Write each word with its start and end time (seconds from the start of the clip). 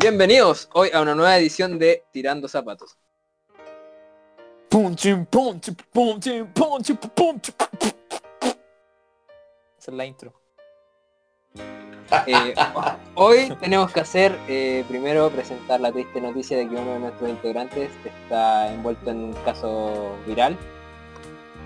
Bienvenidos 0.00 0.68
hoy 0.74 0.90
a 0.94 1.00
una 1.00 1.16
nueva 1.16 1.36
edición 1.36 1.76
de 1.76 2.04
Tirando 2.12 2.46
Zapatos. 2.46 2.96
Esa 9.76 9.90
es 9.90 9.96
la 9.96 10.06
intro. 10.06 10.32
Eh, 12.28 12.54
hoy 13.16 13.52
tenemos 13.58 13.90
que 13.90 13.98
hacer, 13.98 14.38
eh, 14.46 14.84
primero 14.88 15.30
presentar 15.30 15.80
la 15.80 15.90
triste 15.90 16.20
noticia 16.20 16.56
de 16.56 16.68
que 16.68 16.76
uno 16.76 16.92
de 16.92 17.00
nuestros 17.00 17.28
integrantes 17.28 17.90
está 18.04 18.72
envuelto 18.72 19.10
en 19.10 19.16
un 19.16 19.32
caso 19.44 20.16
viral. 20.28 20.56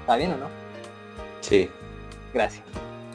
¿Está 0.01 0.17
bien 0.17 0.33
o 0.33 0.37
no? 0.39 0.49
Sí, 1.43 1.69
Gracias. 2.33 2.65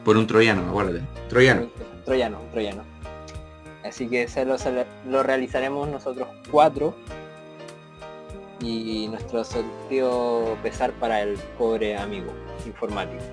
por 0.05 0.15
un 0.15 0.27
troyano, 0.27 0.70
acuérdate. 0.70 1.02
Troyano. 1.27 1.71
Troyano, 2.05 2.39
un 2.39 2.52
troyano. 2.52 2.96
Así 3.88 4.07
que 4.07 4.27
se 4.27 4.45
lo, 4.45 5.23
realizaremos 5.23 5.87
nosotros 5.87 6.27
cuatro. 6.51 6.96
Y 8.60 9.07
nuestro 9.10 9.43
sentido 9.43 10.57
pesar 10.63 10.91
para 10.93 11.21
el 11.21 11.37
pobre 11.57 11.96
amigo 11.96 12.33
informático. 12.65 13.23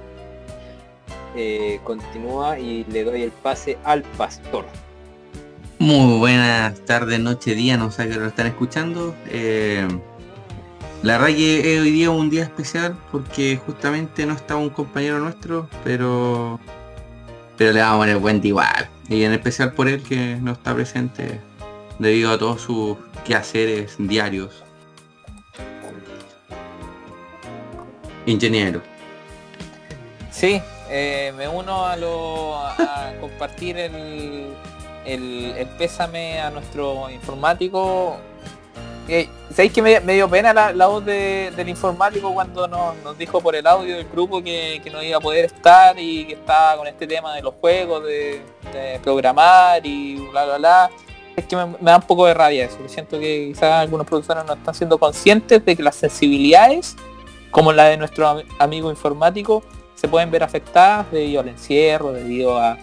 Eh, 1.34 1.80
continúa 1.82 2.58
y 2.58 2.84
le 2.84 3.04
doy 3.04 3.22
el 3.22 3.30
pase 3.30 3.78
al 3.84 4.02
pastor. 4.02 4.66
Muy 5.78 6.18
buenas 6.18 6.78
tardes, 6.84 7.18
noche, 7.18 7.54
día, 7.54 7.76
no 7.76 7.90
sé 7.90 8.08
que 8.08 8.16
lo 8.16 8.26
están 8.26 8.46
escuchando. 8.46 9.14
Eh, 9.28 9.88
la 11.02 11.18
verdad 11.18 11.36
que 11.36 11.80
hoy 11.80 11.90
día 11.90 12.10
un 12.10 12.30
día 12.30 12.44
especial 12.44 12.96
porque 13.10 13.56
justamente 13.56 14.26
no 14.26 14.34
estaba 14.34 14.60
un 14.60 14.70
compañero 14.70 15.18
nuestro, 15.18 15.68
pero 15.82 16.60
pero 17.56 17.72
le 17.72 17.80
vamos 17.80 17.96
a 17.96 17.98
poner 18.00 18.18
buen 18.18 18.40
igual. 18.44 18.88
Y 19.08 19.24
en 19.24 19.32
especial 19.32 19.72
por 19.72 19.88
él 19.88 20.02
que 20.02 20.36
no 20.36 20.52
está 20.52 20.74
presente 20.74 21.40
debido 21.98 22.30
a 22.30 22.38
todos 22.38 22.62
sus 22.62 22.96
quehaceres 23.24 23.96
diarios. 23.98 24.62
Ingeniero. 28.26 28.80
Sí, 30.30 30.60
eh, 30.88 31.32
me 31.36 31.46
uno 31.46 31.86
a 31.86 31.96
lo 31.96 32.56
a 32.56 33.12
compartir 33.20 33.76
el, 33.76 34.54
el, 35.04 35.54
el 35.56 35.66
pésame 35.78 36.40
a 36.40 36.50
nuestro 36.50 37.10
informático. 37.10 38.16
Eh, 39.08 39.28
¿Sabéis 39.50 39.72
que 39.72 39.82
me, 39.82 40.00
dio 40.00 40.28
pena 40.28 40.52
la, 40.54 40.86
voz 40.86 41.04
de- 41.04 41.52
del 41.54 41.68
informático 41.68 42.32
cuando 42.32 42.66
nos, 42.66 43.18
dijo 43.18 43.40
por 43.40 43.54
el 43.54 43.66
audio 43.66 43.96
del 43.96 44.08
grupo 44.08 44.42
que, 44.42 44.80
no 44.90 45.02
iba 45.02 45.18
a 45.18 45.20
poder 45.20 45.44
estar 45.44 45.98
y 45.98 46.24
que 46.24 46.32
estaba 46.34 46.76
con 46.78 46.86
este 46.86 47.06
tema 47.06 47.34
de 47.34 47.42
los 47.42 47.54
juegos, 47.60 48.04
de, 48.04 48.42
programar 49.02 49.84
y 49.84 50.16
bla 50.30 50.44
bla 50.46 50.58
bla? 50.58 50.90
Es 51.36 51.44
que 51.44 51.56
me, 51.56 51.66
da 51.80 51.96
un 51.96 52.02
poco 52.02 52.26
de 52.26 52.34
rabia 52.34 52.64
eso. 52.64 52.78
Siento 52.86 53.18
que 53.20 53.48
quizás 53.52 53.72
algunos 53.82 54.06
profesores 54.06 54.44
no 54.46 54.54
están 54.54 54.74
siendo 54.74 54.98
conscientes 54.98 55.64
de 55.64 55.76
que 55.76 55.82
las 55.82 55.96
sensibilidades, 55.96 56.96
como 57.50 57.72
la 57.72 57.84
de 57.84 57.96
nuestro 57.96 58.26
am- 58.26 58.42
amigo 58.58 58.90
informático, 58.90 59.62
se 59.94 60.08
pueden 60.08 60.30
ver 60.30 60.42
afectadas 60.42 61.10
debido 61.12 61.40
al 61.42 61.48
encierro, 61.48 62.12
debido 62.12 62.58
a 62.58 62.76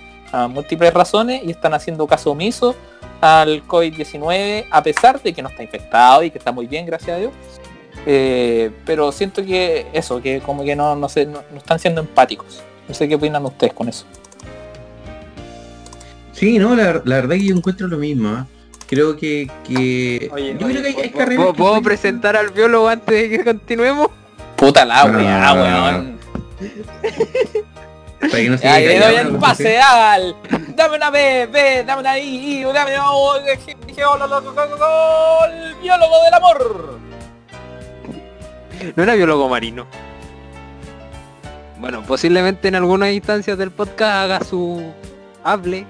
múltiples 0.50 0.94
razones 0.94 1.44
y 1.44 1.52
están 1.52 1.74
haciendo 1.74 2.08
caso 2.08 2.32
omiso 2.32 2.74
al 3.22 3.66
COVID-19 3.68 4.66
a 4.70 4.84
pesar 4.84 5.22
de 5.22 5.32
que 5.34 5.42
no 5.42 5.50
está 5.50 5.64
infectado 5.64 6.24
y 6.24 6.32
que 6.32 6.38
está 6.40 6.52
muy 6.52 6.68
bien, 6.68 6.86
gracias 6.86 7.16
a 7.16 7.20
Dios. 7.20 7.32
Eh, 8.06 8.72
pero 8.86 9.12
siento 9.12 9.46
que 9.46 9.86
eso, 9.94 10.22
que 10.22 10.40
como 10.40 10.64
que 10.64 10.76
no, 10.76 10.96
no, 10.96 11.08
sé, 11.08 11.26
no, 11.28 11.44
no 11.52 11.58
están 11.58 11.78
siendo 11.80 12.02
empáticos. 12.02 12.62
No 12.88 12.96
sé 12.96 13.08
qué 13.08 13.16
opinan 13.16 13.46
ustedes 13.46 13.74
con 13.74 13.88
eso. 13.88 14.06
Sí, 16.34 16.58
no, 16.58 16.76
la, 16.76 17.02
la 17.06 17.16
verdad 17.18 17.36
que 17.36 17.46
yo 17.46 17.56
encuentro 17.56 17.88
lo 17.88 17.98
mismo. 17.98 18.30
¿eh? 18.30 18.44
Creo 18.88 19.16
que, 19.16 19.50
que... 19.68 20.30
Oye, 20.34 20.56
yo 20.60 20.66
oye, 20.68 20.82
creo 20.82 20.82
que 20.82 20.88
hay, 20.90 20.96
hay 20.96 21.10
¿puedo- 21.10 21.18
carreras 21.18 21.36
¿puedo, 21.38 21.54
que 21.54 21.58
puedo 21.58 21.72
pueden- 21.74 21.84
presentar 21.84 22.36
al 22.36 22.50
biólogo 22.50 22.88
antes 22.90 23.16
de 23.16 23.30
que 23.38 23.44
continuemos? 23.44 24.08
Puta 24.56 24.84
la 24.86 25.06
weá, 25.06 25.54
weón. 25.54 26.20
Para 28.22 28.34
que 28.34 28.50
no 28.50 28.58
se 28.58 28.64
Ya, 28.64 28.78
quede 28.78 29.00
le 29.00 29.06
doy 29.06 29.16
el 29.16 29.34
¿no? 29.34 29.40
pase 29.40 29.80
al. 29.80 30.36
Dame 30.76 30.98
una 30.98 31.10
B, 31.10 31.48
B, 31.48 31.84
dame 31.84 32.02
una 32.02 32.18
I, 32.20 32.60
I, 32.60 32.64
dame 32.64 32.94
una 32.94 33.12
O, 33.12 33.34
G, 33.42 33.58
G, 33.58 33.76
G, 33.96 34.04
O, 34.06 34.16
L, 34.16 34.26
L, 34.26 34.34
G, 34.36 34.56
G, 34.56 34.78
G, 34.78 35.54
el 35.54 35.76
biólogo 35.76 36.24
del 36.24 36.34
amor. 36.34 37.00
No 38.96 39.04
era 39.04 39.16
biólogo 39.16 39.50
marino. 39.50 39.86
Bueno, 41.80 42.04
posiblemente 42.04 42.68
en 42.68 42.76
algunas 42.76 43.12
instancias 43.12 43.58
del 43.58 43.72
podcast 43.72 44.12
haga 44.14 44.44
su 44.44 44.92
hable. 45.44 45.86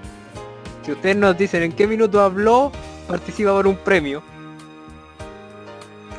Si 0.85 0.91
ustedes 0.93 1.15
nos 1.17 1.37
dicen 1.37 1.63
en 1.63 1.71
qué 1.73 1.85
minuto 1.85 2.21
habló, 2.21 2.71
participa 3.07 3.51
por 3.51 3.67
un 3.67 3.75
premio. 3.75 4.23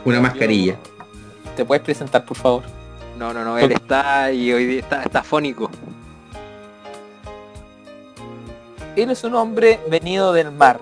Una 0.05 0.21
mascarilla. 0.21 0.77
¿Te 1.57 1.65
puedes 1.65 1.83
presentar, 1.83 2.25
por 2.25 2.37
favor? 2.37 2.63
No, 3.19 3.33
no, 3.33 3.45
no, 3.45 3.59
él 3.59 3.73
está 3.73 4.33
y 4.33 4.53
hoy 4.53 4.67
día 4.67 4.81
está, 4.81 5.03
está 5.03 5.23
fónico. 5.23 5.71
Él 8.97 9.11
es 9.11 9.25
un 9.25 9.35
hombre 9.35 9.81
venido 9.89 10.33
del 10.33 10.51
mar. 10.53 10.81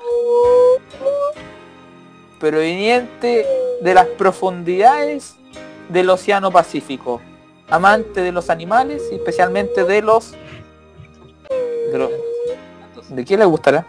Proveniente 2.38 3.46
de 3.82 3.94
las 3.94 4.06
profundidades 4.06 5.36
del 5.88 6.10
Océano 6.10 6.50
Pacífico. 6.50 7.20
Amante 7.68 8.20
de 8.22 8.32
los 8.32 8.50
animales 8.50 9.02
y 9.12 9.16
especialmente 9.16 9.84
de 9.84 10.02
los... 10.02 10.32
¿De, 11.92 11.98
los- 11.98 12.10
¿de 13.10 13.24
qué 13.24 13.36
le 13.36 13.44
gustará? 13.44 13.84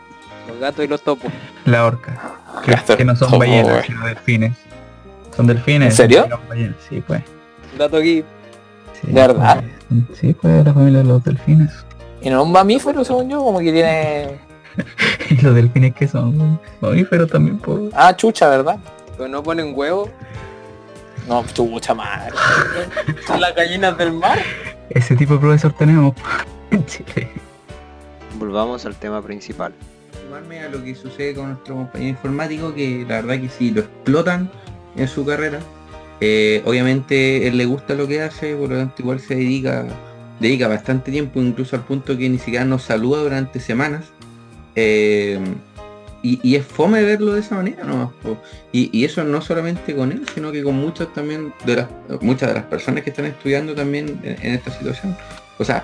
Los 0.48 0.60
gatos 0.60 0.84
y 0.86 0.88
los 0.88 1.02
topos. 1.02 1.32
La 1.66 1.86
orca. 1.86 2.38
Que, 2.66 2.72
Gato, 2.72 2.98
que 2.98 3.06
no 3.06 3.16
son 3.16 3.28
topo, 3.30 3.40
ballenas, 3.40 3.86
sino 3.86 4.06
delfines. 4.06 4.58
Son 5.36 5.48
delfines. 5.48 5.92
¿En 5.92 5.96
serio? 5.98 6.28
no 6.30 6.40
ballenas, 6.50 6.76
Sí, 6.90 7.02
pues. 7.06 7.22
Dato 7.78 7.98
aquí. 7.98 8.24
Sí, 9.00 9.08
¿De 9.08 9.14
verdad? 9.14 9.64
pues. 9.90 10.20
Sí, 10.20 10.34
pues 10.34 10.66
la 10.66 10.74
familia 10.74 11.00
de 11.00 11.06
los 11.06 11.24
delfines. 11.24 11.72
Y 12.22 12.30
no 12.30 12.42
es 12.42 12.46
un 12.46 12.52
mamífero, 12.52 13.04
según 13.04 13.30
yo, 13.30 13.40
como 13.44 13.60
que 13.60 13.72
tiene... 13.72 14.40
Y 15.30 15.36
los 15.42 15.56
delfines 15.56 15.96
que 15.96 16.08
son 16.08 16.60
mamíferos 16.82 17.30
también, 17.30 17.58
pues. 17.58 17.92
Ah, 17.94 18.16
chucha, 18.16 18.50
¿verdad? 18.50 18.80
Pero 19.18 19.30
no 19.30 19.42
ponen 19.42 19.74
huevo. 19.76 20.10
No, 21.28 21.46
chucha 21.54 21.94
madre. 21.94 22.34
Son 23.28 23.40
las 23.40 23.56
gallinas 23.56 23.98
del 23.98 24.12
mar. 24.12 24.40
Ese 24.90 25.16
tipo 25.16 25.36
de 25.36 25.40
profesor 25.40 25.74
tenemos 25.74 26.16
en 26.72 26.86
Chile. 26.86 27.30
Volvamos 28.38 28.86
al 28.86 28.96
tema 28.96 29.22
principal. 29.22 29.74
sumarme 30.24 30.62
a 30.62 30.70
lo 30.70 30.84
que 30.84 30.96
sucede 30.96 31.34
con 31.36 31.50
nuestro 31.50 31.76
compañero 31.76 32.10
informático, 32.10 32.74
que 32.74 33.06
la 33.08 33.22
verdad 33.22 33.40
que 33.40 33.50
sí, 33.50 33.72
lo 33.72 33.82
explotan 33.82 34.50
en 34.96 35.08
su 35.08 35.26
carrera. 35.26 35.60
Eh, 36.20 36.62
obviamente 36.66 37.48
él 37.48 37.58
le 37.58 37.66
gusta 37.66 37.94
lo 37.94 38.08
que 38.08 38.22
hace, 38.22 38.56
por 38.56 38.70
lo 38.70 38.78
tanto 38.78 39.02
igual 39.02 39.20
se 39.20 39.36
dedica, 39.36 39.86
dedica 40.42 40.68
bastante 40.68 41.12
tiempo, 41.12 41.40
incluso 41.40 41.76
al 41.76 41.84
punto 41.84 42.18
que 42.18 42.28
ni 42.28 42.40
siquiera 42.40 42.66
nos 42.66 42.84
saluda 42.84 43.22
durante 43.22 43.60
semanas. 43.60 44.06
Eh, 44.76 45.40
y, 46.24 46.56
es 46.56 46.66
fome 46.66 47.02
verlo 47.04 47.34
de 47.34 47.40
esa 47.40 47.56
manera, 47.56 47.84
¿no? 47.84 48.14
Y, 48.72 49.04
eso 49.04 49.24
no 49.24 49.42
solamente 49.42 49.96
con 49.96 50.12
él, 50.12 50.24
sino 50.34 50.52
que 50.52 50.62
con 50.64 50.76
muchas 50.76 51.12
también 51.14 51.52
de 51.66 51.78
las 51.78 51.88
muchas 52.22 52.50
de 52.50 52.56
las 52.56 52.66
personas 52.66 53.04
que 53.04 53.10
están 53.10 53.26
estudiando 53.26 53.74
también 53.74 54.20
en, 54.24 54.54
esta 54.54 54.72
situación. 54.72 55.16
O 55.58 55.66
sea, 55.66 55.84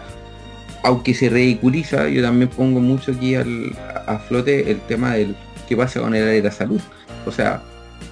aunque 0.83 1.13
se 1.15 1.29
ridiculiza, 1.29 2.07
yo 2.07 2.21
también 2.21 2.49
pongo 2.49 2.79
mucho 2.79 3.11
aquí 3.11 3.33
al- 3.35 3.75
a 4.05 4.19
flote 4.19 4.69
el 4.69 4.79
tema 4.81 5.15
del 5.15 5.35
qué 5.67 5.75
pasa 5.75 6.01
con 6.01 6.13
el 6.13 6.21
área 6.21 6.35
de 6.35 6.43
la 6.43 6.51
salud. 6.51 6.81
O 7.25 7.31
sea, 7.31 7.63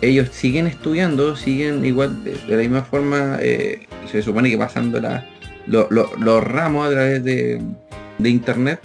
ellos 0.01 0.29
siguen 0.31 0.65
estudiando, 0.65 1.35
siguen 1.35 1.85
igual 1.85 2.23
de, 2.23 2.31
de 2.33 2.55
la 2.55 2.57
misma 2.57 2.81
forma, 2.83 3.37
eh, 3.39 3.85
se 4.11 4.23
supone 4.23 4.49
que 4.49 4.57
pasando 4.57 4.99
la- 4.99 5.27
lo- 5.67 5.87
lo- 5.89 6.11
los 6.19 6.43
ramos 6.43 6.87
a 6.87 6.91
través 6.91 7.23
de, 7.23 7.61
de 8.17 8.29
internet, 8.29 8.79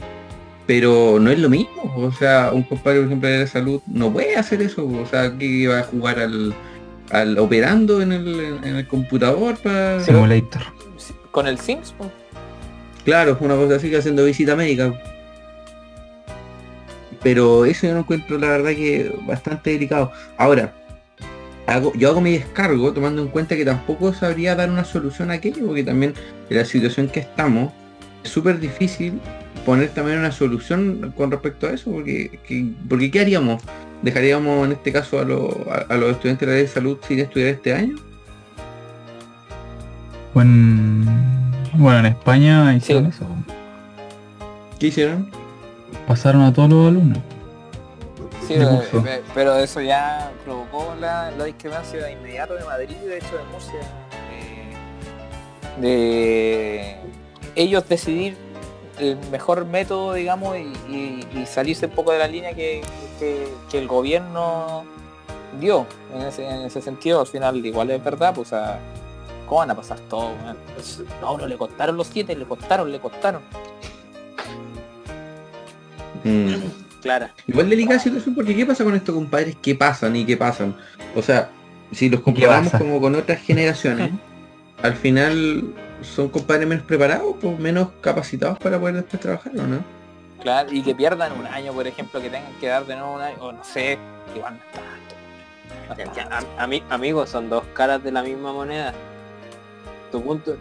pero 0.66 1.18
no 1.20 1.30
es 1.30 1.38
lo 1.38 1.48
mismo. 1.48 1.92
O 1.96 2.12
sea, 2.12 2.50
un 2.52 2.62
compadre, 2.62 2.98
por 2.98 3.06
ejemplo, 3.06 3.28
de 3.28 3.46
salud 3.46 3.80
no 3.86 4.12
puede 4.12 4.36
hacer 4.36 4.62
eso. 4.62 4.86
O 4.86 5.06
sea, 5.06 5.36
que 5.36 5.68
va 5.68 5.80
a 5.80 5.84
jugar 5.84 6.18
al, 6.18 6.54
al 7.10 7.38
operando 7.38 8.00
en 8.00 8.12
el, 8.12 8.59
en 8.62 8.77
el 8.77 8.86
computador 8.86 9.56
para... 9.59 10.00
Simulator. 10.00 10.62
Con 11.30 11.47
el 11.47 11.59
Sims. 11.59 11.94
Claro, 13.04 13.36
una 13.41 13.54
cosa 13.56 13.76
así 13.76 13.88
que 13.91 13.97
haciendo 13.98 14.24
visita 14.24 14.54
médica. 14.56 14.92
Pero 17.22 17.65
eso 17.66 17.86
yo 17.86 17.92
no 17.94 18.00
encuentro 18.00 18.38
la 18.38 18.48
verdad 18.48 18.71
que 18.71 19.15
bastante 19.26 19.71
delicado. 19.71 20.10
Ahora, 20.38 20.72
hago, 21.71 21.93
yo 21.95 22.11
hago 22.11 22.21
mi 22.21 22.33
descargo 22.33 22.93
tomando 22.93 23.22
en 23.22 23.28
cuenta 23.28 23.57
que 23.57 23.65
tampoco 23.65 24.13
sabría 24.13 24.55
dar 24.55 24.71
una 24.71 24.84
solución 24.84 25.31
a 25.31 25.34
aquello, 25.34 25.67
porque 25.67 25.84
también 25.84 26.15
en 26.49 26.57
la 26.57 26.65
situación 26.65 27.09
que 27.09 27.21
estamos 27.21 27.72
es 28.25 28.31
súper 28.31 28.59
difícil 28.61 29.21
poner 29.65 29.91
también 29.91 30.19
una 30.19 30.33
solución 30.33 31.13
con 31.17 31.31
respecto 31.31 31.67
a 31.67 31.71
eso, 31.72 31.91
porque, 31.93 32.39
que- 32.47 32.67
porque 32.89 33.11
¿qué 33.11 33.21
haríamos? 33.21 33.63
¿Dejaríamos 34.03 34.67
en 34.67 34.72
este 34.72 34.93
caso 34.93 35.19
a, 35.21 35.25
los- 35.25 35.55
a- 35.71 35.93
a 35.93 35.97
los 35.97 36.11
estudiantes 36.13 36.49
de 36.49 36.55
la 36.55 36.61
de 36.61 36.67
salud 36.69 36.99
sin 37.07 37.19
estudiar 37.21 37.49
este 37.51 37.75
año? 37.75 37.97
Bueno, 40.34 41.11
bueno, 41.75 41.99
en 42.01 42.07
España 42.07 42.75
hicieron 42.75 43.05
Sí. 43.05 43.11
eso. 43.17 43.27
¿Qué 44.78 44.87
hicieron? 44.89 45.31
Pasaron 46.07 46.43
a 46.43 46.53
todos 46.53 46.71
los 46.71 46.89
alumnos. 46.89 47.19
Sí, 48.50 48.58
de 48.58 48.64
eh, 48.64 48.88
eh, 49.06 49.22
pero 49.32 49.56
eso 49.56 49.80
ya 49.80 50.32
provocó 50.44 50.94
la, 50.98 51.30
la 51.30 51.44
discrepancia 51.44 52.02
de 52.04 52.12
inmediato 52.12 52.54
de 52.54 52.64
Madrid 52.64 52.97
y 53.00 53.06
de 53.06 53.18
hecho 53.18 53.36
de 53.38 53.44
Murcia. 53.44 53.80
de 55.80 56.97
ellos 57.54 57.88
decidir 57.88 58.36
el 58.98 59.16
mejor 59.30 59.64
método, 59.64 60.12
digamos, 60.14 60.56
y, 60.56 60.72
y- 60.92 61.26
y 61.41 61.47
salirse 61.47 61.86
un 61.86 61.92
poco 61.92 62.12
de 62.12 62.18
la 62.18 62.26
línea 62.26 62.52
que, 62.54 62.82
que- 63.18 63.48
que 63.70 63.78
el 63.78 63.86
gobierno 63.88 64.84
dio 65.60 65.86
en 66.14 66.22
ese, 66.22 66.47
en 66.47 66.62
ese 66.62 66.82
sentido. 66.82 67.20
Al 67.20 67.26
final, 67.26 67.64
igual 67.64 67.91
es 67.91 68.02
verdad, 68.04 68.34
pues, 68.34 68.48
sea, 68.48 68.78
¿cómo 69.47 69.60
van 69.60 69.70
a 69.70 69.74
pasar 69.74 69.98
todo? 70.00 70.32
weón? 70.42 70.56
Pues, 70.74 71.00
No, 71.22 71.38
no 71.38 71.47
le 71.47 71.56
costaron 71.56 71.97
los 71.97 72.08
siete, 72.08 72.34
le 72.36 72.44
costaron, 72.47 72.91
le 72.92 72.98
costaron. 73.00 73.42
Mm. 76.24 76.54
Clara. 77.00 77.32
Igual 77.47 77.70
delicada 77.70 77.98
situación 77.98 78.34
porque 78.34 78.54
¿qué 78.54 78.66
pasa 78.66 78.84
con 78.84 78.94
estos 78.94 79.14
compadres? 79.14 79.56
¿Qué 79.60 79.74
pasan 79.74 80.16
y 80.16 80.24
qué 80.24 80.36
pasan? 80.36 80.76
O 81.14 81.22
sea, 81.22 81.50
si 81.92 82.08
los 82.08 82.20
comparamos 82.20 82.72
como 82.72 83.00
con 83.00 83.14
otras 83.14 83.41
generaciones, 83.41 84.10
al 84.82 84.94
final 84.94 85.64
son 86.02 86.28
compadres 86.28 86.68
menos 86.68 86.84
preparados, 86.84 87.36
pues 87.41 87.58
menos 87.58 87.88
capacitados 88.00 88.58
para 88.58 88.78
poder 88.78 88.97
después 88.97 89.20
trabajar, 89.20 89.52
¿o 89.56 89.66
no? 89.66 89.84
Claro, 90.41 90.72
y 90.72 90.82
que 90.82 90.94
pierdan 90.94 91.32
un 91.38 91.47
año, 91.47 91.72
por 91.72 91.86
ejemplo, 91.86 92.20
que 92.20 92.30
tengan 92.30 92.52
que 92.60 92.68
dar 92.68 92.86
de 92.86 92.97
nuevo 92.97 93.14
un 93.14 93.20
año, 93.20 93.36
o 93.41 93.52
no 93.52 93.62
sé, 93.62 93.98
igual 94.34 94.54
no 94.54 94.60
está 94.64 94.80
amigos, 96.91 97.28
son 97.28 97.50
dos 97.50 97.64
caras 97.74 98.02
de 98.02 98.12
la 98.12 98.22
misma 98.22 98.52
moneda. 98.52 98.94
Tu 100.12 100.22
punto, 100.22 100.56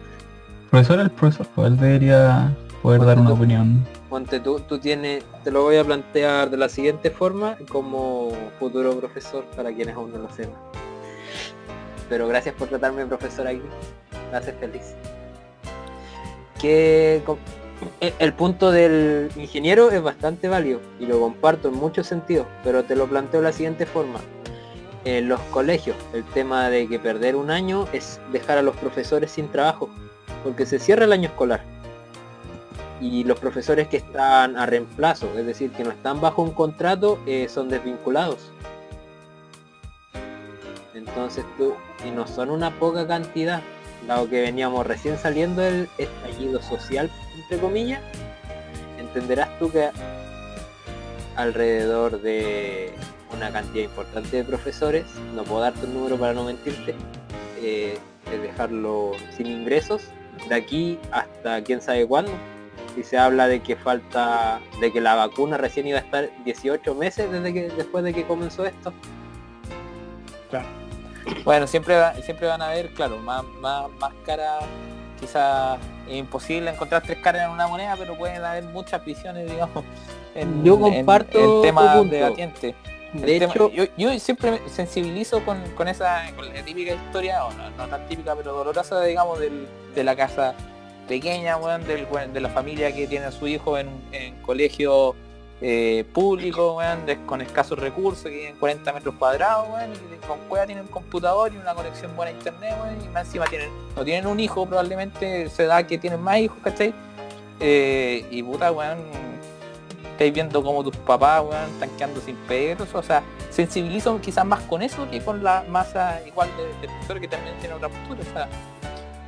Profesor, 0.70 1.00
el 1.00 1.10
profesor, 1.10 1.46
pues 1.54 1.68
él 1.68 1.76
debería 1.76 2.54
poder 2.82 3.04
dar 3.04 3.18
una 3.18 3.32
opinión. 3.32 3.84
Ponte 4.10 4.40
tú, 4.40 4.58
tú 4.60 4.78
tienes, 4.78 5.24
te 5.44 5.52
lo 5.52 5.62
voy 5.62 5.76
a 5.76 5.84
plantear 5.84 6.50
de 6.50 6.56
la 6.56 6.68
siguiente 6.68 7.10
forma 7.10 7.56
como 7.70 8.32
futuro 8.58 8.94
profesor 8.98 9.44
para 9.56 9.72
quienes 9.72 9.94
aún 9.94 10.12
no 10.12 10.18
lo 10.18 10.28
sepan. 10.30 10.58
Pero 12.08 12.26
gracias 12.26 12.56
por 12.56 12.68
tratarme 12.68 13.06
profesor 13.06 13.46
aquí. 13.46 13.62
Me 14.32 14.36
hace 14.36 14.52
feliz. 14.52 14.94
Que 16.60 17.22
e- 18.00 18.14
el 18.18 18.32
punto 18.34 18.72
del 18.72 19.30
ingeniero 19.36 19.90
es 19.90 20.02
bastante 20.02 20.48
válido 20.48 20.80
y 20.98 21.06
lo 21.06 21.20
comparto 21.20 21.68
en 21.68 21.74
muchos 21.74 22.08
sentidos, 22.08 22.46
pero 22.64 22.82
te 22.82 22.96
lo 22.96 23.06
planteo 23.06 23.40
de 23.40 23.46
la 23.46 23.52
siguiente 23.52 23.86
forma. 23.86 24.20
En 25.04 25.28
los 25.28 25.40
colegios, 25.52 25.96
el 26.12 26.24
tema 26.24 26.68
de 26.68 26.86
que 26.86 26.98
perder 26.98 27.36
un 27.36 27.50
año 27.50 27.86
es 27.92 28.20
dejar 28.32 28.58
a 28.58 28.62
los 28.62 28.76
profesores 28.76 29.30
sin 29.30 29.48
trabajo, 29.50 29.88
porque 30.42 30.66
se 30.66 30.78
cierra 30.78 31.04
el 31.04 31.12
año 31.12 31.28
escolar. 31.28 31.79
Y 33.00 33.24
los 33.24 33.38
profesores 33.38 33.88
que 33.88 33.96
están 33.96 34.56
a 34.56 34.66
reemplazo, 34.66 35.26
es 35.38 35.46
decir, 35.46 35.70
que 35.70 35.84
no 35.84 35.90
están 35.90 36.20
bajo 36.20 36.42
un 36.42 36.52
contrato, 36.52 37.18
eh, 37.26 37.48
son 37.48 37.68
desvinculados. 37.68 38.50
Entonces 40.94 41.44
tú, 41.56 41.74
y 42.06 42.10
no 42.10 42.26
son 42.26 42.50
una 42.50 42.78
poca 42.78 43.06
cantidad, 43.06 43.62
dado 44.06 44.28
que 44.28 44.42
veníamos 44.42 44.86
recién 44.86 45.18
saliendo 45.18 45.62
del 45.62 45.88
estallido 45.98 46.60
social, 46.62 47.10
entre 47.42 47.58
comillas, 47.58 48.02
entenderás 48.98 49.58
tú 49.58 49.70
que 49.70 49.90
alrededor 51.36 52.20
de 52.20 52.92
una 53.34 53.50
cantidad 53.50 53.84
importante 53.84 54.36
de 54.36 54.44
profesores, 54.44 55.04
no 55.34 55.44
puedo 55.44 55.62
darte 55.62 55.86
un 55.86 55.94
número 55.94 56.16
para 56.18 56.34
no 56.34 56.44
mentirte, 56.44 56.94
eh, 57.62 57.98
es 58.32 58.42
dejarlo 58.42 59.12
sin 59.36 59.46
ingresos 59.46 60.02
de 60.48 60.54
aquí 60.54 60.98
hasta 61.10 61.62
quién 61.62 61.80
sabe 61.80 62.06
cuándo. 62.06 62.32
Si 62.94 63.04
se 63.04 63.16
habla 63.18 63.46
de 63.46 63.60
que 63.60 63.76
falta, 63.76 64.60
de 64.80 64.92
que 64.92 65.00
la 65.00 65.14
vacuna 65.14 65.56
recién 65.56 65.86
iba 65.86 65.98
a 65.98 66.02
estar 66.02 66.28
18 66.44 66.94
meses 66.94 67.30
desde 67.30 67.52
que 67.54 67.68
después 67.70 68.02
de 68.04 68.12
que 68.12 68.24
comenzó 68.24 68.64
esto. 68.66 68.92
Bueno, 71.44 71.66
siempre, 71.66 71.96
va- 71.96 72.14
siempre 72.14 72.46
van 72.48 72.60
a 72.62 72.68
haber, 72.70 72.92
claro, 72.94 73.18
más, 73.18 73.44
más, 73.60 73.88
más 74.00 74.12
caras, 74.26 74.64
quizás 75.20 75.78
es 76.08 76.16
imposible 76.16 76.70
encontrar 76.70 77.02
tres 77.02 77.18
caras 77.18 77.44
en 77.44 77.50
una 77.50 77.68
moneda, 77.68 77.94
pero 77.96 78.16
pueden 78.16 78.42
haber 78.44 78.64
muchas 78.64 79.04
visiones, 79.04 79.48
digamos, 79.50 79.84
en, 80.34 80.64
Yo 80.64 80.74
en- 80.74 80.80
comparto 80.80 81.38
en 81.38 81.62
temas. 81.62 81.96
El 83.12 83.20
De 83.22 83.38
tema- 83.40 83.52
hecho, 83.52 83.70
yo, 83.70 83.84
yo 83.96 84.18
siempre 84.20 84.52
me 84.52 84.68
sensibilizo 84.68 85.44
con, 85.44 85.60
con 85.76 85.88
esa 85.88 86.22
con 86.36 86.48
la 86.52 86.62
típica 86.64 86.94
historia, 86.94 87.44
o 87.44 87.52
no, 87.52 87.70
no 87.70 87.86
tan 87.88 88.06
típica, 88.06 88.34
pero 88.36 88.52
dolorosa, 88.52 89.00
digamos, 89.04 89.38
del- 89.40 89.68
de 89.94 90.04
la 90.04 90.14
casa 90.16 90.54
pequeña, 91.10 91.56
weón, 91.56 91.82
de 91.84 92.40
la 92.40 92.48
familia 92.50 92.94
que 92.94 93.08
tiene 93.08 93.26
a 93.26 93.32
su 93.32 93.48
hijo 93.48 93.76
en, 93.76 93.88
en 94.12 94.40
colegio 94.42 95.16
eh, 95.60 96.04
público, 96.14 96.76
weón, 96.76 97.00
con 97.26 97.40
escasos 97.40 97.76
recursos, 97.80 98.22
que 98.22 98.38
tienen 98.38 98.56
40 98.60 98.92
metros 98.92 99.16
cuadrados, 99.18 99.68
weón, 99.70 99.90
y 99.92 100.24
con 100.24 100.38
cueva 100.48 100.66
tienen 100.66 100.84
un 100.84 100.90
computador 100.90 101.52
y 101.52 101.56
una 101.56 101.74
conexión 101.74 102.14
buena 102.14 102.30
a 102.30 102.34
internet, 102.34 102.76
weón, 102.80 103.04
y 103.04 103.08
más 103.08 103.26
encima 103.26 103.46
tienen, 103.46 103.70
no 103.96 104.04
tienen 104.04 104.28
un 104.28 104.38
hijo, 104.38 104.64
probablemente 104.66 105.48
se 105.48 105.64
da 105.64 105.84
que 105.84 105.98
tienen 105.98 106.20
más 106.20 106.38
hijos, 106.38 106.58
¿cachai? 106.62 106.94
Eh, 107.58 108.24
y 108.30 108.40
puta, 108.44 108.70
weón, 108.70 109.00
estáis 110.12 110.32
viendo 110.32 110.62
como 110.62 110.84
tus 110.84 110.96
papás, 110.96 111.42
weón, 111.42 111.70
están 111.72 111.90
quedando 111.96 112.20
sin 112.20 112.36
pedos, 112.36 112.94
o 112.94 113.02
sea, 113.02 113.24
sensibilizo 113.50 114.20
quizás 114.20 114.46
más 114.46 114.60
con 114.60 114.80
eso 114.80 115.10
que 115.10 115.20
con 115.20 115.42
la 115.42 115.64
masa 115.68 116.20
igual 116.24 116.48
de, 116.56 117.14
de 117.14 117.20
que 117.20 117.26
también 117.26 117.56
tiene 117.58 117.74
otra 117.74 117.88
postura, 117.88 118.20
o 118.20 118.32
sea, 118.32 118.48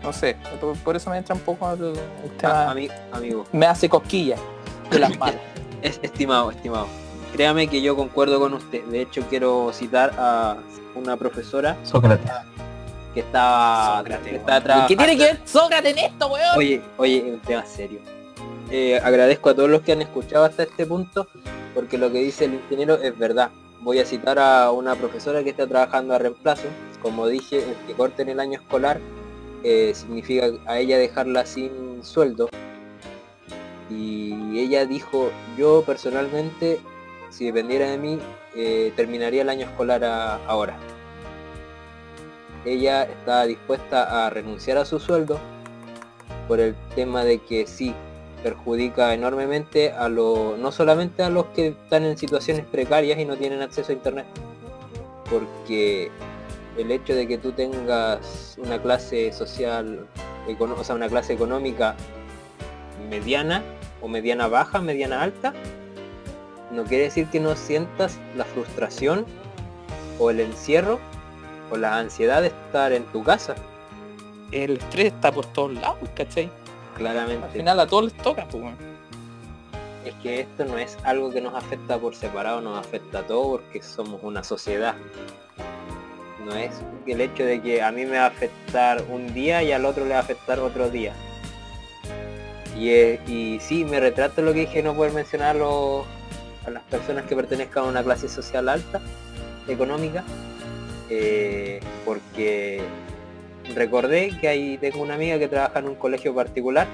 no 0.02 0.12
sé, 0.12 0.36
por, 0.60 0.76
por 0.78 0.96
eso 0.96 1.10
me 1.10 1.18
entra 1.18 1.34
un 1.34 1.40
poco 1.42 1.70
el, 1.72 1.84
el 2.24 2.30
tema, 2.38 2.64
a- 2.64 2.74
ami- 2.74 2.90
amigo, 3.12 3.44
me 3.52 3.66
hace 3.66 3.88
cosquillas 3.88 4.40
de 4.90 4.98
las 4.98 5.16
malas. 5.18 5.40
es 5.82 5.98
estimado, 6.02 6.50
estimado. 6.50 6.86
Créame 7.32 7.66
que 7.68 7.80
yo 7.80 7.96
concuerdo 7.96 8.38
con 8.38 8.52
usted. 8.54 8.84
De 8.84 9.00
hecho, 9.00 9.22
quiero 9.30 9.72
citar 9.72 10.12
a 10.18 10.58
una 10.94 11.16
profesora 11.16 11.76
Sócrates. 11.82 12.30
que 13.14 13.20
estaba, 13.20 14.04
que 14.04 14.36
estaba 14.36 14.58
¿Qué 14.58 14.64
trabajando- 14.64 14.86
tiene 14.88 15.16
que 15.16 15.24
ver 15.24 15.40
Sócrates 15.46 15.92
en 15.92 15.98
esto, 15.98 16.26
weón? 16.28 16.58
Oye, 16.58 16.82
oye, 16.98 17.16
es 17.18 17.34
un 17.34 17.40
tema 17.40 17.64
serio. 17.64 18.00
Eh, 18.70 19.00
agradezco 19.02 19.50
a 19.50 19.54
todos 19.54 19.70
los 19.70 19.80
que 19.82 19.92
han 19.92 20.02
escuchado 20.02 20.44
hasta 20.44 20.62
este 20.64 20.86
punto, 20.86 21.26
porque 21.74 21.96
lo 21.98 22.10
que 22.12 22.18
dice 22.18 22.44
el 22.46 22.54
ingeniero 22.54 22.96
es 22.96 23.18
verdad. 23.18 23.50
Voy 23.80 23.98
a 23.98 24.04
citar 24.06 24.38
a 24.38 24.70
una 24.70 24.94
profesora 24.94 25.42
que 25.42 25.50
está 25.50 25.66
trabajando 25.66 26.14
a 26.14 26.18
reemplazo. 26.18 26.64
Como 27.02 27.26
dije, 27.26 27.58
el 27.58 27.74
que 27.86 27.94
corten 27.94 28.28
el 28.28 28.38
año 28.40 28.60
escolar 28.60 29.00
eh, 29.64 29.92
significa 29.94 30.50
a 30.66 30.78
ella 30.78 30.98
dejarla 30.98 31.46
sin 31.46 32.02
sueldo. 32.02 32.48
Y 33.90 34.58
ella 34.58 34.86
dijo, 34.86 35.30
yo 35.56 35.82
personalmente, 35.84 36.80
si 37.30 37.46
dependiera 37.46 37.90
de 37.90 37.98
mí, 37.98 38.18
eh, 38.54 38.92
terminaría 38.96 39.42
el 39.42 39.48
año 39.48 39.66
escolar 39.66 40.04
ahora. 40.46 40.76
Ella 42.64 43.04
está 43.04 43.44
dispuesta 43.44 44.26
a 44.26 44.30
renunciar 44.30 44.78
a 44.78 44.84
su 44.84 45.00
sueldo 45.00 45.38
por 46.48 46.60
el 46.60 46.74
tema 46.94 47.24
de 47.24 47.38
que 47.38 47.66
sí 47.66 47.94
perjudica 48.42 49.14
enormemente 49.14 49.92
a 49.92 50.08
lo 50.08 50.56
no 50.58 50.72
solamente 50.72 51.22
a 51.22 51.30
los 51.30 51.46
que 51.46 51.68
están 51.68 52.04
en 52.04 52.18
situaciones 52.18 52.64
precarias 52.66 53.18
y 53.18 53.24
no 53.24 53.36
tienen 53.36 53.62
acceso 53.62 53.92
a 53.92 53.94
internet 53.94 54.26
porque 55.32 56.10
el 56.78 56.90
hecho 56.90 57.14
de 57.14 57.28
que 57.28 57.38
tú 57.38 57.52
tengas 57.52 58.56
una 58.58 58.80
clase 58.80 59.32
social 59.32 60.06
o 60.48 60.84
sea 60.84 60.94
una 60.94 61.08
clase 61.08 61.32
económica 61.32 61.94
mediana 63.08 63.62
o 64.00 64.08
mediana 64.08 64.48
baja 64.48 64.80
mediana 64.80 65.22
alta 65.22 65.52
no 66.70 66.84
quiere 66.84 67.04
decir 67.04 67.28
que 67.28 67.38
no 67.40 67.54
sientas 67.54 68.18
la 68.36 68.44
frustración 68.44 69.26
o 70.18 70.30
el 70.30 70.40
encierro 70.40 70.98
o 71.70 71.76
la 71.76 71.98
ansiedad 71.98 72.40
de 72.40 72.48
estar 72.48 72.92
en 72.92 73.04
tu 73.06 73.22
casa 73.22 73.54
El 74.50 74.72
estrés 74.72 75.12
está 75.12 75.32
por 75.32 75.46
todos 75.46 75.74
lados, 75.74 76.08
¿cachai? 76.14 76.50
claramente 76.96 77.44
Al 77.44 77.50
final 77.50 77.80
a 77.80 77.86
todos 77.86 78.04
les 78.04 78.16
toca, 78.18 78.46
pues. 78.48 78.64
Es 80.04 80.14
que 80.16 80.40
esto 80.40 80.64
no 80.64 80.78
es 80.78 80.98
algo 81.04 81.30
que 81.30 81.40
nos 81.40 81.54
afecta 81.54 81.98
por 81.98 82.14
separado, 82.14 82.60
nos 82.60 82.78
afecta 82.78 83.20
a 83.20 83.22
todos 83.26 83.60
porque 83.60 83.82
somos 83.82 84.20
una 84.22 84.42
sociedad. 84.42 84.94
No 86.44 86.54
es 86.56 86.70
el 87.06 87.20
hecho 87.20 87.44
de 87.44 87.60
que 87.60 87.82
a 87.82 87.92
mí 87.92 88.04
me 88.04 88.18
va 88.18 88.24
a 88.24 88.28
afectar 88.28 89.04
un 89.08 89.32
día 89.34 89.62
y 89.62 89.72
al 89.72 89.84
otro 89.84 90.04
le 90.04 90.10
va 90.10 90.16
a 90.18 90.20
afectar 90.22 90.58
otro 90.60 90.90
día. 90.90 91.12
Y, 92.76 92.90
y 92.90 93.58
sí, 93.60 93.84
me 93.84 94.00
retrato 94.00 94.42
lo 94.42 94.52
que 94.52 94.60
dije, 94.60 94.82
no 94.82 94.94
poder 94.94 95.12
mencionar 95.12 95.56
a 95.56 95.58
los- 95.58 96.06
a 96.66 96.70
las 96.70 96.82
personas 96.84 97.24
que 97.26 97.36
pertenezcan 97.36 97.84
a 97.84 97.88
una 97.88 98.02
clase 98.02 98.28
social 98.28 98.68
alta, 98.68 99.00
económica, 99.68 100.24
eh, 101.10 101.80
porque 102.04 102.80
recordé 103.74 104.32
que 104.40 104.48
ahí 104.48 104.78
tengo 104.78 105.02
una 105.02 105.14
amiga 105.14 105.38
que 105.38 105.48
trabaja 105.48 105.78
en 105.80 105.88
un 105.88 105.94
colegio 105.96 106.34
particular 106.34 106.86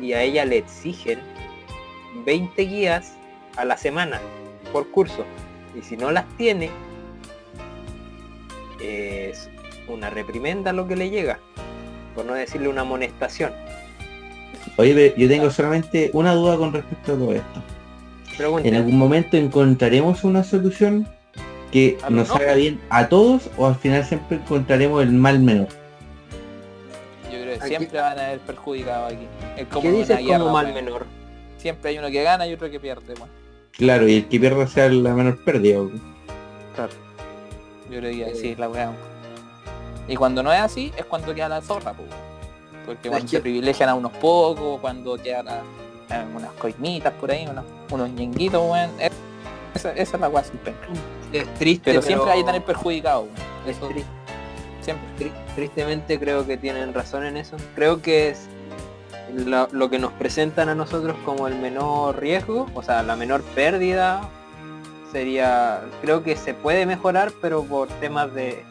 y 0.00 0.12
a 0.12 0.22
ella 0.22 0.44
le 0.44 0.58
exigen 0.58 1.20
20 2.24 2.62
guías 2.62 3.14
a 3.56 3.64
la 3.64 3.76
semana 3.76 4.20
por 4.72 4.90
curso. 4.90 5.24
Y 5.78 5.82
si 5.82 5.96
no 5.96 6.10
las 6.10 6.24
tiene, 6.36 6.70
es 8.80 9.48
una 9.88 10.10
reprimenda 10.10 10.72
lo 10.72 10.86
que 10.86 10.96
le 10.96 11.10
llega. 11.10 11.38
Por 12.14 12.24
no 12.24 12.34
decirle 12.34 12.68
una 12.68 12.82
amonestación. 12.82 13.52
Oye, 14.78 15.14
yo 15.16 15.28
tengo 15.28 15.50
solamente 15.50 16.10
una 16.12 16.34
duda 16.34 16.56
con 16.56 16.72
respecto 16.72 17.12
a 17.12 17.16
todo 17.16 17.32
esto. 17.32 17.62
Pregunta. 18.36 18.68
¿En 18.68 18.74
algún 18.74 18.98
momento 18.98 19.36
encontraremos 19.36 20.24
una 20.24 20.44
solución 20.44 21.06
que 21.72 21.96
nos 22.10 22.28
no. 22.28 22.34
haga 22.34 22.54
bien 22.54 22.80
a 22.90 23.08
todos 23.08 23.50
o 23.56 23.66
al 23.66 23.76
final 23.76 24.04
siempre 24.04 24.36
encontraremos 24.38 25.02
el 25.02 25.12
mal 25.12 25.38
menor? 25.40 25.68
Yo 27.24 27.38
creo 27.40 27.44
que 27.54 27.60
Aquí- 27.60 27.68
siempre 27.68 28.00
van 28.00 28.18
a 28.18 28.26
haber 28.26 28.38
perjudicados 28.40 29.12
aquí. 29.12 29.26
Es 29.56 29.66
como 29.68 29.82
¿Qué 29.82 29.88
una 29.88 29.98
dices 29.98 30.18
guerra, 30.18 30.38
como 30.40 30.52
mal 30.52 30.74
menor? 30.74 31.06
Siempre 31.58 31.90
hay 31.90 31.98
uno 31.98 32.08
que 32.10 32.22
gana 32.22 32.46
y 32.46 32.52
otro 32.52 32.70
que 32.70 32.78
pierde. 32.80 33.14
Claro, 33.72 34.06
y 34.08 34.16
el 34.16 34.26
que 34.28 34.38
pierda 34.40 34.66
sea 34.66 34.88
la 34.88 35.14
menor 35.14 35.42
pérdida. 35.44 35.78
weón. 35.78 36.00
Yo 37.90 38.00
que 38.00 38.22
Eh. 38.22 38.32
así 38.32 38.48
es 38.50 38.58
la 38.58 38.68
weá. 38.68 38.90
Y 40.08 40.16
cuando 40.16 40.42
no 40.42 40.52
es 40.52 40.60
así, 40.60 40.92
es 40.96 41.04
cuando 41.04 41.34
queda 41.34 41.48
la 41.48 41.60
zorra, 41.60 41.92
pues. 41.92 42.08
Porque 42.84 43.08
cuando 43.08 43.26
se 43.28 43.40
privilegian 43.40 43.88
a 43.88 43.94
unos 43.94 44.12
pocos, 44.12 44.80
cuando 44.80 45.16
quedan 45.20 45.48
a- 45.48 45.62
a 46.10 46.24
unas 46.34 46.52
coimitas 46.52 47.12
por 47.14 47.30
ahí, 47.32 47.46
unos, 47.48 47.64
unos 47.90 48.10
ñenguitos, 48.10 48.62
weón. 48.62 48.90
Es- 49.00 49.12
Esa, 49.74 49.92
esa 49.92 50.16
es 50.16 50.20
la 50.20 50.28
weá 50.28 50.42
sin 50.44 50.56
penca. 50.58 50.86
Es 51.32 51.52
triste, 51.54 51.90
Pero 51.90 52.00
siempre 52.02 52.30
hay 52.30 52.38
que 52.40 52.44
tener 52.46 52.64
perjudicado, 52.64 53.22
weón. 53.22 53.34
es 53.66 53.76
Eso 53.76 53.90
tri- 53.90 54.04
siempre. 54.80 55.06
tri- 55.26 55.32
tristemente 55.54 56.18
creo 56.18 56.46
que 56.46 56.56
tienen 56.56 56.94
razón 56.94 57.26
en 57.26 57.36
eso. 57.36 57.56
Creo 57.74 58.00
que 58.00 58.30
es 58.30 58.46
lo, 59.34 59.68
lo 59.72 59.90
que 59.90 59.98
nos 59.98 60.12
presentan 60.12 60.68
a 60.70 60.74
nosotros 60.74 61.16
como 61.24 61.46
el 61.48 61.56
menor 61.56 62.18
riesgo, 62.20 62.68
o 62.74 62.82
sea, 62.82 63.02
la 63.02 63.16
menor 63.16 63.42
pérdida 63.42 64.28
sería, 65.16 65.80
creo 66.02 66.22
que 66.22 66.36
se 66.36 66.52
puede 66.52 66.84
mejorar, 66.84 67.32
pero 67.40 67.64
por 67.64 67.88
temas 68.00 68.34
de, 68.34 68.62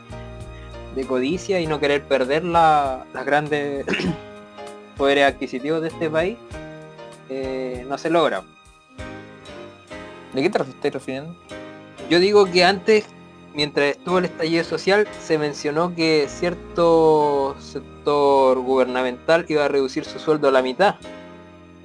de 0.94 1.08
codicia 1.08 1.60
y 1.60 1.66
no 1.66 1.80
querer 1.80 2.04
perder 2.04 2.44
la- 2.44 3.04
las 3.16 3.25
grandes 3.25 3.84
poderes 4.96 5.25
adquisitivos 5.25 5.82
de 5.82 5.88
este 5.88 6.08
país, 6.08 6.38
eh, 7.30 7.84
no 7.90 7.98
se 7.98 8.12
logra. 8.12 8.44
¿De 10.34 10.42
qué 10.44 10.50
te 10.52 10.62
estás 10.62 10.94
refiriendo? 10.94 11.36
Yo 12.12 12.20
digo 12.20 12.46
que 12.46 12.64
antes, 12.64 13.06
mientras 13.56 13.88
estuvo 13.98 14.20
el 14.20 14.25
estallido 14.25 14.64
social, 14.64 15.08
se 15.20 15.40
mencionó 15.40 15.96
que 15.96 16.28
cierto 16.30 17.56
sector 17.58 18.60
gubernamental 18.60 19.46
iba 19.50 19.66
a 19.66 19.68
reducir 19.68 20.06
su 20.06 20.20
sueldo 20.20 20.50
a 20.50 20.52
la 20.52 20.62
mitad. 20.62 20.98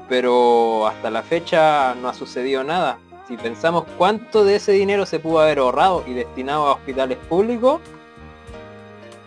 Pero 0.07 0.87
hasta 0.87 1.09
la 1.09 1.23
fecha 1.23 1.95
no 1.95 2.09
ha 2.11 2.15
sucedido 2.15 2.63
nada. 2.63 2.99
Si 3.31 3.37
pensamos 3.37 3.85
cuánto 3.97 4.45
de 4.45 4.57
ese 4.57 4.73
dinero 4.73 5.07
se 5.07 5.21
pudo 5.21 5.39
haber 5.39 5.61
ahorrado 5.61 6.03
y 6.05 6.15
destinado 6.15 6.67
a 6.67 6.73
hospitales 6.73 7.17
públicos, 7.29 7.81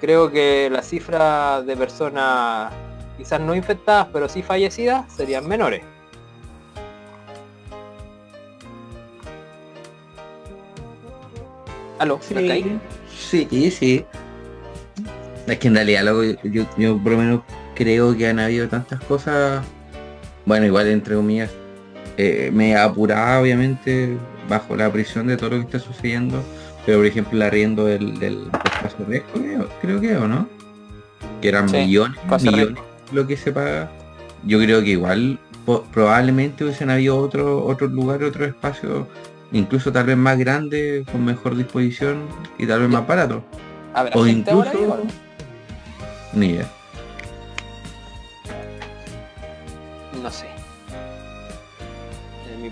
creo 0.02 0.30
que 0.30 0.70
las 0.70 0.90
cifras 0.90 1.66
de 1.66 1.78
personas 1.78 2.74
quizás 3.18 3.40
no 3.40 3.56
infectadas, 3.56 4.10
pero 4.12 4.28
sí 4.28 4.44
fallecidas, 4.44 5.10
serían 5.10 5.48
menores. 5.48 5.84
¿Aló? 11.98 12.20
¿Me 12.36 12.46
caí? 12.46 12.82
Sí, 13.08 13.48
sí, 13.50 13.72
sí. 13.72 14.06
Es 15.48 15.60
que 15.60 15.70
en 15.70 15.76
realidad 15.76 16.04
yo, 16.04 16.24
yo, 16.44 16.66
yo 16.76 16.98
por 16.98 17.14
lo 17.14 17.20
menos 17.20 17.42
creo 17.74 18.18
que 18.18 18.28
han 18.28 18.42
habido 18.42 18.68
tantas 18.68 19.00
cosas, 19.06 19.64
bueno, 20.46 20.66
igual 20.66 20.88
entre 20.88 21.16
comillas, 21.16 21.50
eh, 22.18 22.50
me 22.54 22.76
apuraba 22.76 23.40
obviamente 23.40 24.18
bajo 24.50 24.76
la 24.76 24.92
presión 24.92 25.28
de 25.28 25.38
todo 25.38 25.52
lo 25.52 25.56
que 25.58 25.64
está 25.64 25.80
sucediendo, 25.80 26.42
pero 26.86 27.00
por 27.00 27.06
ejemplo 27.08 27.38
el 27.38 27.42
arriendo 27.44 27.86
del, 27.86 28.20
del 28.20 28.48
espacio 28.66 29.06
Resco, 29.08 29.40
creo, 29.40 29.70
creo 29.82 30.02
que 30.02 30.16
o 30.18 30.28
no, 30.28 30.48
que 31.42 31.48
eran 31.50 31.70
Sí, 31.70 31.78
millones, 31.78 32.18
Espacio 32.18 32.52
millones 32.52 32.80
lo 33.12 33.28
que 33.28 33.38
se 33.38 33.52
paga. 33.52 33.90
Yo 34.46 34.60
creo 34.60 34.82
que 34.84 34.90
igual 34.92 35.40
probablemente 35.94 36.64
hubiesen 36.66 36.90
habido 36.90 37.18
otro, 37.18 37.64
otros 37.66 37.92
lugares, 37.92 38.28
otros 38.30 38.50
espacios, 38.50 39.06
incluso 39.52 39.92
tal 39.92 40.06
vez 40.08 40.18
más 40.18 40.38
grandes, 40.38 41.08
con 41.10 41.24
mejor 41.24 41.56
disposición 41.56 42.24
y 42.58 42.66
tal 42.66 42.82
vez 42.82 42.90
más 42.90 43.08
barato. 43.08 43.44
¿Habrá 43.94 44.16
O 44.16 44.20
ahora 44.20 44.32
incluso- 44.32 44.72
weón? 44.80 45.02
Ni 46.34 46.48
idea. 46.48 46.68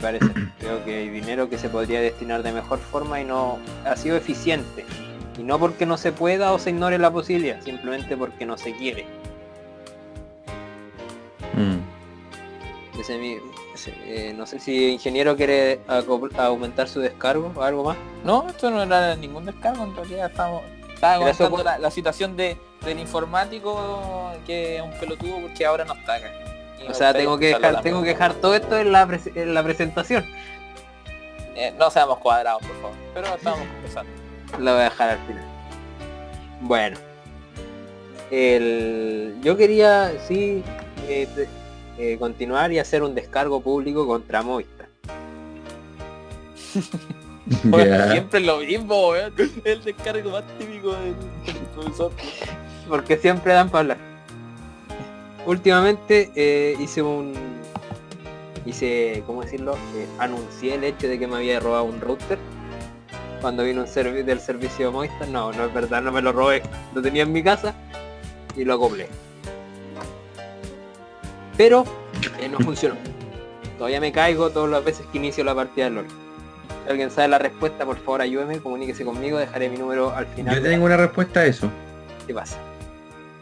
Parecer, 0.01 0.31
creo 0.59 0.83
que 0.83 0.95
hay 0.97 1.09
dinero 1.09 1.49
que 1.49 1.57
se 1.57 1.69
podría 1.69 2.01
destinar 2.01 2.43
de 2.43 2.51
mejor 2.51 2.79
forma 2.79 3.21
y 3.21 3.25
no 3.25 3.59
ha 3.85 3.95
sido 3.95 4.17
eficiente. 4.17 4.85
Y 5.37 5.43
no 5.43 5.57
porque 5.59 5.85
no 5.85 5.97
se 5.97 6.11
pueda 6.11 6.51
o 6.51 6.59
se 6.59 6.71
ignore 6.71 6.97
la 6.97 7.09
posibilidad, 7.11 7.61
simplemente 7.61 8.17
porque 8.17 8.45
no 8.45 8.57
se 8.57 8.75
quiere. 8.75 9.05
Mm. 11.53 12.99
Ese 12.99 13.41
ese- 13.73 13.93
eh, 14.05 14.33
no 14.35 14.45
sé 14.45 14.59
si 14.59 14.85
el 14.85 14.91
ingeniero 14.91 15.35
quiere 15.35 15.79
aumentar 16.37 16.87
su 16.89 16.99
descargo 16.99 17.51
o 17.55 17.61
algo 17.61 17.83
más. 17.83 17.97
No, 18.23 18.47
esto 18.49 18.69
no 18.69 18.83
era 18.83 19.15
ningún 19.15 19.45
descargo, 19.45 19.83
en 19.83 19.95
realidad 19.95 20.29
estamos... 20.29 20.61
Estaba 20.93 21.63
la, 21.63 21.79
la 21.79 21.89
situación 21.89 22.37
de, 22.37 22.57
del 22.85 22.99
informático 22.99 24.31
que 24.45 24.75
es 24.77 24.83
un 24.83 24.91
pelotudo 24.99 25.41
porque 25.41 25.65
ahora 25.65 25.83
no 25.83 25.93
está 25.93 26.15
acá. 26.15 26.29
O 26.89 26.93
sea, 26.93 27.13
tengo 27.13 27.37
que 27.37 27.47
dejar, 27.47 27.81
tengo 27.81 28.01
que 28.01 28.09
dejar 28.09 28.33
todo 28.35 28.55
esto 28.55 28.77
en 28.77 28.91
la, 28.91 29.07
pres- 29.07 29.31
en 29.35 29.53
la 29.53 29.63
presentación. 29.63 30.25
Eh, 31.55 31.73
no 31.77 31.89
seamos 31.91 32.17
cuadrados, 32.19 32.61
por 32.65 32.75
favor. 32.81 32.95
Pero 33.13 33.27
estamos 33.35 33.59
conversando. 33.67 34.11
La 34.59 34.71
voy 34.73 34.81
a 34.81 34.83
dejar 34.85 35.09
al 35.11 35.19
final. 35.27 35.45
Bueno. 36.61 36.97
El, 38.31 39.35
yo 39.41 39.57
quería, 39.57 40.13
sí, 40.27 40.63
eh, 41.07 41.27
eh, 41.97 42.17
continuar 42.19 42.71
y 42.71 42.79
hacer 42.79 43.03
un 43.03 43.13
descargo 43.13 43.61
público 43.61 44.05
contra 44.07 44.41
Movistar. 44.41 44.87
Bueno, 47.63 48.09
siempre 48.11 48.39
lo 48.39 48.59
mismo, 48.59 49.09
weón. 49.09 49.33
El 49.65 49.83
descargo 49.83 50.29
más 50.29 50.43
típico 50.57 50.93
del, 50.93 51.15
del 51.45 51.55
profesor. 51.75 52.11
Porque 52.87 53.17
siempre 53.17 53.51
dan 53.53 53.69
para 53.69 53.79
hablar. 53.79 53.97
Últimamente 55.45 56.31
eh, 56.35 56.75
hice 56.79 57.01
un... 57.01 57.33
Hice, 58.65 59.23
¿cómo 59.25 59.41
decirlo? 59.41 59.73
Eh, 59.95 60.05
anuncié 60.19 60.75
el 60.75 60.83
hecho 60.83 61.07
de 61.07 61.17
que 61.17 61.27
me 61.27 61.37
había 61.37 61.59
robado 61.59 61.85
un 61.85 61.99
router. 61.99 62.37
Cuando 63.41 63.63
vino 63.63 63.81
un 63.81 63.87
servi 63.87 64.21
del 64.21 64.39
servicio 64.39 64.91
Movistar. 64.91 65.27
No, 65.29 65.51
no 65.51 65.65
es 65.65 65.73
verdad, 65.73 66.01
no 66.01 66.11
me 66.11 66.21
lo 66.21 66.31
robé. 66.31 66.61
Lo 66.93 67.01
tenía 67.01 67.23
en 67.23 67.31
mi 67.31 67.41
casa 67.41 67.73
y 68.55 68.63
lo 68.63 68.75
acoplé. 68.75 69.07
Pero 71.57 71.85
eh, 72.39 72.47
no 72.47 72.59
funcionó. 72.59 72.95
Todavía 73.77 73.99
me 73.99 74.11
caigo 74.11 74.51
todas 74.51 74.69
las 74.69 74.85
veces 74.85 75.07
que 75.11 75.17
inicio 75.17 75.43
la 75.43 75.55
partida 75.55 75.85
de 75.85 75.91
LOL. 75.91 76.07
Si 76.83 76.89
alguien 76.89 77.09
sabe 77.09 77.29
la 77.29 77.39
respuesta, 77.39 77.83
por 77.83 77.97
favor 77.97 78.21
ayúdeme, 78.21 78.59
comuníquese 78.59 79.03
conmigo, 79.03 79.39
dejaré 79.39 79.69
mi 79.69 79.77
número 79.77 80.11
al 80.15 80.27
final. 80.27 80.55
Yo 80.55 80.61
de 80.61 80.69
tengo 80.69 80.85
una 80.85 80.97
respuesta 80.97 81.39
a 81.39 81.45
eso. 81.47 81.67
¿Qué 82.27 82.33
pasa? 82.33 82.57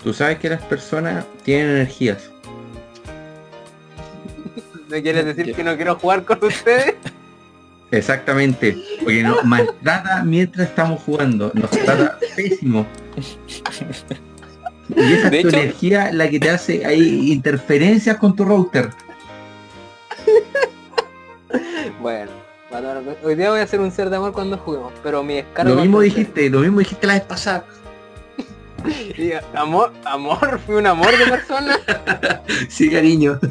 Tú 0.03 0.13
sabes 0.13 0.39
que 0.39 0.49
las 0.49 0.61
personas 0.63 1.25
tienen 1.43 1.69
energías. 1.69 2.31
¿Me 4.87 5.01
quieres 5.03 5.25
decir 5.25 5.53
que 5.53 5.63
no 5.63 5.75
quiero 5.75 5.95
jugar 5.97 6.23
con 6.25 6.43
ustedes? 6.43 6.95
Exactamente. 7.91 8.77
Porque 9.03 9.23
nos 9.23 9.43
maltrata 9.43 10.23
mientras 10.23 10.69
estamos 10.69 11.01
jugando. 11.03 11.51
Nos 11.53 11.69
trata 11.71 12.17
pésimo. 12.35 12.85
Y 14.95 15.13
esa 15.13 15.27
es 15.27 15.41
tu 15.41 15.47
hecho- 15.49 15.57
energía 15.57 16.11
la 16.11 16.29
que 16.29 16.39
te 16.39 16.49
hace 16.49 16.85
ahí 16.85 17.31
interferencias 17.31 18.17
con 18.17 18.35
tu 18.35 18.45
router. 18.45 18.89
Bueno, 22.01 22.31
bueno, 22.71 22.93
hoy 23.23 23.35
día 23.35 23.49
voy 23.49 23.59
a 23.59 23.63
hacer 23.63 23.79
un 23.79 23.91
ser 23.91 24.09
de 24.09 24.15
amor 24.15 24.31
cuando 24.31 24.57
juguemos, 24.57 24.93
pero 25.03 25.21
mi 25.23 25.35
descargo... 25.35 25.75
Lo 25.75 25.81
mismo 25.81 25.99
dijiste, 26.01 26.49
lo 26.49 26.59
mismo 26.61 26.79
dijiste 26.79 27.05
la 27.05 27.13
vez 27.13 27.23
pasada. 27.23 27.65
Y, 29.17 29.31
amor, 29.55 29.93
amor, 30.05 30.59
fui 30.65 30.75
un 30.75 30.87
amor 30.87 31.17
de 31.17 31.25
persona. 31.25 31.77
Sí, 32.69 32.89
cariño. 32.89 33.39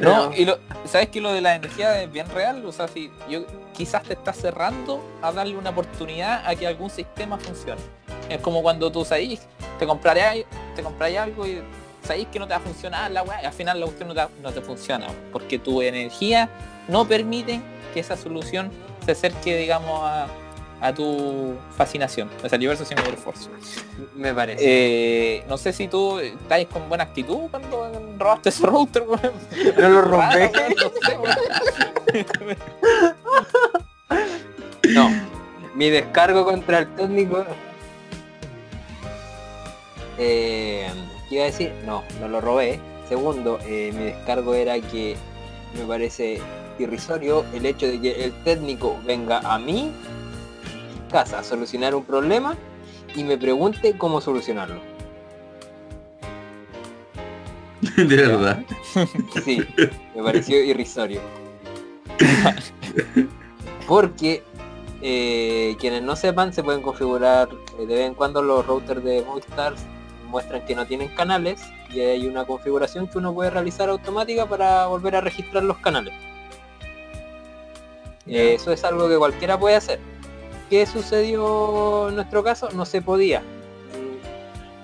No, 0.00 0.32
y 0.34 0.44
lo, 0.44 0.58
¿sabes 0.84 1.08
que 1.08 1.20
lo 1.20 1.32
de 1.32 1.40
la 1.40 1.54
energía 1.54 2.02
es 2.02 2.10
bien 2.10 2.28
real? 2.30 2.64
O 2.66 2.72
sea, 2.72 2.88
si 2.88 3.10
yo 3.28 3.44
quizás 3.74 4.02
te 4.02 4.14
estás 4.14 4.36
cerrando 4.36 5.02
a 5.22 5.32
darle 5.32 5.56
una 5.56 5.70
oportunidad 5.70 6.46
a 6.46 6.54
que 6.54 6.66
algún 6.66 6.90
sistema 6.90 7.38
funcione. 7.38 7.80
Es 8.28 8.40
como 8.40 8.62
cuando 8.62 8.90
tú 8.90 9.04
sabís, 9.04 9.40
te 9.78 9.86
compraré 9.86 10.46
te 10.74 10.82
compraré 10.82 11.18
algo 11.18 11.46
y 11.46 11.62
sabéis 12.02 12.28
que 12.28 12.38
no 12.38 12.46
te 12.46 12.54
va 12.54 12.56
a 12.56 12.60
funcionar 12.60 13.10
la 13.10 13.22
weá, 13.22 13.38
al 13.38 13.52
final 13.52 13.80
la 13.80 13.86
cuestión 13.86 14.08
no 14.08 14.14
te, 14.14 14.26
no 14.42 14.52
te 14.52 14.60
funciona, 14.60 15.06
porque 15.32 15.58
tu 15.58 15.82
energía 15.82 16.48
no 16.88 17.06
permite 17.06 17.60
que 17.92 18.00
esa 18.00 18.16
solución 18.16 18.70
se 19.04 19.12
acerque, 19.12 19.56
digamos, 19.56 20.00
a, 20.02 20.26
a 20.80 20.92
tu 20.92 21.54
fascinación. 21.76 22.28
O 22.38 22.48
sea, 22.48 22.56
el 22.56 22.60
universo 22.60 22.84
sin 22.84 22.96
mayor 22.96 23.14
esfuerzo. 23.14 23.50
Me 24.14 24.34
parece. 24.34 24.62
Eh, 24.62 25.44
no 25.48 25.56
sé 25.56 25.72
si 25.72 25.88
tú 25.88 26.18
estás 26.18 26.64
con 26.66 26.88
buena 26.88 27.04
actitud 27.04 27.48
cuando 27.50 27.90
robaste 28.18 28.50
ese 28.50 28.66
router, 28.66 29.02
weón. 29.02 29.32
no 29.78 29.88
lo 29.88 30.18
weón, 30.18 30.50
no. 34.94 35.10
Mi 35.74 35.90
descargo 35.90 36.44
contra 36.44 36.78
el 36.80 36.94
técnico. 36.94 37.44
Eh, 40.18 40.88
¿Qué 41.28 41.34
iba 41.34 41.44
a 41.44 41.46
decir? 41.46 41.72
No, 41.84 42.02
no 42.20 42.28
lo 42.28 42.40
robé. 42.40 42.80
Segundo, 43.08 43.58
eh, 43.66 43.92
mi 43.94 44.04
descargo 44.04 44.54
era 44.54 44.80
que 44.80 45.16
me 45.76 45.84
parece 45.84 46.40
irrisorio 46.78 47.44
el 47.54 47.66
hecho 47.66 47.86
de 47.86 48.00
que 48.00 48.24
el 48.24 48.32
técnico 48.42 48.98
venga 49.04 49.38
a 49.40 49.58
mi 49.58 49.92
casa 51.08 51.40
a 51.40 51.44
solucionar 51.44 51.94
un 51.94 52.04
problema 52.04 52.56
y 53.14 53.24
me 53.24 53.38
pregunte 53.38 53.96
cómo 53.96 54.20
solucionarlo. 54.20 54.80
De 57.96 58.16
verdad. 58.16 58.64
Sí, 59.44 59.62
me 60.14 60.22
pareció 60.22 60.62
irrisorio. 60.62 61.20
Porque 63.86 64.42
eh, 65.02 65.76
quienes 65.78 66.02
no 66.02 66.16
sepan 66.16 66.52
se 66.52 66.62
pueden 66.62 66.82
configurar 66.82 67.48
eh, 67.78 67.86
de 67.86 67.94
vez 67.94 68.06
en 68.06 68.14
cuando 68.14 68.42
los 68.42 68.66
routers 68.66 69.04
de 69.04 69.22
Movistar 69.22 69.74
muestran 70.28 70.64
que 70.64 70.74
no 70.74 70.86
tienen 70.86 71.08
canales 71.14 71.62
y 71.90 72.00
hay 72.00 72.26
una 72.26 72.44
configuración 72.44 73.06
que 73.06 73.18
uno 73.18 73.32
puede 73.32 73.50
realizar 73.50 73.88
automática 73.88 74.46
para 74.46 74.86
volver 74.86 75.16
a 75.16 75.20
registrar 75.20 75.62
los 75.62 75.78
canales. 75.78 76.14
Eh, 78.26 78.54
Eso 78.54 78.72
es 78.72 78.82
algo 78.84 79.08
que 79.08 79.16
cualquiera 79.16 79.58
puede 79.58 79.76
hacer. 79.76 80.00
¿Qué 80.68 80.84
sucedió 80.86 82.08
en 82.08 82.16
nuestro 82.16 82.42
caso? 82.42 82.68
No 82.74 82.84
se 82.84 83.00
podía. 83.00 83.42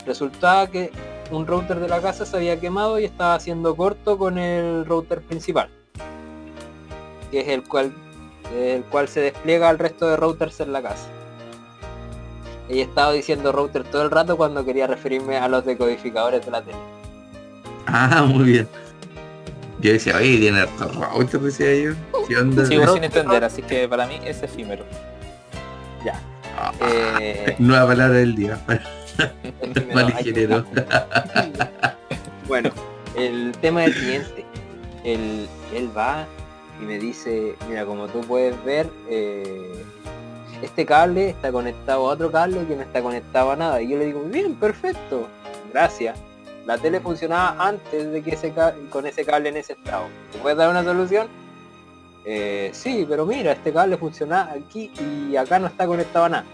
Resultaba 0.07 0.69
que 0.69 0.93
un 1.31 1.47
router 1.47 1.81
de 1.81 1.89
la 1.89 2.01
casa 2.01 2.25
se 2.25 2.37
había 2.37 2.61
quemado 2.61 2.99
y 3.01 3.05
estaba 3.05 3.35
haciendo 3.35 3.75
corto 3.75 4.17
con 4.19 4.39
el 4.39 4.85
router 4.85 5.23
principal. 5.23 5.69
Que 7.31 7.41
es 7.41 7.49
el 7.49 7.65
cual, 7.65 7.93
el 8.57 8.85
cual 8.85 9.09
se 9.09 9.21
despliega 9.21 9.69
al 9.69 9.79
resto 9.79 10.09
de 10.09 10.17
routers 10.17 10.61
en 10.61 10.73
la 10.73 10.83
casa. 10.83 11.09
Y 12.69 12.79
he 12.79 12.83
estado 12.83 13.12
diciendo 13.12 13.51
router 13.51 13.83
todo 13.85 14.03
el 14.03 14.11
rato 14.11 14.37
cuando 14.37 14.65
quería 14.65 14.87
referirme 14.87 15.37
a 15.37 15.49
los 15.49 15.65
decodificadores 15.65 16.45
de 16.45 16.51
la 16.51 16.62
tele. 16.62 16.79
Ah, 17.87 18.25
muy 18.27 18.45
bien. 18.45 18.69
Yo 19.81 19.93
decía, 19.93 20.17
oye, 20.17 20.39
tiene 20.39 20.61
harto 20.61 20.89
router, 20.93 21.41
decía 21.41 21.75
yo. 21.75 21.93
¿Qué 22.29 22.37
onda? 22.37 22.65
Sigo 22.67 22.87
sin 22.95 23.03
entender, 23.03 23.43
así 23.43 23.62
que 23.62 23.89
para 23.89 24.07
mí 24.07 24.21
es 24.25 24.43
efímero. 24.45 24.85
Ah, 26.64 26.73
Eh, 27.21 27.57
Nueva 27.59 27.88
palabra 27.88 28.14
del 28.19 28.37
día. 28.37 28.59
Bueno, 32.47 32.71
el 33.16 33.52
tema 33.61 33.85
es 33.85 33.88
el 33.88 34.00
siguiente. 34.00 34.45
Él, 35.04 35.49
él 35.75 35.90
va 35.97 36.25
y 36.81 36.85
me 36.85 36.99
dice, 36.99 37.57
mira, 37.69 37.85
como 37.85 38.07
tú 38.07 38.21
puedes 38.21 38.62
ver, 38.64 38.88
eh, 39.09 39.85
este 40.62 40.87
cable 40.87 41.31
está 41.31 41.50
conectado 41.50 42.09
a 42.09 42.12
otro 42.12 42.31
cable 42.31 42.64
que 42.66 42.76
no 42.76 42.83
está 42.83 43.02
conectado 43.02 43.50
a 43.50 43.57
nada. 43.57 43.83
Y 43.83 43.88
yo 43.88 43.99
le 43.99 44.07
digo, 44.07 44.23
bien, 44.23 44.54
perfecto, 44.54 45.26
gracias. 45.73 46.16
La 46.64 46.78
tele 46.78 47.00
funcionaba 47.00 47.57
antes 47.59 48.12
de 48.12 48.23
que 48.23 48.35
ese 48.35 48.54
con 48.88 49.04
ese 49.07 49.25
cable 49.25 49.49
en 49.49 49.57
ese 49.57 49.73
estado. 49.73 50.04
¿Me 50.35 50.40
puedes 50.40 50.59
dar 50.59 50.71
una 50.71 50.85
solución? 50.85 51.26
Eh, 52.25 52.71
sí, 52.73 53.05
pero 53.09 53.26
mira, 53.26 53.52
este 53.52 53.73
cable 53.73 53.97
funciona 53.97 54.52
aquí 54.52 54.91
y 55.31 55.37
acá 55.37 55.59
no 55.59 55.67
está 55.67 55.87
conectado 55.87 56.26
a 56.26 56.29
nada. 56.29 56.45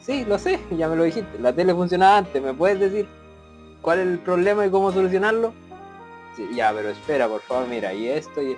Sí, 0.00 0.24
lo 0.24 0.38
sé, 0.38 0.58
ya 0.76 0.88
me 0.88 0.96
lo 0.96 1.04
dijiste. 1.04 1.38
La 1.38 1.52
tele 1.52 1.74
funcionaba 1.74 2.18
antes, 2.18 2.42
¿me 2.42 2.54
puedes 2.54 2.80
decir 2.80 3.06
cuál 3.80 4.00
es 4.00 4.06
el 4.06 4.18
problema 4.18 4.66
y 4.66 4.70
cómo 4.70 4.92
solucionarlo? 4.92 5.52
Sí, 6.36 6.48
ya, 6.54 6.72
pero 6.72 6.88
espera, 6.90 7.28
por 7.28 7.42
favor, 7.42 7.68
mira, 7.68 7.92
y 7.92 8.08
esto 8.08 8.42
y... 8.42 8.56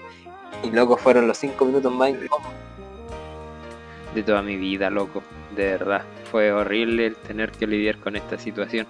Y 0.63 0.71
loco, 0.71 0.97
fueron 0.97 1.27
los 1.27 1.37
cinco 1.37 1.65
minutos 1.65 1.93
más. 1.93 2.13
De 4.15 4.23
toda 4.23 4.41
mi 4.41 4.57
vida, 4.57 4.89
loco. 4.89 5.23
De 5.57 5.65
verdad. 5.65 6.03
Fue 6.31 6.53
horrible 6.53 7.07
el 7.07 7.17
tener 7.17 7.51
que 7.51 7.67
lidiar 7.67 7.99
con 7.99 8.15
esta 8.17 8.39
situación. 8.39 8.87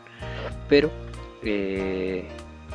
Pero 0.68 0.90
eh, 1.42 2.28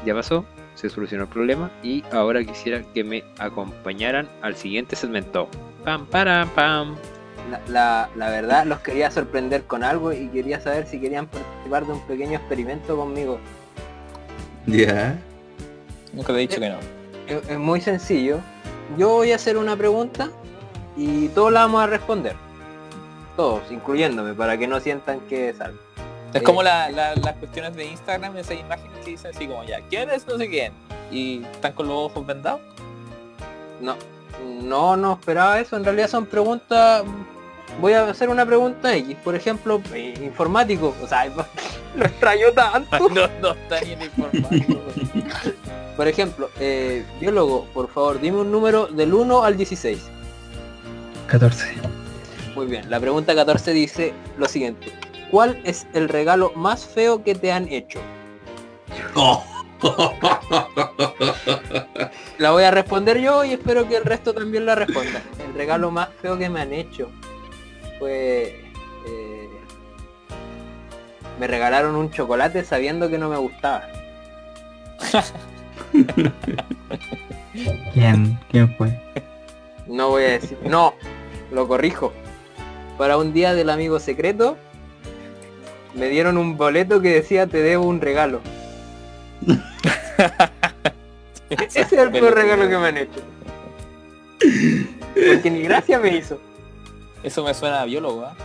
ya 0.06 0.14
pasó, 0.14 0.44
se 0.80 0.90
solucionó 0.90 1.24
el 1.24 1.30
problema 1.30 1.70
y 1.84 2.06
ahora 2.14 2.42
quisiera 2.42 2.82
que 2.94 3.04
me 3.04 3.26
acompañaran 3.38 4.30
al 4.42 4.56
siguiente 4.56 4.96
segmento. 4.96 5.50
Pam, 5.84 6.06
param, 6.06 6.48
pam. 6.52 6.96
La, 7.52 7.60
la, 7.68 8.10
la 8.16 8.30
verdad 8.30 8.66
los 8.66 8.80
quería 8.80 9.12
sorprender 9.12 9.64
con 9.64 9.84
algo 9.84 10.14
y 10.14 10.30
quería 10.30 10.62
saber 10.62 10.88
si 10.88 11.02
querían 11.02 11.28
participar 11.28 11.86
de 11.86 11.92
un 11.94 12.08
pequeño 12.08 12.38
experimento 12.38 12.96
conmigo. 12.96 13.40
Ya. 14.68 15.20
Nunca 16.14 16.28
te 16.28 16.40
he 16.40 16.42
dicho 16.42 16.62
que 16.62 16.70
no. 16.70 16.78
Es, 17.28 17.50
es 17.50 17.60
muy 17.60 17.82
sencillo. 17.82 18.40
Yo 18.98 19.10
voy 19.10 19.34
a 19.34 19.36
hacer 19.36 19.58
una 19.58 19.76
pregunta 19.76 20.30
y 20.96 21.28
todos 21.30 21.52
la 21.52 21.62
vamos 21.62 21.82
a 21.82 21.88
responder. 21.88 22.36
Todos, 23.36 23.70
incluyéndome, 23.70 24.34
para 24.34 24.58
que 24.58 24.68
no 24.68 24.80
sientan 24.80 25.20
que 25.22 25.54
sal. 25.54 25.78
Es 26.34 26.42
Eh, 26.42 26.44
como 26.44 26.62
la- 26.64 26.90
la- 26.92 27.16
las 27.16 27.36
cuestiones 27.38 27.76
de 27.76 27.86
Instagram, 27.86 28.38
esas 28.38 28.58
imágenes 28.60 28.92
que 29.04 29.12
dicen 29.12 29.32
así 29.36 29.48
como 29.48 29.64
ya, 29.64 29.80
¿quién 29.90 30.10
es 30.10 30.28
no 30.28 30.38
sé 30.38 30.48
quién? 30.48 30.74
Y 31.12 31.44
están 31.44 31.74
con 31.74 31.88
los 31.88 31.98
ojos 31.98 32.26
vendados. 32.26 32.62
No, 33.82 33.96
no, 34.62 34.96
no 34.98 35.14
esperaba 35.14 35.60
eso. 35.60 35.76
En 35.76 35.84
realidad 35.84 36.08
son 36.08 36.26
preguntas. 36.26 37.04
Voy 37.82 37.94
a 37.94 38.10
hacer 38.10 38.30
una 38.30 38.46
pregunta 38.46 38.96
X. 38.96 39.16
Por 39.24 39.36
ejemplo, 39.36 39.82
eh, 39.94 40.14
informático. 40.22 40.94
O 41.02 41.08
sea, 41.08 41.26
lo 41.96 42.06
extraño 42.06 42.52
tanto. 42.54 43.10
no, 43.10 43.28
no 43.42 43.52
está 43.54 43.82
ni 43.82 43.94
en 43.94 44.02
informático. 44.04 44.80
Por 45.98 46.08
ejemplo, 46.08 46.50
eh, 46.62 47.04
biólogo, 47.20 47.66
por 47.74 47.90
favor, 47.90 48.22
dime 48.22 48.38
un 48.40 48.50
número 48.54 48.88
del 48.88 49.14
1 49.14 49.44
al 49.44 49.58
16. 49.58 50.00
14. 51.28 51.74
Muy 52.56 52.68
bien, 52.68 52.90
la 52.90 53.02
pregunta 53.02 53.36
14 53.36 53.72
dice 53.74 54.14
lo 54.38 54.48
siguiente. 54.48 54.94
¿Cuál 55.32 55.60
es 55.64 55.88
el 55.94 56.10
regalo 56.10 56.52
más 56.56 56.86
feo 56.86 57.24
que 57.24 57.36
te 57.36 57.52
han 57.52 57.68
hecho? 57.70 58.00
Oh. 59.16 59.44
La 62.38 62.52
voy 62.52 62.64
a 62.64 62.72
responder 62.72 63.20
yo 63.20 63.46
y 63.46 63.54
espero 63.54 63.88
que 63.88 63.96
el 63.98 64.06
resto 64.06 64.34
también 64.34 64.66
la 64.66 64.76
responda. 64.76 65.22
El 65.46 65.54
regalo 65.54 65.92
más 65.92 66.10
feo 66.22 66.38
que 66.38 66.50
me 66.50 66.62
han 66.62 66.74
hecho 66.74 67.10
fue... 67.98 68.62
eh, 69.08 69.50
me 71.40 71.48
regalaron 71.48 71.96
un 71.96 72.12
chocolate 72.12 72.66
sabiendo 72.66 73.10
que 73.10 73.18
no 73.18 73.30
me 73.30 73.38
gustaba. 73.38 73.88
¿Quién? 77.94 78.38
¿Quién 78.52 78.76
fue? 78.76 79.00
No 79.88 80.10
voy 80.10 80.24
a 80.24 80.32
decir... 80.32 80.58
No, 80.66 80.94
lo 81.52 81.66
corrijo. 81.68 82.12
Para 82.98 83.18
un 83.18 83.34
día 83.34 83.54
del 83.54 83.70
amigo 83.70 84.00
secreto 84.00 84.58
me 85.94 86.10
dieron 86.10 86.38
un 86.38 86.58
boleto 86.58 87.02
que 87.02 87.14
decía 87.14 87.48
te 87.48 87.62
debo 87.62 87.86
un 87.86 88.02
regalo. 88.02 88.42
Ese 91.50 91.82
es 91.82 91.94
el 91.94 92.12
peor 92.12 92.36
regalo 92.36 92.70
que 92.70 92.78
me 92.78 92.88
han 92.88 92.98
hecho. 92.98 93.22
Porque 95.14 95.50
ni 95.52 95.62
gracia 95.64 96.00
me 96.00 96.16
hizo. 96.16 96.40
Eso 97.24 97.44
me 97.44 97.54
suena 97.54 97.82
a 97.82 97.86
biólogo, 97.86 98.26
¿ah? 98.26 98.36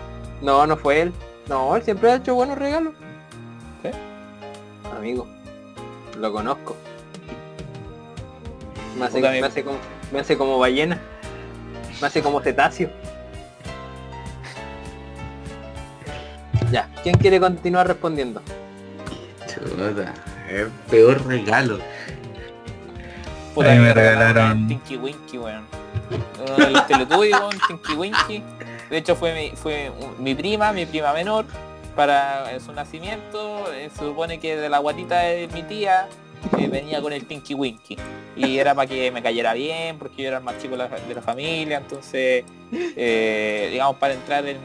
No, 0.41 0.67
no 0.67 0.77
fue 0.77 1.03
él. 1.03 1.13
No, 1.49 1.77
él 1.77 1.83
siempre 1.83 2.11
ha 2.11 2.17
hecho 2.17 2.35
buenos 2.35 2.59
regalos. 2.59 2.95
¿Sí? 3.83 3.91
Amigo, 4.97 5.27
lo 6.19 6.33
conozco. 6.33 6.77
Hace, 9.03 9.21
me 9.21 9.41
hace 9.41 9.65
como, 9.65 9.79
me 10.13 10.21
hace 10.21 10.39
como 10.39 10.59
ballena. 10.59 10.99
Me 12.01 12.07
hace 12.07 12.23
como 12.23 12.41
cetáceo. 12.41 12.91
Ya, 16.71 16.89
¿quién 17.03 17.17
quiere 17.17 17.39
continuar 17.41 17.87
respondiendo? 17.87 18.43
Chuta, 19.47 20.15
el 20.51 20.69
peor 20.91 21.25
regalo. 21.27 21.79
Puta, 23.55 23.71
A 23.71 23.75
mí 23.75 23.81
me 23.81 23.95
regalaron- 23.95 24.63
el 24.63 24.69
Tinky 24.69 24.97
Winky, 24.97 25.39
weón. 25.39 25.65
Uno 26.47 26.57
de 26.67 26.71
los 26.73 26.87
Teletubbies, 26.87 27.33
weón, 27.39 27.57
Tinky 27.69 27.93
Winky. 27.95 28.43
De 28.91 28.97
hecho 28.99 29.15
fue 29.17 29.33
mi, 29.35 29.57
fue 29.57 29.91
mi 30.19 30.35
prima, 30.35 30.73
mi 30.73 30.87
prima 30.87 31.13
menor, 31.13 31.45
para 31.95 32.59
su 32.61 32.73
nacimiento. 32.73 33.73
eh, 33.73 33.91
se 33.93 33.99
supone 34.01 34.39
que 34.41 34.57
de 34.57 34.69
la 34.69 34.79
guatita 34.79 35.21
de 35.21 35.49
mi 35.55 35.63
tía 35.63 36.09
eh, 36.59 36.69
venía 36.69 37.01
con 37.01 37.13
el 37.13 37.25
Tinky 37.27 37.55
Winky. 37.55 37.97
Y 38.37 38.59
era 38.59 38.75
para 38.75 38.89
que 38.89 39.13
me 39.13 39.23
cayera 39.23 39.55
bien, 39.55 39.97
porque 39.99 40.23
yo 40.23 40.29
era 40.29 40.39
el 40.39 40.45
más 40.45 40.59
chico 40.59 40.73
de 40.77 40.79
la, 40.79 40.89
de 40.89 41.15
la 41.15 41.23
familia, 41.23 41.79
entonces, 41.79 42.45
eh, 42.73 43.69
digamos, 43.71 43.97
para 43.99 44.15
entrar 44.15 44.45
en, 44.47 44.59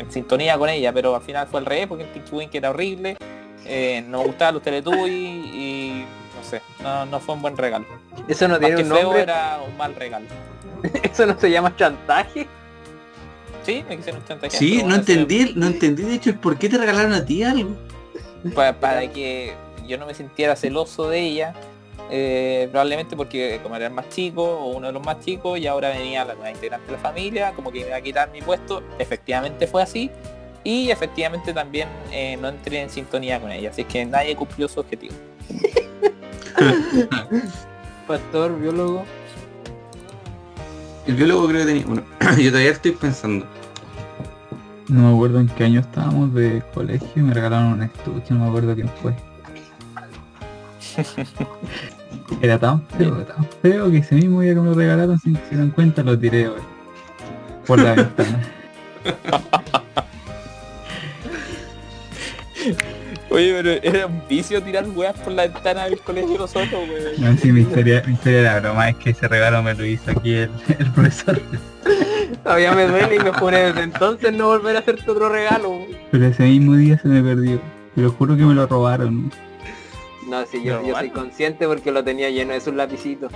en 0.00 0.10
sintonía 0.10 0.56
con 0.58 0.68
ella, 0.68 0.92
pero 0.92 1.14
al 1.14 1.22
final 1.22 1.46
fue 1.46 1.60
al 1.60 1.66
revés, 1.66 1.86
porque 1.86 2.04
el 2.04 2.12
Tinky 2.12 2.34
Winky 2.34 2.58
era 2.58 2.70
horrible, 2.70 3.16
eh, 3.64 4.02
no 4.08 4.18
me 4.20 4.24
gustaban 4.26 4.54
los 4.54 4.62
Teletubbies 4.62 5.08
y 5.54 6.04
no 6.36 6.44
sé, 6.48 6.62
no, 6.82 7.06
no 7.06 7.20
fue 7.20 7.34
un 7.34 7.42
buen 7.42 7.56
regalo. 7.56 7.84
Eso 8.28 8.48
no 8.48 8.54
Más 8.54 8.60
tiene 8.60 8.76
que 8.76 8.82
un 8.82 8.88
feo 8.90 9.02
nombre. 9.04 9.22
era 9.22 9.60
un 9.66 9.76
mal 9.76 9.94
regalo. 9.94 10.26
Eso 11.02 11.26
no 11.26 11.38
se 11.38 11.50
llama 11.50 11.74
chantaje. 11.76 12.46
Sí, 13.64 13.84
me 13.88 13.96
quisieron 13.98 14.24
chantajear. 14.26 14.58
Sí, 14.58 14.82
no 14.82 14.94
entendí, 14.94 15.52
no 15.54 15.66
entendí 15.66 16.02
de 16.04 16.14
hecho 16.14 16.30
el 16.30 16.38
por 16.38 16.56
qué 16.58 16.68
te 16.70 16.78
regalaron 16.78 17.12
a 17.12 17.24
ti 17.24 17.42
algo. 17.42 17.76
pa- 18.54 18.72
para 18.72 19.06
que 19.12 19.54
yo 19.86 19.98
no 19.98 20.06
me 20.06 20.14
sintiera 20.14 20.56
celoso 20.56 21.10
de 21.10 21.20
ella, 21.20 21.54
eh, 22.10 22.68
probablemente 22.70 23.16
porque 23.16 23.60
como 23.62 23.76
era 23.76 23.86
el 23.86 23.92
más 23.92 24.08
chico 24.08 24.42
o 24.42 24.76
uno 24.76 24.88
de 24.88 24.92
los 24.92 25.04
más 25.04 25.20
chicos 25.20 25.58
y 25.58 25.66
ahora 25.66 25.90
venía 25.90 26.24
la 26.24 26.34
nueva 26.34 26.50
integrante 26.50 26.86
de 26.86 26.92
la 26.92 26.98
familia, 26.98 27.52
como 27.52 27.70
que 27.70 27.80
me 27.80 27.86
iba 27.86 27.96
a 27.96 28.00
quitar 28.00 28.30
mi 28.30 28.42
puesto, 28.42 28.82
efectivamente 28.98 29.66
fue 29.66 29.82
así 29.82 30.10
y 30.64 30.90
efectivamente 30.90 31.54
también 31.54 31.88
eh, 32.12 32.36
no 32.40 32.48
entré 32.48 32.82
en 32.82 32.90
sintonía 32.90 33.40
con 33.40 33.50
ella, 33.50 33.70
así 33.70 33.84
que 33.84 34.04
nadie 34.04 34.34
cumplió 34.36 34.68
su 34.68 34.80
objetivo. 34.80 35.14
Pastor, 38.06 38.60
biólogo. 38.60 39.04
el 41.06 41.14
biólogo 41.14 41.48
creo 41.48 41.60
que 41.60 41.66
tenía 41.66 41.86
uno. 41.86 42.02
Yo 42.38 42.50
todavía 42.50 42.72
estoy 42.72 42.92
pensando. 42.92 43.46
No 44.88 45.08
me 45.08 45.14
acuerdo 45.14 45.38
en 45.38 45.46
qué 45.46 45.64
año 45.64 45.80
estábamos 45.80 46.34
de 46.34 46.62
colegio 46.74 47.08
y 47.14 47.20
me 47.20 47.32
regalaron 47.32 47.74
un 47.74 47.82
estuche, 47.84 48.34
no 48.34 48.40
me 48.40 48.48
acuerdo 48.48 48.74
quién 48.74 48.88
fue. 49.00 49.14
Era 52.42 52.58
tan 52.58 52.86
feo, 52.88 53.16
tan 53.24 53.46
feo 53.62 53.90
que 53.90 53.98
ese 53.98 54.14
mismo 54.14 54.40
día 54.40 54.54
que 54.54 54.60
me 54.60 54.70
lo 54.70 54.74
regalaron 54.74 55.18
sin 55.18 55.36
que 55.36 55.46
se 55.50 55.56
dan 55.56 55.70
cuenta 55.70 56.02
lo 56.02 56.18
tiré 56.18 56.48
güey, 56.48 56.62
por 57.66 57.78
la 57.78 57.94
ventana. 57.94 58.40
Oye, 63.30 63.54
pero 63.54 63.70
era 63.70 64.06
un 64.06 64.22
vicio 64.28 64.60
tirar 64.60 64.84
weas 64.88 65.16
por 65.20 65.32
la 65.32 65.46
ventana 65.46 65.84
del 65.84 66.00
colegio 66.00 66.36
nosotros, 66.36 66.72
weón. 66.72 67.12
No, 67.18 67.36
sí, 67.38 67.52
mi 67.52 67.60
historia, 67.60 68.02
mi 68.04 68.14
historia 68.14 68.38
de 68.38 68.44
la 68.44 68.60
broma 68.60 68.88
es 68.88 68.96
que 68.96 69.10
ese 69.10 69.28
regalo 69.28 69.62
me 69.62 69.72
lo 69.72 69.84
hizo 69.84 70.10
aquí 70.10 70.32
el, 70.34 70.50
el 70.78 70.90
profesor. 70.90 71.40
Todavía 72.42 72.72
me 72.74 72.88
duele 72.88 73.16
y 73.16 73.18
me 73.20 73.32
pone 73.32 73.58
desde 73.58 73.82
entonces 73.82 74.32
no 74.32 74.48
volver 74.48 74.74
a 74.76 74.80
hacerte 74.80 75.08
otro 75.08 75.28
regalo. 75.28 75.86
Pero 76.10 76.26
ese 76.26 76.42
mismo 76.42 76.74
día 76.74 76.98
se 76.98 77.06
me 77.06 77.22
perdió. 77.22 77.60
Te 77.94 78.02
lo 78.02 78.10
juro 78.10 78.36
que 78.36 78.44
me 78.44 78.54
lo 78.54 78.66
robaron. 78.66 79.30
No, 80.30 80.46
sí, 80.46 80.62
yo, 80.62 80.80
¿Lo 80.80 80.86
yo 80.86 80.94
soy 80.96 81.10
consciente 81.10 81.66
porque 81.66 81.90
lo 81.90 82.04
tenía 82.04 82.30
lleno 82.30 82.52
de 82.52 82.60
sus 82.60 82.72
lapicitos. 82.74 83.32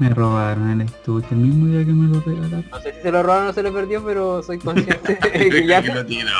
Me 0.00 0.08
robaron 0.10 0.70
el 0.70 0.80
estuche 0.82 1.28
el 1.30 1.36
mismo 1.38 1.66
día 1.66 1.84
que 1.84 1.92
me 1.92 2.12
lo 2.12 2.20
regalaron. 2.22 2.64
No 2.70 2.80
sé 2.80 2.92
si 2.94 3.02
se 3.02 3.12
lo 3.12 3.22
robaron 3.22 3.48
o 3.48 3.52
se 3.52 3.62
le 3.62 3.70
perdió, 3.70 4.04
pero 4.04 4.42
soy 4.42 4.58
consciente 4.58 5.14
de 5.38 5.48
que 5.50 5.66
ya, 5.66 5.80
lo 5.94 6.04
tiró. 6.04 6.30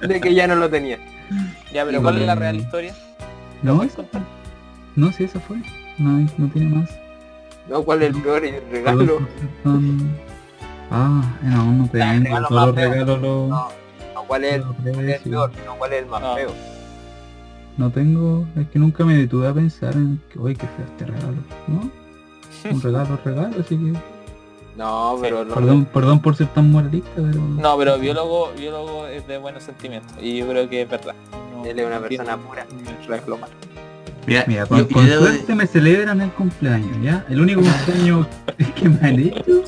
de 0.08 0.20
que 0.20 0.34
ya 0.34 0.46
no 0.48 0.56
lo 0.56 0.68
tenía. 0.68 0.98
Ya, 1.72 1.84
pero 1.84 2.02
¿cuál 2.02 2.18
es 2.20 2.26
la 2.26 2.34
real 2.34 2.56
historia? 2.56 2.94
No, 3.62 3.82
eso 3.84 3.96
contar? 3.96 4.22
No, 4.96 5.12
sí, 5.12 5.24
eso 5.24 5.38
fue. 5.40 5.58
No, 5.98 6.26
no 6.38 6.48
tiene 6.52 6.74
más. 6.74 6.90
No, 7.68 7.82
¿cuál 7.84 8.02
es 8.02 8.14
el 8.16 8.20
peor 8.22 8.44
Todos 8.44 8.60
regalo? 8.70 9.20
son- 9.62 10.10
Ah, 10.90 11.22
no, 11.42 11.64
no 11.72 11.88
te 11.88 11.98
Ya, 11.98 12.12
el 12.14 12.20
vengo. 12.20 12.24
regalo 12.36 12.48
Todos 12.48 12.66
los 12.66 12.74
regalos 12.76 13.20
los... 13.22 13.48
No, 13.48 13.68
no, 14.14 14.22
¿cuál 14.26 14.44
es 14.44 14.52
el, 14.54 14.60
los 14.62 14.74
cuál 14.74 15.08
es 15.08 15.16
el 15.24 15.30
peor? 15.30 15.52
No, 15.64 15.74
¿cuál 15.76 15.92
es 15.92 15.98
el 16.02 16.06
más 16.06 16.22
Ah. 16.24 16.34
feo? 16.34 16.50
No 17.78 17.90
tengo, 17.90 18.44
es 18.56 18.68
que 18.68 18.78
nunca 18.78 19.04
me 19.04 19.16
detuve 19.16 19.48
a 19.48 19.54
pensar 19.54 19.94
en 19.94 20.20
que, 20.30 20.38
uy, 20.38 20.54
qué 20.54 20.66
feo 20.66 20.84
este 20.86 21.06
regalo, 21.06 21.36
¿no? 21.68 21.90
Un 22.70 22.82
regalo, 22.82 23.14
es 23.14 23.24
regalo, 23.24 23.56
así 23.60 23.76
que, 23.76 23.92
No, 24.76 25.18
pero 25.20 25.46
perdón, 25.48 25.84
perdón 25.86 26.20
por 26.20 26.36
ser 26.36 26.48
tan 26.48 26.70
moralista, 26.70 27.10
pero... 27.16 27.40
No, 27.40 27.78
pero 27.78 27.98
biólogo, 27.98 28.52
biólogo 28.58 29.06
es 29.06 29.26
de 29.26 29.38
buenos 29.38 29.62
sentimientos. 29.62 30.12
Y 30.20 30.36
yo 30.38 30.48
creo 30.48 30.68
que 30.68 30.82
es 30.82 30.88
verdad. 30.90 31.14
No- 31.54 31.64
él 31.64 31.78
es 31.78 31.86
una 31.86 32.00
persona 32.00 32.36
pura. 32.36 32.66
no 32.84 32.90
es 32.90 33.06
reclamar. 33.06 33.48
Mira, 34.26 34.44
Mira, 34.46 34.64
yo- 34.68 34.88
con, 34.88 35.06
yo 35.06 35.20
de- 35.20 35.26
suerte 35.36 35.54
me 35.54 35.66
celebran 35.66 36.20
el 36.20 36.30
cumpleaños, 36.30 36.96
¿ya? 37.02 37.24
El 37.28 37.40
único 37.40 37.62
cumpleaños 37.62 38.26
que 38.76 38.88
me 38.88 39.08
han 39.08 39.18
hecho 39.18 39.64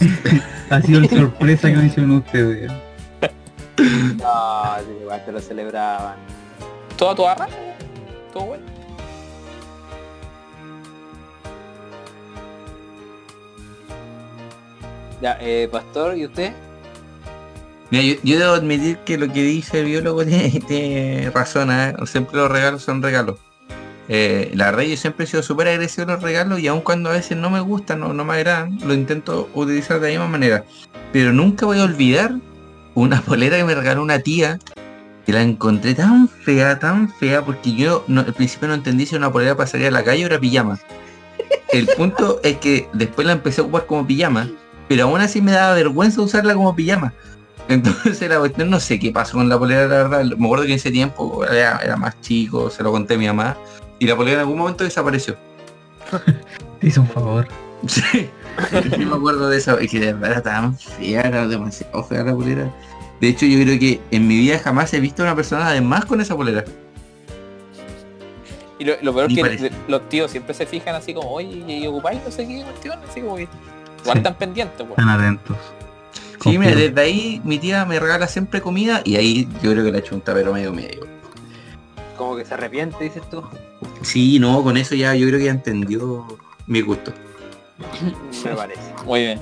ha 0.70 0.80
sido 0.82 1.00
la 1.00 1.08
sorpresa 1.08 1.68
que 1.70 1.76
me 1.76 1.86
hicieron 1.86 2.10
ustedes. 2.12 2.72
No, 3.78 4.76
sí, 4.80 4.90
igual 5.02 5.24
te 5.24 5.32
lo 5.32 5.40
celebraban. 5.40 6.16
¿Todo 6.96 7.10
a 7.10 7.14
tu 7.14 7.26
arra? 7.26 7.48
¿Todo 8.32 8.44
bueno? 8.46 8.64
Ya, 15.20 15.36
eh, 15.40 15.68
Pastor, 15.70 16.16
¿y 16.16 16.24
usted? 16.24 16.52
Mira, 17.90 18.02
yo, 18.02 18.14
yo 18.22 18.38
debo 18.38 18.52
admitir 18.52 18.98
que 18.98 19.18
lo 19.18 19.32
que 19.32 19.42
dice 19.42 19.80
el 19.80 19.86
biólogo 19.86 20.24
tiene, 20.26 20.60
tiene 20.66 21.30
razón, 21.30 21.70
¿eh? 21.70 21.94
siempre 22.06 22.36
los 22.36 22.50
regalos 22.50 22.82
son 22.82 23.02
regalos. 23.02 23.36
Eh, 24.08 24.52
la 24.54 24.66
verdad 24.66 24.84
yo 24.84 24.96
siempre 24.96 25.24
he 25.24 25.26
sido 25.26 25.42
súper 25.42 25.68
agresivo 25.68 26.08
a 26.08 26.14
los 26.14 26.22
regalos 26.22 26.60
y 26.60 26.68
aun 26.68 26.80
cuando 26.80 27.10
a 27.10 27.14
veces 27.14 27.36
no 27.36 27.50
me 27.50 27.60
gustan 27.60 28.02
o 28.04 28.12
no, 28.12 28.24
me 28.24 28.34
agradan, 28.34 28.78
lo 28.86 28.94
intento 28.94 29.50
utilizar 29.52 30.00
de 30.00 30.08
la 30.08 30.12
misma 30.12 30.28
manera. 30.28 30.64
Pero 31.12 31.32
nunca 31.32 31.66
voy 31.66 31.80
a 31.80 31.84
olvidar 31.84 32.36
una 32.94 33.20
polera 33.26 33.56
que 33.58 33.64
me 33.64 33.74
regaló 33.74 34.02
una 34.02 34.20
tía 34.20 34.58
que 35.26 35.32
la 35.32 35.42
encontré 35.42 35.92
tan 35.94 36.28
fea, 36.28 36.78
tan 36.78 37.12
fea, 37.12 37.44
porque 37.44 37.74
yo 37.74 38.04
no- 38.06 38.20
al 38.20 38.32
principio 38.32 38.68
no 38.68 38.74
entendí 38.74 39.04
si 39.06 39.16
una 39.16 39.30
polera 39.32 39.66
salir 39.66 39.88
a 39.88 39.90
la 39.90 40.04
calle 40.04 40.22
o 40.22 40.26
era 40.26 40.38
pijama. 40.38 40.78
El 41.72 41.88
punto 41.88 42.40
es 42.44 42.58
que 42.58 42.88
después 42.92 43.26
la 43.26 43.32
empecé 43.32 43.60
a 43.60 43.64
ocupar 43.64 43.86
como 43.86 44.06
pijama, 44.06 44.48
pero 44.88 45.04
aún 45.04 45.20
así 45.20 45.42
me 45.42 45.50
daba 45.50 45.74
vergüenza 45.74 46.22
usarla 46.22 46.54
como 46.54 46.74
pijama. 46.76 47.12
Entonces 47.68 48.28
la 48.28 48.38
cuestión 48.38 48.70
no 48.70 48.78
sé 48.78 49.00
qué 49.00 49.10
pasó 49.10 49.36
con 49.36 49.48
la 49.48 49.58
polera, 49.58 49.88
la 49.88 49.96
verdad. 49.96 50.24
Me 50.36 50.46
acuerdo 50.46 50.64
que 50.64 50.70
en 50.72 50.76
ese 50.76 50.92
tiempo 50.92 51.44
era, 51.44 51.78
era 51.78 51.96
más 51.96 52.20
chico, 52.20 52.70
se 52.70 52.84
lo 52.84 52.92
conté 52.92 53.14
a 53.14 53.18
mi 53.18 53.26
mamá. 53.26 53.56
Y 53.98 54.06
la 54.06 54.14
polera 54.14 54.34
en 54.36 54.40
algún 54.40 54.58
momento 54.58 54.84
desapareció. 54.84 55.36
Te 56.80 56.86
hizo 56.86 57.00
un 57.00 57.08
favor. 57.08 57.48
Sí, 57.88 58.02
sí 58.96 59.04
me 59.04 59.16
acuerdo 59.16 59.48
de 59.48 59.58
eso. 59.58 59.76
Es 59.78 59.90
que 59.90 59.98
de 59.98 60.12
verdad 60.12 60.30
era 60.30 60.42
tan 60.42 60.78
fea, 60.78 61.22
era 61.22 61.48
demasiado 61.48 62.04
fea 62.04 62.22
la 62.22 62.34
polera. 62.34 62.70
De 63.20 63.28
hecho 63.28 63.46
yo 63.46 63.58
creo 63.62 63.78
que 63.78 64.00
en 64.10 64.26
mi 64.28 64.36
vida 64.36 64.58
jamás 64.58 64.92
he 64.94 65.00
visto 65.00 65.22
a 65.22 65.26
una 65.26 65.34
persona 65.36 65.68
además 65.68 66.04
con 66.04 66.20
esa 66.20 66.36
polera. 66.36 66.64
Y 68.78 68.84
lo, 68.84 68.94
lo 69.00 69.14
peor 69.14 69.28
Ni 69.28 69.34
es 69.34 69.36
que 69.36 69.42
parece. 69.42 69.70
los 69.88 70.06
tíos 70.10 70.30
siempre 70.30 70.52
se 70.54 70.66
fijan 70.66 70.94
así 70.94 71.14
como, 71.14 71.30
oye, 71.32 71.64
¿y 71.66 71.86
ocupáis 71.86 72.20
no 72.24 72.30
sé 72.30 72.46
qué 72.46 72.62
cuestión? 72.62 72.98
Así 73.08 73.20
como 73.22 73.36
que 73.36 73.42
igual 73.44 74.12
Sí. 74.12 74.18
están 74.18 74.34
pendientes, 74.36 74.80
weón. 74.80 74.90
Están 74.90 75.08
atentos. 75.08 75.56
Sí, 76.42 76.58
mira, 76.58 76.74
desde 76.76 77.00
ahí 77.00 77.40
mi 77.42 77.58
tía 77.58 77.84
me 77.86 77.98
regala 77.98 78.28
siempre 78.28 78.60
comida 78.60 79.00
y 79.04 79.16
ahí 79.16 79.48
yo 79.62 79.72
creo 79.72 79.90
que 79.90 79.98
hecho 79.98 80.14
un 80.14 80.20
tapero 80.20 80.52
medio 80.52 80.72
medio. 80.72 81.06
Como 82.16 82.36
que 82.36 82.44
se 82.44 82.54
arrepiente, 82.54 83.02
dices 83.02 83.22
tú. 83.30 83.42
Sí, 84.02 84.38
no, 84.38 84.62
con 84.62 84.76
eso 84.76 84.94
ya 84.94 85.14
yo 85.14 85.26
creo 85.26 85.38
que 85.38 85.46
ya 85.46 85.50
entendió 85.50 86.26
mi 86.66 86.82
gusto. 86.82 87.12
Me 88.44 88.50
parece. 88.54 88.80
Muy 89.04 89.20
bien. 89.20 89.40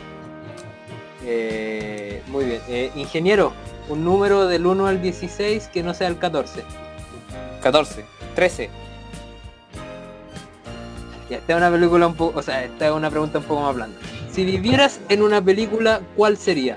Eh, 1.26 2.22
muy 2.28 2.44
bien. 2.44 2.60
Eh, 2.68 2.90
ingeniero, 2.94 3.52
un 3.88 4.04
número 4.04 4.46
del 4.46 4.66
1 4.66 4.86
al 4.86 5.02
16 5.02 5.68
que 5.68 5.82
no 5.82 5.94
sea 5.94 6.08
el 6.08 6.18
14. 6.18 6.62
14, 7.62 8.04
13. 8.34 8.70
Ya, 11.30 11.38
esta 11.38 11.52
es 11.54 11.56
una 11.56 11.70
película 11.70 12.06
un 12.06 12.14
poco, 12.14 12.38
o 12.38 12.42
sea, 12.42 12.64
esta 12.64 12.86
es 12.86 12.92
una 12.92 13.10
pregunta 13.10 13.38
un 13.38 13.44
poco 13.44 13.62
más 13.62 13.74
blanda. 13.74 13.98
Si 14.30 14.44
vivieras 14.44 15.00
en 15.08 15.22
una 15.22 15.40
película, 15.40 16.02
¿cuál 16.16 16.36
sería? 16.36 16.76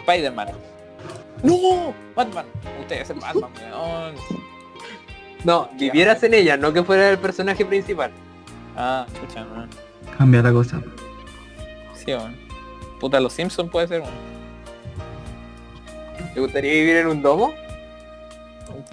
Spider-Man. 0.00 0.48
¡No! 1.42 1.92
Batman. 2.14 2.46
Usted 2.80 3.02
es 3.02 3.10
el 3.10 3.18
Batman, 3.18 3.50
weón. 3.56 4.14
No, 5.42 5.68
vivieras 5.78 6.22
en 6.22 6.34
ella, 6.34 6.56
no 6.56 6.72
que 6.72 6.84
fuera 6.84 7.10
el 7.10 7.18
personaje 7.18 7.64
principal. 7.64 8.12
Ah, 8.76 9.06
weón. 9.34 9.68
Cambia 10.16 10.42
la 10.42 10.52
cosa. 10.52 10.80
Sí, 11.94 12.12
weón. 12.12 12.43
Puta, 13.00 13.20
los 13.20 13.32
Simpsons 13.32 13.70
puede 13.70 13.88
ser 13.88 14.00
uno. 14.02 14.10
¿Te 16.32 16.40
gustaría 16.40 16.72
vivir 16.72 16.96
en 16.96 17.06
un 17.08 17.22
domo? 17.22 17.52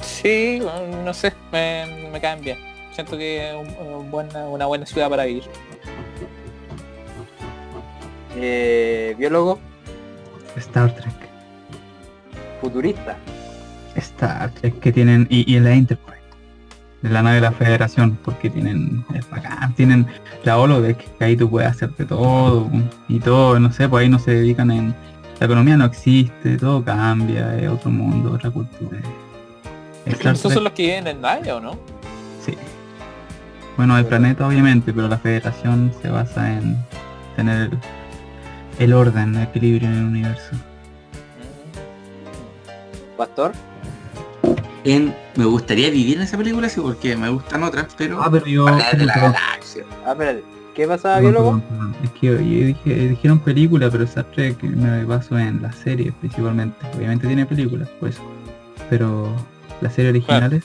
Sí, 0.01 0.61
no 1.03 1.13
sé, 1.13 1.33
me, 1.51 2.09
me 2.11 2.19
caen 2.21 2.41
bien. 2.41 2.57
Siento 2.93 3.17
que 3.17 3.49
es 3.49 3.55
un- 3.55 3.87
un 3.87 4.11
buena- 4.11 4.47
una 4.47 4.65
buena 4.65 4.85
ciudad 4.85 5.09
para 5.09 5.23
vivir. 5.25 5.43
Eh, 8.35 9.15
biólogo, 9.17 9.59
Star 10.57 10.93
Trek. 10.95 11.13
futurista. 12.61 13.17
Star 13.95 14.51
Trek 14.51 14.79
que 14.79 14.91
tienen. 14.91 15.27
Y, 15.29 15.51
y 15.51 15.57
en 15.57 15.63
la 15.63 15.73
Enterprise. 15.73 16.20
De 17.01 17.09
la 17.09 17.23
nave 17.23 17.35
de 17.35 17.41
la 17.41 17.51
Federación. 17.51 18.17
Porque 18.23 18.49
tienen. 18.49 19.03
Es 19.13 19.29
bacán. 19.29 19.73
Tienen 19.75 20.07
la 20.43 20.57
holodeck. 20.57 20.97
Que 21.17 21.23
ahí 21.25 21.35
tú 21.35 21.49
puedes 21.49 21.69
hacer 21.69 21.95
de 21.95 22.05
todo. 22.05 22.69
Y 23.07 23.19
todo, 23.19 23.59
no 23.59 23.71
sé, 23.71 23.89
pues 23.89 24.03
ahí 24.03 24.09
no 24.09 24.19
se 24.19 24.31
dedican 24.35 24.71
en. 24.71 24.95
La 25.39 25.45
economía 25.45 25.75
no 25.75 25.85
existe, 25.85 26.55
todo 26.59 26.83
cambia, 26.85 27.57
es 27.57 27.67
otro 27.67 27.89
mundo, 27.89 28.33
otra 28.33 28.51
cultura. 28.51 28.99
Star 30.05 30.33
¿Esos 30.33 30.41
Trek, 30.41 30.53
son 30.53 30.63
los 30.65 30.73
que 30.73 30.83
viven 30.83 31.07
en 31.07 31.19
Naya 31.19 31.55
o 31.55 31.59
no? 31.59 31.71
sí. 32.45 32.55
Bueno, 33.75 33.97
el 33.97 34.05
planeta 34.05 34.47
obviamente, 34.47 34.93
pero 34.93 35.07
la 35.07 35.17
federación 35.17 35.91
se 35.99 36.11
basa 36.11 36.53
en 36.53 36.77
tener 37.35 37.71
el, 37.71 37.79
el 38.77 38.93
orden, 38.93 39.35
el 39.35 39.43
equilibrio 39.43 39.87
en 39.87 39.95
el 39.95 40.05
universo. 40.05 40.51
Pastor. 43.17 43.53
En, 44.83 45.15
me 45.35 45.45
gustaría 45.45 45.89
vivir 45.89 46.17
en 46.17 46.23
esa 46.23 46.37
película, 46.37 46.67
sí, 46.67 46.81
porque 46.81 47.15
me 47.15 47.29
gustan 47.29 47.63
otras, 47.63 47.87
pero... 47.97 48.21
Ah, 48.21 48.29
pero 48.31 48.45
yo... 48.45 48.65
la 48.69 48.91
de 48.93 49.05
la 49.05 49.13
galaxia. 49.15 49.83
Ah. 50.05 50.15
¿Qué 50.73 50.87
pasaba, 50.87 51.19
biólogo? 51.19 51.61
Es 52.03 52.09
que 52.11 52.27
yo 52.27 52.37
dije, 52.37 53.09
dijeron 53.09 53.39
película, 53.39 53.89
pero 53.91 54.05
Star 54.05 54.25
Trek 54.31 54.63
me 54.63 55.03
baso 55.03 55.37
en 55.37 55.61
las 55.61 55.75
series 55.75 56.13
principalmente. 56.15 56.77
Obviamente 56.95 57.27
tiene 57.27 57.45
películas, 57.45 57.89
por 57.99 58.09
eso. 58.09 58.21
Pero 58.89 59.29
las 59.81 59.93
series 59.93 60.11
originales, 60.11 60.63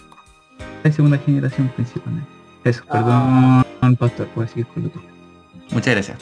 de 0.85 0.92
segunda 0.92 1.18
generación 1.18 1.70
principalmente. 1.74 2.29
Eso, 2.64 2.83
Ah. 2.88 3.64
perdón, 3.81 3.96
Pastor, 3.96 4.29
puedes 4.29 4.52
seguir 4.52 4.66
con 4.68 4.85
lo 4.85 4.88
tuyo. 4.90 5.07
Muchas 5.72 5.94
gracias. 5.94 6.18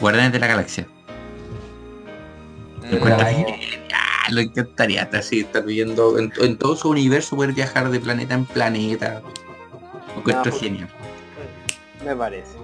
Guardianes 0.00 0.32
de 0.32 0.38
la 0.40 0.46
Galaxia. 0.48 0.86
No. 2.90 2.98
Lo 4.34 4.40
encantaría 4.40 5.02
estar 5.02 5.20
así, 5.20 5.40
estar 5.40 5.64
viviendo 5.64 6.18
en, 6.18 6.32
en 6.40 6.56
todo 6.56 6.76
su 6.76 6.90
universo, 6.90 7.36
poder 7.36 7.52
viajar 7.52 7.90
de 7.90 8.00
planeta 8.00 8.34
en 8.34 8.44
planeta. 8.44 9.22
Lo 10.14 10.20
encuentro 10.20 10.52
No, 10.52 10.58
genial. 10.58 10.88
Me 12.04 12.16
parece. 12.16 12.56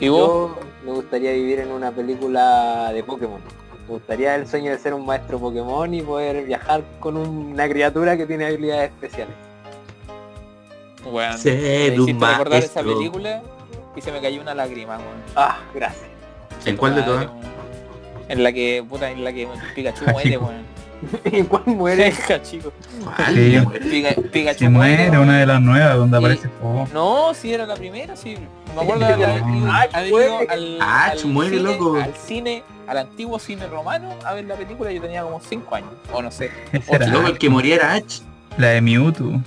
¿Y 0.00 0.08
vos? 0.08 0.18
Yo, 0.18 0.58
me 0.84 0.92
gustaría 0.92 1.32
vivir 1.32 1.60
en 1.60 1.70
una 1.70 1.90
película 1.90 2.90
de 2.92 3.02
Pokémon. 3.02 3.40
Me 3.86 3.94
gustaría 3.94 4.34
el 4.36 4.46
sueño 4.46 4.70
de 4.70 4.78
ser 4.78 4.94
un 4.94 5.04
maestro 5.04 5.38
Pokémon 5.38 5.92
y 5.92 6.00
poder 6.00 6.44
viajar 6.44 6.82
con 7.00 7.16
una 7.16 7.68
criatura 7.68 8.16
que 8.16 8.26
tiene 8.26 8.46
habilidades 8.46 8.90
especiales. 8.90 9.34
Me 11.04 11.38
Ser 11.38 11.98
un 11.98 12.08
hiciste 12.08 12.26
recordar 12.26 12.62
esa 12.62 12.82
película 12.82 13.42
y 13.96 14.00
se 14.00 14.12
me 14.12 14.20
cayó 14.20 14.40
una 14.40 14.54
lágrima, 14.54 14.98
weón. 14.98 15.22
Ah, 15.34 15.58
gracias. 15.74 16.08
¿En 16.64 16.76
cuál 16.76 16.94
de 16.94 17.02
todas? 17.02 17.26
En 18.30 18.42
la 18.42 18.52
que, 18.52 18.84
puta, 18.88 19.10
en 19.10 19.24
la 19.24 19.32
que 19.32 19.48
Pikachu 19.74 20.04
Ah, 20.06 20.12
muere, 20.12 20.38
weón. 20.38 20.62
¿En 21.24 21.46
cuál 21.46 21.62
muere? 21.66 22.12
chico. 22.42 22.72
¿Cuál? 23.02 23.34
Sí. 23.34 23.58
Pica- 23.90 24.14
Pikachu 24.30 24.58
Se 24.58 24.68
muere 24.68 25.10
una 25.18 25.38
de 25.40 25.46
las 25.46 25.60
nuevas 25.60 25.96
donde 25.96 26.16
Y- 26.16 26.18
aparece 26.20 26.48
Fo. 26.60 26.86
No, 26.92 27.32
si 27.34 27.52
era 27.52 27.66
la 27.66 27.74
primera, 27.74 28.14
sí. 28.16 28.36
Me 28.74 28.82
acuerdo 28.82 29.06
de 29.06 29.12
haber 29.14 29.38
ido- 29.38 30.10
muere. 30.10 30.46
al, 30.48 30.78
Ach, 30.80 31.10
al 31.24 31.26
muere, 31.26 31.56
cine, 31.56 31.62
loco. 31.72 31.96
al 31.96 32.14
cine, 32.14 32.62
al 32.86 32.98
antiguo 32.98 33.38
cine 33.38 33.66
romano 33.66 34.14
a 34.24 34.34
ver 34.34 34.44
la 34.44 34.54
película. 34.54 34.92
Yo 34.92 35.00
tenía 35.00 35.22
como 35.22 35.40
5 35.40 35.74
años, 35.74 35.90
o 36.12 36.22
no 36.22 36.30
sé. 36.30 36.50
Era 36.88 37.06
Luego 37.08 37.28
el 37.28 37.38
que 37.38 37.48
moría 37.48 37.74
era 37.76 37.92
Ash. 37.94 38.20
la 38.58 38.68
de 38.68 38.80
Mewtwo. 38.80 39.40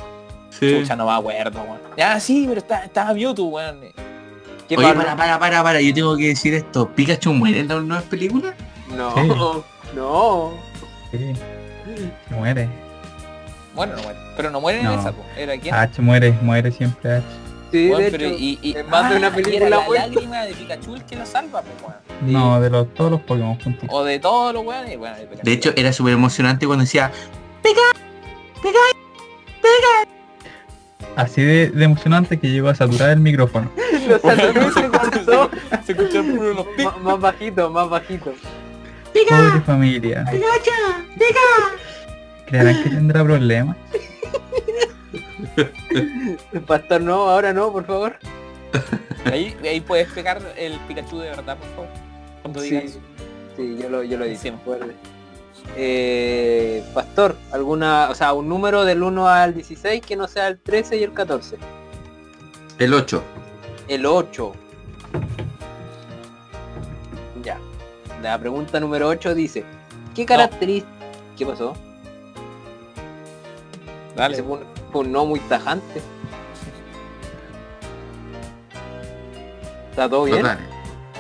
Sí. 0.49 0.79
Chucha, 0.81 0.95
no 0.95 1.05
me 1.05 1.11
acuerdo, 1.13 1.61
weón. 1.61 1.79
Ya, 1.97 2.19
sí, 2.19 2.45
pero 2.47 2.59
está, 2.59 2.83
estaba 2.83 3.13
Mewtwo, 3.13 3.45
weón. 3.45 3.79
¿Qué 4.67 4.75
Oye, 4.77 4.93
para, 4.93 5.15
para, 5.15 5.37
para, 5.39 5.61
para, 5.63 5.81
yo 5.81 5.93
tengo 5.93 6.15
que 6.17 6.27
decir 6.29 6.53
esto. 6.53 6.89
¿Pikachu 6.89 7.33
muere 7.33 7.59
en 7.59 7.67
las 7.67 7.83
nuevas 7.83 8.05
películas? 8.05 8.53
No, 8.95 9.13
Sí. 9.15 9.27
no. 9.95 10.51
Sí. 11.11 11.33
Se 12.29 12.35
muere. 12.35 12.69
Bueno, 13.75 13.95
no 13.95 14.03
muere. 14.03 14.19
Pero 14.35 14.49
no 14.51 14.61
muere 14.61 14.79
en 14.79 14.85
No. 14.85 14.99
esa, 14.99 15.11
po. 15.11 15.23
¿Era 15.37 15.57
quién? 15.57 15.73
H 15.73 16.01
muere, 16.01 16.31
muere 16.41 16.71
siempre 16.71 17.15
H. 17.17 17.25
Sí, 17.71 17.89
Weón, 17.89 18.03
de 18.03 18.11
pero 18.11 18.25
hecho, 18.27 18.35
y, 18.37 18.59
y, 18.61 18.77
en 18.77 18.87
más 18.87 19.09
de 19.09 19.17
una 19.17 19.27
ah, 19.27 19.31
película 19.31 19.69
la 19.69 19.79
muerta. 19.79 20.07
lágrima 20.07 20.41
de 20.43 20.53
Pikachu 20.53 20.93
el 20.95 21.03
que 21.05 21.15
lo 21.15 21.25
salva, 21.25 21.63
pues, 21.63 21.73
weón. 21.81 22.31
No, 22.33 22.61
de 22.61 22.69
los, 22.69 22.93
todos 22.93 23.09
los 23.09 23.21
Pokémon 23.21 23.59
juntitos. 23.59 23.89
O 23.91 24.03
de 24.03 24.19
todos 24.19 24.53
los 24.53 24.63
weones, 24.63 24.95
bueno, 24.99 25.15
de 25.17 25.23
Pikachu. 25.23 25.43
De 25.43 25.51
hecho, 25.53 25.73
era 25.75 25.91
súper 25.91 26.13
emocionante 26.13 26.67
cuando 26.67 26.83
decía, 26.83 27.11
Así 31.15 31.41
de, 31.43 31.69
de 31.69 31.85
emocionante 31.85 32.39
que 32.39 32.49
llegó 32.49 32.69
a 32.69 32.75
saturar 32.75 33.11
el 33.11 33.19
micrófono. 33.19 33.69
lo 34.07 34.19
salvé, 34.19 34.71
se 34.71 34.87
cortó. 34.89 35.49
se. 35.85 35.93
Ma- 36.83 36.97
más 37.01 37.19
bajito, 37.19 37.69
más 37.69 37.89
bajito. 37.89 38.33
Pobre 39.13 39.61
familia. 39.65 40.25
¿Creerán 42.45 42.83
que 42.83 42.89
tendrá 42.89 43.23
problemas? 43.23 43.77
Pastor, 46.67 47.01
no, 47.01 47.29
ahora 47.29 47.53
no, 47.53 47.71
por 47.71 47.85
favor. 47.85 48.17
Ahí, 49.25 49.55
ahí 49.63 49.79
puedes 49.79 50.09
pegar 50.11 50.41
el 50.57 50.73
Pikachu 50.87 51.17
de 51.19 51.29
verdad, 51.29 51.55
por 51.57 51.67
favor. 51.69 51.87
Cuando 52.41 52.59
Sí, 52.59 52.71
digas. 52.71 52.97
sí, 53.55 53.77
yo 53.81 53.87
lo, 53.89 54.03
yo 54.03 54.17
lo 54.17 54.25
dije. 54.25 54.49
Encima. 54.49 54.59
Eh, 55.77 56.83
Pastor, 56.93 57.37
alguna, 57.53 58.09
o 58.09 58.15
sea, 58.15 58.33
un 58.33 58.49
número 58.49 58.83
del 58.83 59.01
1 59.01 59.27
al 59.29 59.53
16 59.53 60.01
que 60.05 60.17
no 60.17 60.27
sea 60.27 60.49
el 60.49 60.59
13 60.59 60.97
y 60.97 61.03
el 61.03 61.13
14. 61.13 61.57
el 62.79 62.93
8. 62.93 63.23
El 63.87 64.05
8. 64.05 64.51
La 68.23 68.39
pregunta 68.39 68.79
número 68.79 69.09
8 69.09 69.35
dice, 69.35 69.65
¿qué 70.15 70.25
característica... 70.25 70.89
¿Qué 71.37 71.45
pasó? 71.45 71.73
Dale. 74.15 74.41
Fue 74.41 74.53
un, 74.59 74.63
fue 74.93 75.01
un 75.01 75.11
no 75.11 75.25
muy 75.25 75.41
tajante. 75.41 76.01
¿Está 79.89 80.07
todo 80.07 80.21
Vos 80.21 80.31
bien? 80.31 80.41
dale. 80.41 80.61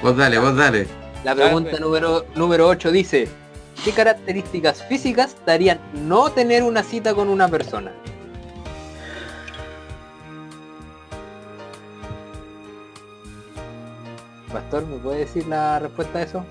Vos 0.01 0.15
dale, 0.15 0.39
vos 0.39 0.55
dale. 0.55 0.87
La 1.25 1.35
pregunta 1.35 1.77
número, 1.77 2.25
número 2.35 2.69
8 2.69 2.89
dice, 2.93 3.27
¿qué 3.83 3.91
características 3.91 4.81
físicas 4.83 5.35
te 5.43 5.51
harían 5.51 5.81
no 6.07 6.29
tener 6.31 6.63
una 6.63 6.83
cita 6.83 7.13
con 7.13 7.27
una 7.27 7.49
persona? 7.49 7.91
Pastor, 14.53 14.85
¿me 14.85 14.95
puede 14.99 15.19
decir 15.19 15.45
la 15.47 15.79
respuesta 15.79 16.19
a 16.19 16.21
eso? 16.21 16.45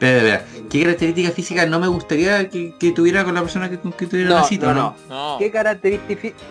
Espera. 0.00 0.44
¿Qué 0.70 0.82
características 0.82 1.32
físicas 1.34 1.68
no 1.68 1.80
me 1.80 1.88
gustaría 1.88 2.48
que, 2.48 2.72
que 2.78 2.92
tuviera 2.92 3.24
con 3.24 3.34
la 3.34 3.40
persona 3.40 3.68
que, 3.68 3.78
con 3.78 3.92
que 3.92 4.06
tuviera 4.06 4.30
la 4.30 4.44
cita? 4.44 4.72
no, 4.72 4.94
no. 5.08 5.32
No. 5.32 5.36
¿Qué, 5.38 5.50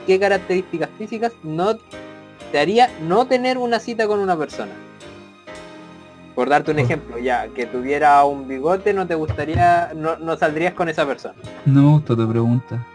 ¿Qué 0.06 0.20
características 0.20 0.90
físicas 0.98 1.32
no 1.44 1.78
te 2.52 2.60
haría 2.60 2.90
no 3.08 3.26
tener 3.26 3.58
una 3.58 3.80
cita 3.80 4.06
con 4.08 4.20
una 4.20 4.36
persona? 4.38 4.72
Por 6.36 6.50
darte 6.50 6.72
un 6.72 6.80
ejemplo, 6.80 7.18
ya, 7.18 7.48
que 7.48 7.66
tuviera 7.66 8.24
un 8.26 8.48
bigote, 8.48 8.94
no 8.94 9.08
te 9.08 9.16
gustaría, 9.16 9.92
no, 9.96 10.18
no 10.18 10.36
saldrías 10.38 10.74
con 10.74 10.88
esa 10.90 11.06
persona. 11.06 11.34
No 11.66 11.82
me 11.82 11.90
gustó 11.94 12.16
tu 12.18 12.30
pregunta. 12.30 12.86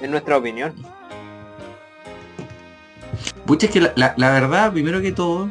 En 0.00 0.10
nuestra 0.10 0.36
opinión. 0.36 0.74
Pucha, 3.46 3.66
es 3.66 3.72
que 3.72 3.80
la, 3.80 3.92
la- 3.96 4.14
la 4.16 4.30
verdad, 4.30 4.72
primero 4.72 5.00
que 5.00 5.12
todo, 5.12 5.48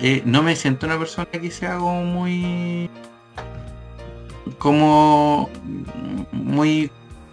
eh, 0.00 0.22
no 0.24 0.42
me 0.42 0.56
siento 0.56 0.86
una 0.86 0.98
persona 0.98 1.26
que 1.26 1.50
sea 1.50 1.78
como 1.78 2.04
muy... 2.04 2.90
como... 4.58 5.50
muy 6.32 6.90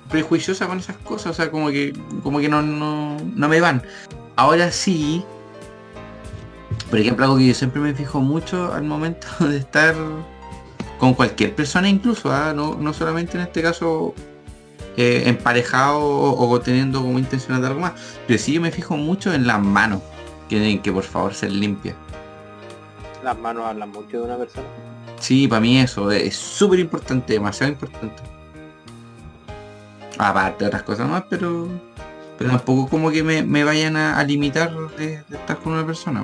prejuiciosa 0.10 0.68
con 0.68 0.80
esas 0.80 0.98
cosas, 0.98 1.32
o 1.32 1.34
sea, 1.34 1.52
como 1.52 1.70
que 1.70 1.94
como 2.24 2.40
que 2.40 2.50
no, 2.50 2.62
no, 2.62 3.18
no 3.36 3.50
me 3.50 3.60
van. 3.60 3.84
Ahora 4.36 4.72
sí, 4.72 5.24
por 6.90 7.00
ejemplo, 7.00 7.26
algo 7.26 7.38
que 7.38 7.48
yo 7.48 7.54
siempre 7.54 7.82
me 7.82 7.94
fijo 7.94 8.22
mucho 8.22 8.74
al 8.74 8.84
momento 8.84 9.28
de 9.40 9.58
estar 9.58 9.96
con 10.98 11.14
cualquier 11.14 11.54
persona 11.54 11.90
incluso, 11.90 12.32
¿ah? 12.32 12.54
no, 12.56 12.76
no 12.76 12.94
solamente 12.94 13.38
en 13.38 13.44
este 13.44 13.62
caso 13.62 14.16
eh, 14.96 15.24
emparejado 15.26 16.00
o, 16.02 16.60
teniendo 16.60 17.02
como 17.02 17.20
intención 17.20 17.60
de 17.62 17.68
algo 17.68 17.82
más, 17.82 17.94
pero 18.26 18.40
sí 18.40 18.54
yo 18.54 18.62
me 18.62 18.72
fijo 18.72 18.98
mucho 18.98 19.34
en 19.34 19.46
las 19.46 19.62
manos, 19.62 20.02
que 20.50 20.80
que 20.82 20.92
por 20.92 21.04
favor 21.04 21.34
ser 21.34 21.52
limpias. 21.52 21.96
Las 23.24 23.38
manos 23.38 23.66
hablan 23.66 23.90
mucho 23.92 24.20
de 24.20 24.24
una 24.24 24.38
persona. 24.38 24.68
Sí, 25.20 25.48
para 25.48 25.62
mí 25.62 25.80
eso 25.80 26.12
es 26.12 26.36
súper 26.36 26.80
importante, 26.80 27.34
demasiado 27.34 27.72
importante. 27.72 28.22
Aparte 30.18 30.64
de 30.64 30.68
otras 30.68 30.84
cosas 30.84 31.10
más, 31.10 31.24
pero, 31.30 31.68
pero 32.38 32.52
tampoco 32.52 32.90
como 32.90 33.12
que 33.12 33.24
me, 33.24 33.44
me 33.44 33.64
vayan 33.64 33.98
a, 33.98 34.18
a 34.18 34.24
limitar 34.24 34.72
de, 34.98 35.24
de 35.28 35.38
estar 35.38 35.58
con 35.58 35.74
una 35.74 35.86
persona. 35.86 36.24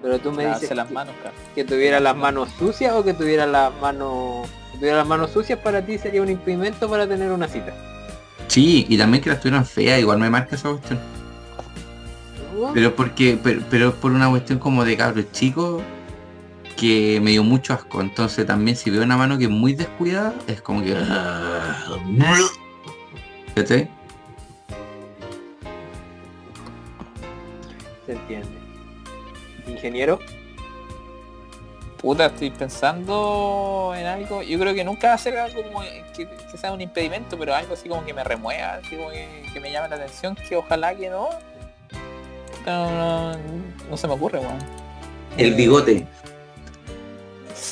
Pero 0.00 0.18
tú 0.18 0.32
me 0.32 0.46
dices 0.46 0.74
las 0.74 0.88
que, 0.88 0.94
manos, 0.94 1.14
cara. 1.22 1.34
que 1.54 1.64
tuviera 1.64 2.00
las 2.00 2.16
manos 2.16 2.48
sucias 2.58 2.92
o 2.94 3.04
que 3.04 3.14
tuviera 3.14 3.46
las 3.46 3.72
manos 3.80 4.48
que 4.72 4.78
tuviera 4.78 4.98
las 4.98 5.06
manos 5.06 5.30
sucias 5.30 5.58
para 5.60 5.84
ti 5.84 5.98
sería 5.98 6.22
un 6.22 6.28
impedimento 6.28 6.88
para 6.88 7.06
tener 7.06 7.30
una 7.30 7.46
cita. 7.46 7.72
Sí, 8.48 8.84
y 8.88 8.98
también 8.98 9.22
que 9.22 9.30
las 9.30 9.40
tuvieran 9.40 9.64
feas, 9.64 10.00
igual 10.00 10.18
me 10.18 10.28
marca 10.28 10.56
esa 10.56 10.70
cuestión. 10.70 10.98
Pero 12.74 12.94
porque, 12.94 13.38
pero, 13.42 13.62
pero 13.70 13.88
es 13.88 13.94
por 13.94 14.12
una 14.12 14.28
cuestión 14.28 14.58
como 14.58 14.84
de 14.84 14.96
cabros 14.96 15.30
chicos 15.32 15.82
que 16.72 17.20
me 17.20 17.30
dio 17.30 17.44
mucho 17.44 17.74
asco. 17.74 18.00
Entonces 18.00 18.46
también 18.46 18.76
si 18.76 18.90
veo 18.90 19.02
una 19.02 19.16
mano 19.16 19.38
que 19.38 19.44
es 19.44 19.50
muy 19.50 19.74
descuidada, 19.74 20.34
es 20.46 20.60
como 20.60 20.82
que. 20.82 20.94
¿Cachai? 23.54 23.88
Se 28.06 28.12
entiende. 28.12 28.48
Ingeniero, 29.66 30.18
Puta, 32.02 32.26
estoy 32.26 32.50
pensando 32.50 33.94
en 33.96 34.06
algo. 34.06 34.42
Yo 34.42 34.58
creo 34.58 34.74
que 34.74 34.82
nunca 34.82 35.08
va 35.08 35.14
a 35.14 35.18
ser 35.18 35.38
algo 35.38 35.62
como 35.62 35.82
que, 35.82 36.26
que 36.50 36.58
sea 36.58 36.72
un 36.72 36.80
impedimento, 36.80 37.38
pero 37.38 37.54
algo 37.54 37.74
así 37.74 37.88
como 37.88 38.04
que 38.04 38.12
me 38.12 38.24
remueva, 38.24 38.74
así 38.74 38.96
como 38.96 39.10
que, 39.10 39.44
que 39.52 39.60
me 39.60 39.70
llame 39.70 39.88
la 39.88 39.96
atención, 39.96 40.34
que 40.34 40.56
ojalá 40.56 40.96
que 40.96 41.08
no. 41.08 41.28
No, 42.66 42.90
no, 42.90 43.38
no 43.88 43.96
se 43.96 44.08
me 44.08 44.14
ocurre, 44.14 44.40
weón. 44.40 44.58
El 45.38 45.54
bigote. 45.54 46.04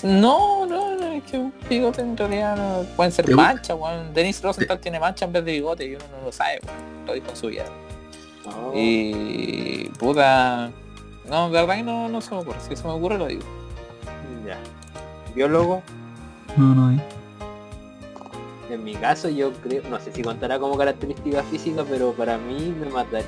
No, 0.02 0.64
no, 0.66 0.96
no, 0.96 1.06
es 1.12 1.22
que 1.24 1.38
un 1.38 1.52
bigote 1.68 2.00
en 2.00 2.16
realidad 2.16 2.56
no, 2.56 2.84
pueden 2.96 3.12
ser 3.12 3.26
¿Te 3.26 3.32
gu- 3.32 3.36
manchas, 3.36 3.76
weón. 3.78 4.14
Denise 4.14 4.42
Rosenthal 4.42 4.78
tiene 4.80 4.98
mancha 4.98 5.26
en 5.26 5.32
vez 5.32 5.44
de 5.44 5.52
bigote 5.52 5.84
y 5.84 5.94
uno 5.94 6.04
no 6.18 6.24
lo 6.26 6.32
sabe, 6.32 6.58
weón. 6.66 7.06
Lo 7.06 7.12
dijo 7.14 7.28
en 7.30 7.36
su 7.36 7.46
vida. 7.48 7.64
no, 8.46 8.72
Y 8.74 9.90
puta. 9.98 10.70
No, 11.28 11.46
de 11.50 11.60
verdad 11.60 11.76
que 11.76 11.82
no, 11.82 12.08
no 12.08 12.20
se 12.20 12.30
me 12.34 12.40
ocurre. 12.40 12.58
Si 12.66 12.74
se 12.74 12.84
me 12.84 12.90
ocurre 12.90 13.18
lo 13.18 13.26
digo. 13.26 13.42
ya. 14.46 14.58
Biólogo, 15.34 15.82
No, 16.56 16.74
no 16.74 16.88
hay. 16.88 17.00
en 18.70 18.82
mi 18.84 18.94
caso 18.94 19.28
yo 19.28 19.52
creo, 19.62 19.82
no 19.90 19.98
sé 20.00 20.12
si 20.12 20.22
contará 20.22 20.58
como 20.58 20.76
característica 20.78 21.42
física, 21.44 21.84
pero 21.88 22.12
para 22.12 22.38
mí 22.38 22.74
me 22.80 22.86
mataría. 22.90 23.26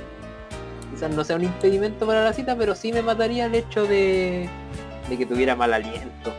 Quizás 0.92 1.10
no 1.10 1.22
sea 1.24 1.36
un 1.36 1.44
impedimento 1.44 2.06
para 2.06 2.24
la 2.24 2.32
cita, 2.32 2.56
pero 2.56 2.74
sí 2.74 2.92
me 2.92 3.02
mataría 3.02 3.46
el 3.46 3.54
hecho 3.54 3.86
de, 3.86 4.48
de 5.08 5.18
que 5.18 5.26
tuviera 5.26 5.54
mal 5.56 5.72
aliento. 5.74 6.32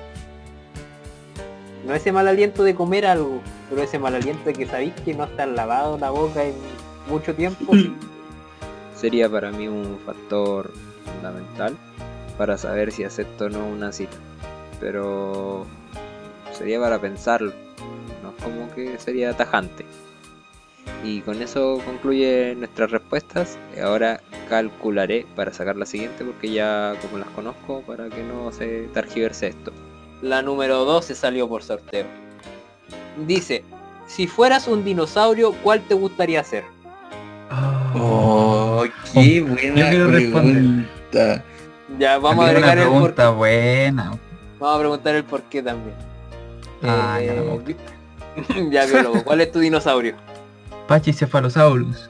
No 1.85 1.93
ese 1.93 2.11
mal 2.11 2.27
aliento 2.27 2.63
de 2.63 2.75
comer 2.75 3.05
algo, 3.05 3.41
pero 3.69 3.83
ese 3.83 3.99
mal 3.99 4.15
aliento 4.15 4.45
de 4.45 4.53
que 4.53 4.65
sabéis 4.65 4.93
que 5.03 5.13
no 5.13 5.25
está 5.25 5.45
lavado 5.45 5.97
la 5.97 6.11
boca 6.11 6.43
en 6.43 6.53
mucho 7.09 7.35
tiempo. 7.35 7.73
Sería 8.95 9.29
para 9.29 9.51
mí 9.51 9.67
un 9.67 9.99
factor 10.05 10.71
fundamental. 11.05 11.75
para 12.37 12.57
saber 12.57 12.91
si 12.91 13.03
acepto 13.03 13.45
o 13.45 13.49
no 13.49 13.67
una 13.67 13.91
cita. 13.91 14.17
Pero 14.79 15.65
sería 16.51 16.79
para 16.79 16.99
pensarlo, 16.99 17.51
no 18.21 18.29
es 18.29 18.43
como 18.43 18.73
que 18.73 18.97
sería 18.97 19.35
tajante. 19.35 19.85
Y 21.03 21.21
con 21.21 21.41
eso 21.41 21.81
concluye 21.85 22.55
nuestras 22.55 22.91
respuestas. 22.91 23.57
Ahora 23.81 24.21
calcularé 24.49 25.25
para 25.35 25.51
sacar 25.51 25.75
la 25.75 25.85
siguiente 25.85 26.23
porque 26.23 26.51
ya 26.51 26.95
como 27.01 27.17
las 27.17 27.27
conozco 27.29 27.81
para 27.81 28.09
que 28.09 28.23
no 28.23 28.51
se 28.51 28.87
targiverse 28.93 29.47
esto. 29.47 29.71
La 30.23 30.41
número 30.41 30.86
12 30.86 31.15
salió 31.15 31.49
por 31.49 31.63
sorteo. 31.63 32.05
Dice, 33.27 33.65
si 34.07 34.25
fueras 34.25 34.69
un 34.69 34.86
dinosaurio, 34.86 35.51
¿cuál 35.62 35.81
te 35.81 35.93
gustaría 35.95 36.41
ser? 36.45 36.63
Oh, 37.95 38.86
qué 39.13 39.41
buena 39.41 39.91
Yo 39.91 40.07
pregunta. 40.07 41.43
Ya, 41.99 42.17
vamos 42.19 42.45
a 42.45 42.49
agregar 42.49 42.77
una 42.77 42.83
el 42.83 42.88
por... 42.88 42.97
pregunta 42.99 43.29
buena. 43.31 44.17
Vamos 44.59 44.75
a 44.75 44.79
preguntar 44.79 45.15
el 45.15 45.23
por 45.25 45.41
qué 45.43 45.62
también. 45.62 45.95
Ah, 46.81 47.19
ya 47.19 47.33
Eh, 47.33 47.36
no 47.36 47.43
me 47.43 47.57
gusta. 47.59 48.63
ya, 48.71 48.86
biólogo, 48.86 49.23
¿cuál 49.25 49.41
es 49.41 49.51
tu 49.51 49.59
dinosaurio? 49.59 50.15
Pachycephalosaurus. 50.88 52.09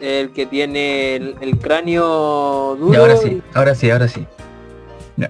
El 0.00 0.30
que 0.32 0.44
tiene 0.44 1.16
el, 1.16 1.34
el 1.40 1.58
cráneo 1.58 2.76
duro. 2.78 2.92
Y 2.92 2.96
ahora 2.96 3.16
sí, 3.16 3.42
ahora 3.54 3.74
sí, 3.74 3.90
ahora 3.90 4.06
sí. 4.06 4.26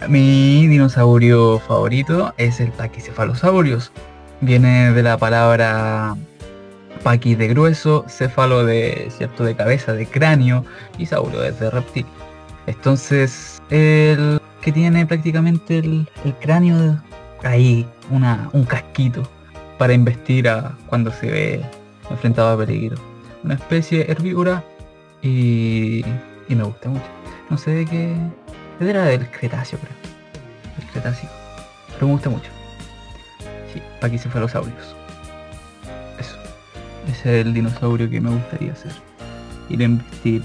Mi 0.07 0.67
dinosaurio 0.67 1.59
favorito 1.61 2.35
es 2.37 2.61
el 2.61 2.71
Pachycephalosaurus. 2.73 3.91
Viene 4.43 4.93
de 4.93 5.03
la 5.03 5.17
palabra 5.17 6.15
paqui 7.03 7.35
de 7.35 7.49
grueso, 7.49 8.05
céfalo 8.07 8.67
de 8.67 9.09
cierto 9.11 9.45
de 9.45 9.57
cabeza, 9.57 9.95
de 9.95 10.05
cráneo 10.05 10.63
y 10.99 11.07
saurio 11.07 11.43
es 11.43 11.59
de 11.59 11.71
reptil. 11.71 12.05
Entonces, 12.67 13.63
el 13.71 14.39
que 14.61 14.73
tiene 14.73 15.07
prácticamente 15.07 15.79
el, 15.79 16.07
cráneo 16.39 17.01
ahí, 17.43 17.87
una, 18.11 18.51
un 18.53 18.65
casquito 18.65 19.23
para 19.79 19.95
investir 19.95 20.51
a 20.51 20.77
cuando 20.89 21.11
se 21.11 21.31
ve 21.31 21.63
enfrentado 22.11 22.51
a 22.51 22.67
peligro. 22.67 22.99
Una 23.43 23.55
especie 23.55 24.11
herbívora 24.11 24.63
y, 25.23 26.05
y 26.47 26.55
me 26.55 26.65
gusta 26.65 26.91
mucho. 26.91 27.07
No 27.49 27.57
sé 27.57 27.71
de 27.71 27.87
qué. 27.87 28.15
Era 28.81 29.05
del 29.05 29.29
Cretáceo, 29.31 29.79
creo. 29.79 29.93
El 30.79 30.85
Cretácico. 30.93 31.33
Pero 31.95 32.07
me 32.07 32.13
gusta 32.13 32.31
mucho. 32.31 32.51
Sí, 33.73 33.83
Pachycephalosaurus. 34.01 34.95
Eso. 36.19 36.37
Ese 37.11 37.41
es 37.41 37.47
el 37.47 37.55
dinosaurio 37.55 38.09
que 38.09 38.21
me 38.21 38.31
gustaría 38.31 38.75
ser. 38.77 38.93
Ir 39.69 39.81
a 39.81 39.85
investir 39.85 40.43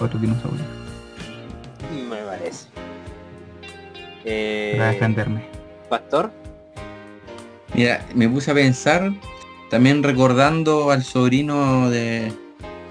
otro 0.00 0.18
dinosaurio. 0.18 0.64
Me 2.08 2.16
parece. 2.22 2.66
Eh, 4.24 4.74
Para 4.76 4.92
defenderme. 4.92 5.44
Pastor. 5.88 6.30
Mira, 7.74 8.04
me 8.14 8.28
puse 8.28 8.50
a 8.50 8.54
pensar, 8.54 9.10
también 9.70 10.02
recordando 10.02 10.90
al 10.90 11.02
sobrino 11.04 11.88
de, 11.88 12.32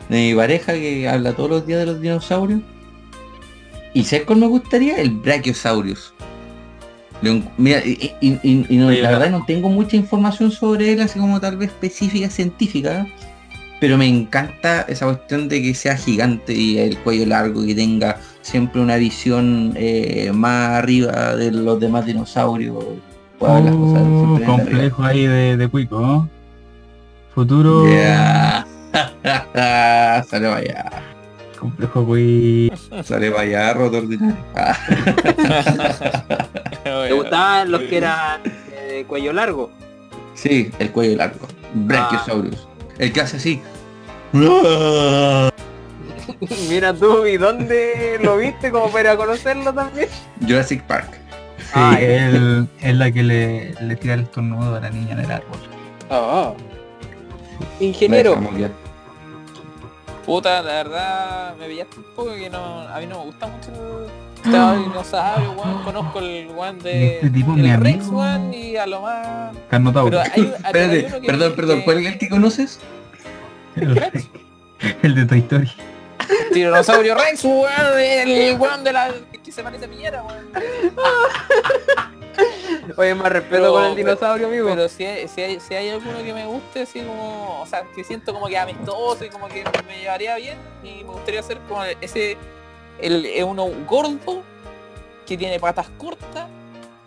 de 0.09 0.17
mi 0.17 0.33
pareja 0.33 0.73
que 0.73 1.07
habla 1.07 1.33
todos 1.33 1.49
los 1.49 1.67
días 1.67 1.81
de 1.81 1.85
los 1.85 2.01
dinosaurios. 2.01 2.61
¿Y 3.93 4.03
sabes 4.03 4.25
cuál 4.25 4.39
me 4.39 4.47
gustaría? 4.47 4.97
El 4.97 5.09
Brachiosaurus. 5.11 6.13
Mira, 7.57 7.81
y, 7.85 8.13
y- 8.21 8.39
y- 8.43 8.65
y 8.69 8.77
no- 8.77 8.87
Oye, 8.87 9.01
la 9.01 9.11
¿verdad? 9.11 9.29
no 9.31 9.43
tengo 9.45 9.69
mucha 9.69 9.95
información 9.97 10.51
sobre 10.51 10.93
él, 10.93 11.01
así 11.01 11.19
como 11.19 11.39
tal 11.41 11.57
vez 11.57 11.69
específica, 11.69 12.29
científica, 12.29 13.05
pero 13.81 13.97
me 13.97 14.07
encanta 14.07 14.81
esa 14.87 15.05
cuestión 15.05 15.49
de 15.49 15.61
que 15.61 15.73
sea 15.73 15.97
gigante 15.97 16.53
y 16.53 16.77
el 16.77 16.97
cuello 16.99 17.25
largo, 17.25 17.65
que 17.65 17.75
tenga 17.75 18.17
siempre 18.41 18.79
una 18.81 18.95
visión 18.95 19.73
eh, 19.75 20.31
más 20.33 20.71
arriba 20.77 21.35
de 21.35 21.51
los 21.51 21.77
demás 21.79 22.05
dinosaurios. 22.05 22.75
las 23.41 23.75
cosas 23.75 24.03
Oh, 24.23 24.39
complejo 24.45 25.03
ahí 25.03 25.25
de, 25.25 25.57
de 25.57 25.67
Cuico, 25.67 25.99
¿no? 25.99 26.29
Futuro. 27.35 27.83
Sale 28.93 30.47
para 30.47 30.55
allá. 30.55 30.85
Complejo 31.59 32.05
Cuico. 32.05 32.75
Sale 33.03 33.29
para 33.31 33.43
allá, 33.43 33.73
roto 33.73 33.97
ordinario. 33.97 34.37
Ah, 36.85 37.05
¿Te 37.07 37.13
gustaban 37.13 37.71
los 37.71 37.81
que 37.81 37.97
eran 37.97 38.41
eh, 38.73 39.05
cuello 39.07 39.31
largo? 39.33 39.69
sí, 40.33 40.71
el 40.79 40.91
cuello 40.91 41.17
largo. 41.17 41.47
Brachiosaurus. 41.73 42.67
El 42.97 43.13
que 43.13 43.21
hace 43.21 43.37
así. 43.37 43.61
Mira 46.69 46.93
tú, 46.93 47.25
¿y 47.25 47.37
dónde 47.37 48.17
lo 48.21 48.37
viste 48.37 48.71
como 48.71 48.89
para 48.91 49.15
conocerlo 49.17 49.73
también? 49.73 50.07
Jurassic 50.41 50.83
Park. 50.83 51.11
Sí, 51.57 51.71
Ay. 51.73 52.03
él 52.05 52.67
es 52.81 52.95
la 52.95 53.11
que 53.11 53.23
le, 53.23 53.73
le 53.81 53.95
tira 53.95 54.15
el 54.15 54.21
estornudo 54.21 54.75
a 54.75 54.79
la 54.79 54.89
niña 54.89 55.11
en 55.13 55.19
el 55.19 55.31
árbol. 55.31 55.59
Ah. 56.09 56.53
Ingeniero. 57.79 58.39
Puta, 60.29 60.61
la 60.61 60.73
verdad 60.83 61.55
me 61.57 61.67
pillaste 61.67 61.97
un 61.97 62.03
poco 62.15 62.35
que 62.35 62.51
no, 62.51 62.81
a 62.81 62.99
mí 62.99 63.07
no 63.07 63.17
me 63.17 63.25
gusta 63.25 63.47
mucho 63.47 63.71
el 64.45 64.51
tema 64.51 64.73
del 64.73 64.83
dinosaurio, 64.89 65.51
weón. 65.53 65.83
Conozco 65.83 66.19
el 66.19 66.47
weón 66.49 66.77
de 66.77 67.15
Este 67.15 67.31
tipo 67.31 67.53
el 67.55 67.63
mi 67.63 67.75
Rex, 67.75 68.09
weón, 68.09 68.53
y 68.53 68.77
a 68.77 68.85
lo 68.85 69.01
más. 69.01 69.57
Carnotauro. 69.71 70.11
Pero 70.11 70.21
hay, 70.21 70.53
Espérate, 70.65 71.21
perdón, 71.25 71.53
perdón. 71.55 71.81
¿Cuál 71.81 71.97
es 71.97 72.05
el 72.05 72.19
que 72.19 72.29
conoces? 72.29 72.79
El, 73.75 73.99
el 75.01 75.15
de 75.15 75.25
Toy 75.25 75.39
Story. 75.39 75.71
Tiranosaurio 76.53 77.15
Rex, 77.15 77.43
weón, 77.43 77.99
el 77.99 78.55
weón 78.59 78.83
de 78.83 78.93
la 78.93 79.11
que 79.43 79.51
se 79.51 79.63
parece 79.63 79.85
a 79.85 79.87
Piñera, 79.87 80.21
weón. 80.21 80.45
Oye, 82.97 83.15
más 83.15 83.31
respeto 83.31 83.61
Pero- 83.61 83.73
con 83.73 83.85
el 83.85 83.95
dinosaurio, 83.95 84.47
amigo. 84.47 84.69
Pero 84.69 84.89
si 84.89 85.05
hay, 85.05 85.27
si, 85.27 85.41
hay, 85.41 85.59
si 85.59 85.73
hay 85.73 85.89
alguno 85.89 86.19
que 86.23 86.33
me 86.33 86.45
guste, 86.45 86.81
así 86.81 87.01
como, 87.01 87.61
o 87.61 87.65
sea, 87.65 87.83
que 87.95 88.03
siento 88.03 88.33
como 88.33 88.47
que 88.47 88.57
amistoso 88.57 89.25
y 89.25 89.29
como 89.29 89.47
que 89.47 89.63
me 89.87 89.99
llevaría 89.99 90.35
bien 90.35 90.57
y 90.83 91.03
me 91.03 91.11
gustaría 91.11 91.41
ser 91.43 91.57
como 91.67 91.83
ese, 91.83 92.37
el, 92.99 93.25
es 93.25 93.43
uno 93.43 93.65
gordo 93.87 94.43
que 95.25 95.37
tiene 95.37 95.59
patas 95.59 95.89
cortas, 95.97 96.47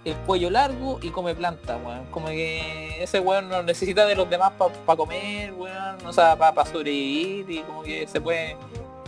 el 0.04 0.14
cuello 0.26 0.50
largo 0.50 0.98
y 1.02 1.10
come 1.10 1.34
planta, 1.34 1.76
weón. 1.76 2.04
Como 2.06 2.26
que 2.26 3.02
ese 3.02 3.20
weón 3.20 3.48
no 3.48 3.62
necesita 3.62 4.06
de 4.06 4.14
los 4.14 4.28
demás 4.28 4.52
para 4.58 4.96
comer, 4.96 5.52
weón, 5.52 6.04
o 6.04 6.12
sea, 6.12 6.36
para 6.36 6.64
sobrevivir 6.64 7.50
y 7.50 7.62
como 7.62 7.82
que 7.82 8.06
se 8.06 8.20
puede, 8.20 8.56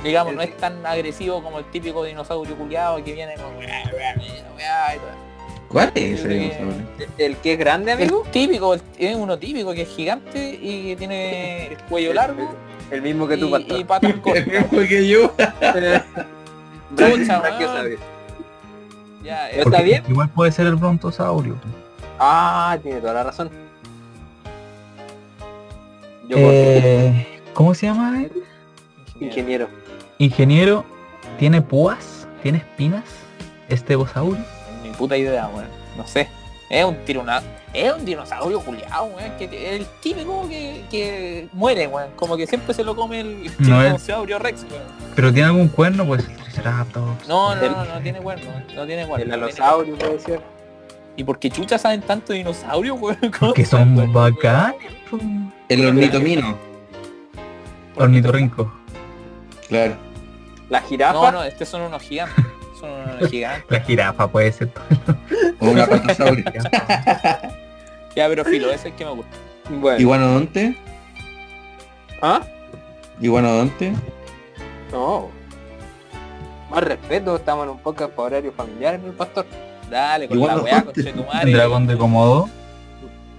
digamos, 0.02 0.34
no 0.34 0.42
es 0.42 0.56
tan 0.56 0.84
agresivo 0.86 1.42
como 1.42 1.58
el 1.58 1.64
típico 1.70 2.04
dinosaurio 2.04 2.56
culiado 2.56 3.02
que 3.02 3.12
viene 3.12 3.34
con 3.34 3.44
y 3.62 4.98
todo. 4.98 5.23
¿Cuál 5.74 5.90
es 5.96 6.20
ese 6.20 6.22
Yo 6.22 6.22
creo 6.22 6.28
que- 6.28 6.44
dinosaurio? 6.56 6.86
¿El 7.18 7.36
que 7.38 7.52
es 7.54 7.58
grande, 7.58 7.92
amigo? 7.92 8.22
El 8.24 8.30
típico, 8.30 8.74
el- 8.74 8.82
es 8.96 9.16
uno 9.16 9.36
típico 9.38 9.74
que 9.74 9.82
es 9.82 9.88
gigante 9.88 10.58
y 10.62 10.86
que 10.86 10.96
tiene 10.96 11.66
el 11.66 11.76
cuello 11.88 12.14
largo 12.14 12.54
El 12.92 13.02
mismo 13.02 13.26
que 13.26 13.36
tú, 13.36 13.48
y, 13.58 13.82
patas 13.82 14.14
El 14.34 14.46
mismo 14.46 14.78
que 14.88 15.08
yo. 15.08 15.34
Ya, 19.24 19.50
¿Está 19.50 19.80
eh, 19.80 19.84
bien? 19.84 20.04
Igual 20.08 20.28
puede 20.28 20.52
ser 20.52 20.66
el 20.68 20.76
brontosaurio. 20.76 21.56
Ah, 22.20 22.78
tiene 22.82 23.00
toda 23.00 23.14
la 23.14 23.24
razón. 23.24 23.50
Yo 26.28 26.36
Eh, 26.38 27.26
¿Cómo 27.52 27.74
se 27.74 27.86
llama 27.86 28.22
él? 28.22 28.30
ingeniero. 29.18 29.68
Ingeniero. 30.18 30.84
¿Tiene 31.38 31.62
púas? 31.62 32.28
¿Tiene 32.42 32.58
espinas? 32.58 33.04
¿Estebosaurio? 33.68 34.38
Ni 34.38 34.53
puta 34.94 35.16
idea, 35.16 35.46
weón. 35.48 35.68
No 35.96 36.06
sé. 36.06 36.28
Es 36.70 36.84
un 36.84 36.96
tirona, 37.04 37.42
es 37.72 37.92
un 37.92 38.04
dinosaurio 38.04 38.58
culiado, 38.60 39.04
weón. 39.04 39.30
Que, 39.38 39.48
que- 39.48 39.76
el 39.76 39.86
típico 40.00 40.48
que, 40.48 40.82
que 40.90 41.48
muere, 41.52 41.86
weón. 41.86 42.10
Como 42.16 42.36
que 42.36 42.46
siempre 42.46 42.74
se 42.74 42.82
lo 42.84 42.96
come 42.96 43.20
el 43.20 43.44
No 43.58 43.80
es- 43.82 43.86
dinosaurio 43.86 44.38
Rex, 44.38 44.62
weón. 44.70 44.82
¿Pero 45.14 45.32
tiene 45.32 45.46
algún 45.48 45.68
cuerno? 45.68 46.04
Pues 46.06 46.26
el 46.28 46.36
Triceratops. 46.36 47.28
No, 47.28 47.54
no, 47.54 47.62
El- 47.62 47.72
no, 47.72 47.84
no 47.84 48.00
tiene 48.00 48.20
cuerno, 48.20 48.50
no 48.74 48.86
tiene 48.86 49.06
cuerno. 49.06 49.24
El 49.26 49.32
alosaurio 49.42 49.96
puede 49.96 50.18
ser. 50.20 50.40
¿Y 51.16 51.22
por 51.22 51.38
qué 51.38 51.48
chucha 51.50 51.78
saben 51.78 52.00
tanto 52.00 52.32
de 52.32 52.38
dinosaurios, 52.40 52.98
weón? 53.00 53.18
¿Cómo 53.38 53.52
Que 53.52 53.64
son 53.64 53.96
weón? 53.96 54.12
bacanes. 54.12 54.76
El 55.68 55.86
ornitomino. 55.86 56.56
Ornitorrinco. 57.96 58.72
Claro. 59.68 59.94
La 60.68 60.80
jirafa. 60.80 61.12
No, 61.12 61.30
no, 61.32 61.44
estos 61.44 61.68
son 61.68 61.82
unos 61.82 62.02
gigantes. 62.02 62.44
Son 62.84 63.16
unos 63.16 63.30
gigantes. 63.30 63.64
La 63.70 63.80
jirafa 63.80 64.28
puede 64.28 64.52
ser. 64.52 64.70
O 65.60 65.70
un 65.70 65.80
apatosaurio. 65.80 66.44
Ya, 68.14 68.28
pero 68.28 68.44
filo, 68.44 68.68
ese 68.68 68.74
es 68.76 68.84
el 68.86 68.92
que 68.92 69.04
me 69.04 69.10
gusta. 69.12 69.36
Bueno. 69.70 69.98
Iguanodonte. 69.98 70.76
¿Ah? 72.22 72.42
Iguanodonte. 73.20 73.92
No. 74.92 75.30
Más 76.70 76.84
respeto, 76.84 77.36
estamos 77.36 77.64
en 77.64 77.70
un 77.70 77.78
podcast 77.78 78.12
para 78.12 78.26
horario 78.26 78.52
familiar, 78.52 79.00
el 79.04 79.12
pastor. 79.12 79.46
Dale, 79.90 80.28
con 80.28 80.38
la 80.38 80.58
weá, 80.58 80.82
con 80.82 80.94
tu 80.94 81.24
madre. 81.24 81.52
Dragón 81.52 81.86
de 81.86 81.96
Komodo. 81.96 82.48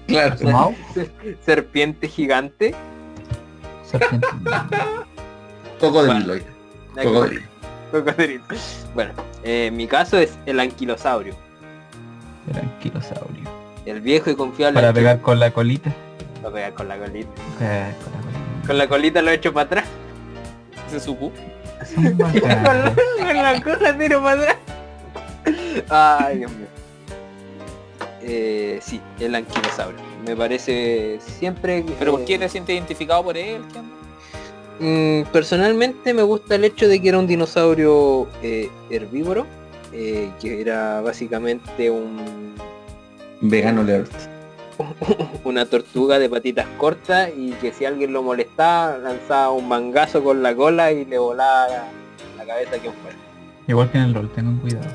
Claro. 0.07 0.35
Mau. 0.43 0.75
Serpiente 1.45 2.07
gigante. 2.07 2.75
Serpiente. 3.83 4.27
Cocodrilo. 5.79 6.35
Cocodrilo. 6.95 7.54
Cocodrilo. 7.95 8.43
Bueno, 8.93 9.13
eh, 9.43 9.71
mi 9.71 9.87
caso 9.87 10.17
es 10.17 10.37
el 10.45 10.59
anquilosaurio. 10.59 11.33
El 12.51 12.59
anquilosaurio. 12.59 13.43
El 13.85 14.01
viejo 14.01 14.29
y 14.29 14.35
confiable. 14.35 14.81
Para 14.81 14.91
pegar 14.91 15.21
con 15.21 15.39
la 15.39 15.51
colita. 15.51 15.93
Lo 16.43 16.51
pegar 16.51 16.73
con 16.73 16.89
la 16.89 16.97
colita. 16.97 17.29
Eh, 17.61 17.93
con 18.03 18.11
la 18.11 18.19
colita. 18.19 18.67
Con 18.67 18.77
la 18.77 18.87
colita 18.89 19.21
lo 19.21 19.31
echo 19.31 19.53
para 19.53 19.65
atrás. 19.65 19.85
Se 20.91 20.99
supo. 20.99 21.31
Son 21.93 22.03
con, 22.17 22.33
la, 22.33 22.93
con 23.17 23.35
la 23.35 23.61
cosa 23.63 23.97
tiro 23.97 24.21
para 24.21 24.41
atrás. 24.41 24.57
Ay, 25.89 26.39
Dios 26.39 26.51
mío. 26.51 26.67
Eh, 28.23 28.79
sí, 28.81 28.99
el 29.21 29.35
anquilosaurio. 29.35 30.01
Me 30.25 30.35
parece 30.35 31.19
siempre... 31.21 31.85
¿Pero 31.97 32.11
por 32.11 32.25
qué 32.25 32.37
te 32.39 32.49
sientes 32.49 32.75
identificado 32.75 33.23
por 33.23 33.37
él? 33.37 33.61
Mm, 34.79 35.21
personalmente 35.31 36.13
me 36.13 36.21
gusta 36.23 36.55
el 36.55 36.65
hecho 36.65 36.87
de 36.87 37.01
que 37.01 37.09
era 37.09 37.19
un 37.19 37.27
dinosaurio 37.27 38.27
eh, 38.41 38.69
herbívoro, 38.89 39.45
eh, 39.93 40.29
que 40.41 40.59
era 40.61 41.01
básicamente 41.01 41.89
un, 41.89 42.55
Vegano 43.41 43.81
alert. 43.81 44.11
una 45.45 45.65
tortuga 45.65 46.19
de 46.19 46.29
patitas 46.29 46.67
cortas 46.77 47.29
y 47.37 47.51
que 47.53 47.71
si 47.71 47.85
alguien 47.85 48.11
lo 48.11 48.21
molestaba 48.21 48.97
lanzaba 48.97 49.51
un 49.51 49.67
mangazo 49.69 50.21
con 50.21 50.43
la 50.43 50.53
cola 50.53 50.91
y 50.91 51.05
le 51.05 51.17
volaba 51.17 51.67
la, 51.69 51.83
la 52.37 52.45
cabeza 52.45 52.75
a 52.75 52.79
quien 52.79 52.93
fuera. 53.01 53.17
Igual 53.67 53.89
que 53.91 53.97
en 53.97 54.03
el 54.03 54.13
rol, 54.13 54.29
tengan 54.33 54.57
cuidado. 54.57 54.87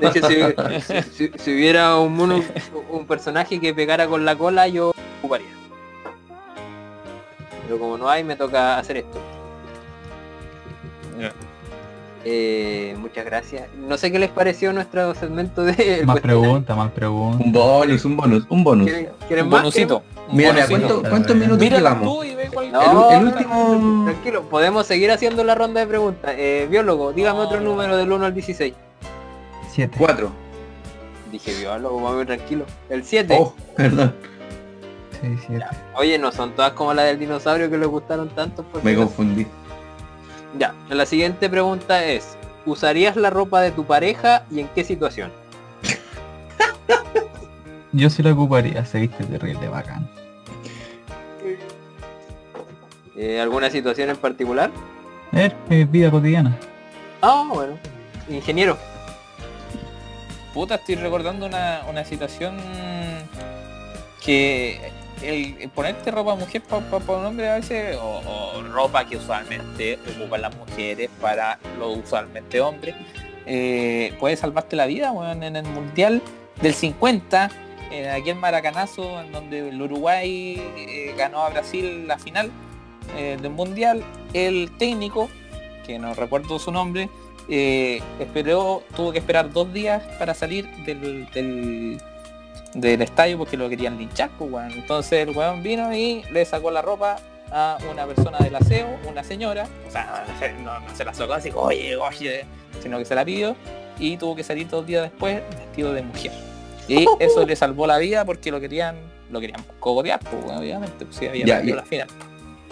De 0.00 0.06
hecho, 0.08 0.28
si, 0.80 1.28
si- 1.28 1.38
si 1.38 1.54
hubiera 1.54 1.96
un 1.98 2.14
mono, 2.14 2.42
un 2.90 3.06
personaje 3.06 3.60
que 3.60 3.74
pegara 3.74 4.06
con 4.06 4.24
la 4.24 4.36
cola, 4.36 4.66
yo 4.68 4.92
ocuparía. 5.20 5.46
Pero 7.68 7.78
como 7.78 7.98
no 7.98 8.08
hay, 8.08 8.24
me 8.24 8.34
toca 8.34 8.78
hacer 8.78 8.96
esto. 8.96 9.18
Eh, 12.24 12.94
muchas 12.98 13.24
gracias. 13.24 13.68
No 13.76 13.96
sé 13.96 14.10
qué 14.10 14.18
les 14.18 14.30
pareció 14.30 14.72
nuestro 14.72 15.14
segmento 15.14 15.62
de... 15.64 16.02
Más 16.04 16.20
preguntas, 16.20 16.76
más 16.76 16.90
preguntas. 16.90 17.40
Un 17.46 17.52
bonus, 17.52 18.04
un 18.04 18.16
bonus, 18.16 18.46
un 18.48 18.64
bonus. 18.64 18.86
¿Quieren, 18.86 19.08
quieren 19.26 19.44
Un 19.46 19.50
más? 19.50 19.60
bonusito. 19.62 20.02
un 20.28 20.36
Mira, 20.36 20.52
mira, 20.52 20.66
bonusito. 20.66 20.88
¿cuánto- 20.94 21.10
¿cuántos 21.10 21.36
minutos 21.36 21.58
Míralo 21.60 21.78
llevamos? 21.88 22.18
tú 22.18 22.24
y 22.24 22.34
ve 22.34 22.48
cuál... 22.52 22.72
No, 22.72 23.10
el 23.12 23.24
último- 23.26 24.04
Tranquilo, 24.06 24.42
podemos 24.48 24.86
seguir 24.86 25.10
haciendo 25.12 25.44
la 25.44 25.54
ronda 25.54 25.80
de 25.80 25.86
preguntas. 25.86 26.32
Eh, 26.36 26.66
biólogo, 26.70 27.12
dígame 27.12 27.40
otro 27.40 27.60
no. 27.60 27.70
número 27.70 27.96
del 27.96 28.10
1 28.10 28.24
al 28.26 28.34
16. 28.34 28.74
Siete. 29.70 29.96
Cuatro. 29.98 30.30
Dije 31.30 31.54
biólogo, 31.58 32.00
vamos 32.02 32.26
tranquilo. 32.26 32.64
El 32.88 33.04
7. 33.04 33.36
Oh, 33.38 33.54
perdón. 33.76 34.14
Oye, 35.94 36.18
no 36.18 36.32
son 36.32 36.52
todas 36.52 36.72
como 36.72 36.94
la 36.94 37.02
del 37.02 37.18
dinosaurio 37.18 37.70
que 37.70 37.78
les 37.78 37.88
gustaron 37.88 38.28
tanto. 38.30 38.62
Pues, 38.64 38.84
Me 38.84 38.94
confundí. 38.94 39.46
Ya, 40.58 40.74
la 40.88 41.06
siguiente 41.06 41.48
pregunta 41.48 42.04
es, 42.04 42.36
¿usarías 42.64 43.16
la 43.16 43.30
ropa 43.30 43.60
de 43.60 43.70
tu 43.70 43.84
pareja 43.84 44.44
y 44.50 44.60
en 44.60 44.68
qué 44.68 44.84
situación? 44.84 45.30
Yo 47.92 48.10
sí 48.10 48.22
la 48.22 48.32
ocuparía, 48.32 48.84
se 48.84 49.00
viste 49.00 49.24
terrible 49.24 49.68
bacán. 49.68 50.08
Eh, 53.16 53.40
¿Alguna 53.40 53.68
situación 53.68 54.10
en 54.10 54.16
particular? 54.16 54.70
Es 55.32 55.52
eh, 55.70 55.86
vida 55.90 56.10
cotidiana. 56.10 56.56
Ah, 57.20 57.44
bueno. 57.52 57.76
Ingeniero. 58.28 58.78
Puta, 60.54 60.76
estoy 60.76 60.94
recordando 60.94 61.46
una, 61.46 61.82
una 61.88 62.04
situación 62.04 62.56
que 64.24 64.92
el, 65.22 65.70
ponerte 65.74 66.10
ropa 66.10 66.34
mujer 66.34 66.62
para 66.62 67.18
un 67.18 67.26
hombre 67.26 67.48
a 67.48 67.56
veces, 67.56 67.96
o, 68.00 68.62
ropa 68.72 69.06
que 69.06 69.16
usualmente 69.16 69.98
ocupan 70.16 70.42
las 70.42 70.56
mujeres 70.56 71.10
para 71.20 71.58
lo 71.78 71.92
usualmente 71.92 72.60
hombres, 72.60 72.94
eh, 73.46 74.14
puede 74.20 74.36
salvarte 74.36 74.76
la 74.76 74.86
vida, 74.86 75.12
en 75.32 75.56
el 75.56 75.64
Mundial 75.64 76.22
del 76.60 76.74
50, 76.74 77.50
en 77.90 78.38
maracanazo 78.38 79.20
en 79.20 79.32
donde 79.32 79.70
el 79.70 79.80
Uruguay 79.80 80.62
eh, 80.76 81.14
ganó 81.16 81.42
a 81.42 81.48
Brasil 81.48 82.06
la 82.06 82.18
final 82.18 82.50
eh, 83.16 83.38
del 83.40 83.52
Mundial, 83.52 84.04
el 84.34 84.70
técnico, 84.76 85.30
que 85.86 85.98
no 85.98 86.14
recuerdo 86.14 86.58
su 86.58 86.70
nombre, 86.70 87.08
esperó, 87.48 88.82
tuvo 88.94 89.10
que 89.12 89.18
esperar 89.18 89.50
dos 89.50 89.72
días 89.72 90.02
para 90.18 90.34
salir 90.34 90.68
del, 90.84 91.98
del 92.74 93.02
estadio 93.02 93.38
porque 93.38 93.56
lo 93.56 93.68
querían 93.68 93.96
linchar, 93.98 94.30
pues, 94.38 94.50
weón. 94.50 94.72
Entonces 94.72 95.26
el 95.28 95.36
weón 95.36 95.62
vino 95.62 95.94
y 95.94 96.22
le 96.32 96.44
sacó 96.44 96.70
la 96.70 96.82
ropa 96.82 97.16
a 97.50 97.78
una 97.90 98.06
persona 98.06 98.38
del 98.38 98.54
aseo, 98.56 98.86
una 99.08 99.24
señora, 99.24 99.66
o 99.86 99.90
sea, 99.90 100.24
no, 100.28 100.38
se- 100.38 100.52
no- 100.54 100.80
no 100.80 100.94
se 100.96 101.04
la 101.04 101.14
sacó 101.14 101.32
así, 101.34 101.50
oye, 101.54 101.96
oye, 101.96 102.44
sino 102.82 102.98
que 102.98 103.04
se 103.06 103.14
la 103.14 103.24
pidió 103.24 103.56
y 103.98 104.16
tuvo 104.18 104.36
que 104.36 104.44
salir 104.44 104.68
dos 104.68 104.86
días 104.86 105.02
después 105.02 105.40
vestido 105.56 105.92
de 105.94 106.02
mujer. 106.02 106.32
Y 106.88 107.06
eso 107.20 107.46
le 107.46 107.56
salvó 107.56 107.86
la 107.86 107.98
vida 107.98 108.24
porque 108.24 108.50
lo 108.50 108.60
querían, 108.60 108.96
lo 109.30 109.40
querían 109.40 109.64
cogotear, 109.80 110.20
pues, 110.20 110.44
obviamente, 110.58 111.04
pues 111.06 111.16
si 111.16 111.26
había 111.26 111.46
Ya, 111.46 111.56
perdido 111.56 111.76
la 111.76 111.82
final. 111.84 112.08